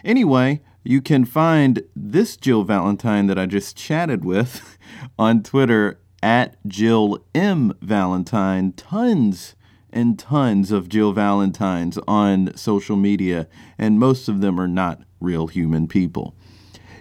Anyway, 0.03 0.61
you 0.85 1.01
can 1.01 1.25
find 1.25 1.81
this 1.95 2.37
Jill 2.37 2.63
Valentine 2.63 3.25
that 3.27 3.39
I 3.39 3.47
just 3.47 3.75
chatted 3.75 4.23
with 4.23 4.77
on 5.19 5.41
Twitter 5.41 5.99
at 6.21 6.57
Jill 6.67 7.25
M. 7.33 7.73
Valentine. 7.81 8.71
Tons 8.73 9.55
and 9.91 10.19
tons 10.19 10.71
of 10.71 10.87
Jill 10.87 11.11
Valentines 11.11 11.97
on 12.07 12.55
social 12.55 12.95
media, 12.95 13.47
and 13.79 13.99
most 13.99 14.29
of 14.29 14.41
them 14.41 14.59
are 14.59 14.67
not 14.67 15.01
real 15.19 15.47
human 15.47 15.87
people. 15.87 16.35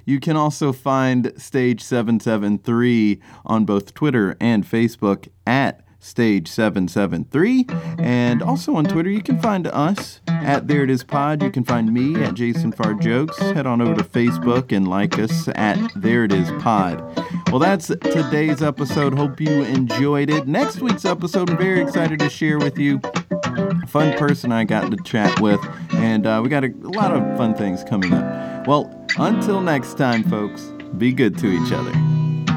You 0.07 0.19
can 0.19 0.37
also 0.37 0.73
find 0.73 1.33
Stage 1.37 1.83
773 1.83 3.21
on 3.45 3.65
both 3.65 3.93
Twitter 3.93 4.37
and 4.41 4.65
Facebook 4.65 5.29
at 5.47 5.84
Stage 6.05 6.49
773. 6.49 7.67
And 7.99 8.43
also 8.43 8.77
on 8.77 8.85
Twitter, 8.85 9.09
you 9.09 9.23
can 9.23 9.41
find 9.41 9.67
us 9.67 10.21
at 10.29 10.69
There 10.69 10.85
It 10.85 10.91
Is 10.91 11.03
Pod. 11.03 11.43
You 11.43 11.51
can 11.51 11.65
find 11.65 11.93
me 11.93 12.23
at 12.23 12.35
Jason 12.35 12.75
Jokes. 13.01 13.39
Head 13.39 13.67
on 13.67 13.81
over 13.81 13.95
to 13.95 14.05
Facebook 14.05 14.71
and 14.71 14.87
like 14.87 15.19
us 15.19 15.49
at 15.55 15.79
There 15.97 16.25
It 16.25 16.33
Is 16.33 16.51
Pod. 16.63 17.03
Well, 17.51 17.59
that's 17.59 17.87
today's 17.87 18.63
episode. 18.63 19.15
Hope 19.15 19.41
you 19.41 19.63
enjoyed 19.63 20.29
it. 20.29 20.47
Next 20.47 20.81
week's 20.81 21.07
episode, 21.07 21.49
I'm 21.49 21.57
very 21.57 21.81
excited 21.81 22.19
to 22.19 22.29
share 22.29 22.59
with 22.59 22.79
you 22.79 23.01
fun 23.89 24.13
person 24.19 24.53
I 24.53 24.65
got 24.65 24.91
to 24.91 24.97
chat 25.05 25.41
with, 25.41 25.61
and 25.95 26.27
uh, 26.27 26.41
we 26.43 26.51
got 26.51 26.65
a, 26.65 26.69
a 26.69 26.91
lot 26.91 27.13
of 27.13 27.37
fun 27.39 27.55
things 27.55 27.83
coming 27.83 28.13
up. 28.13 28.67
Well, 28.67 29.07
until 29.19 29.63
next 29.63 29.97
time, 29.97 30.23
folks, 30.25 30.65
be 30.99 31.13
good 31.13 31.39
to 31.39 31.47
each 31.47 31.73
other. 31.73 32.14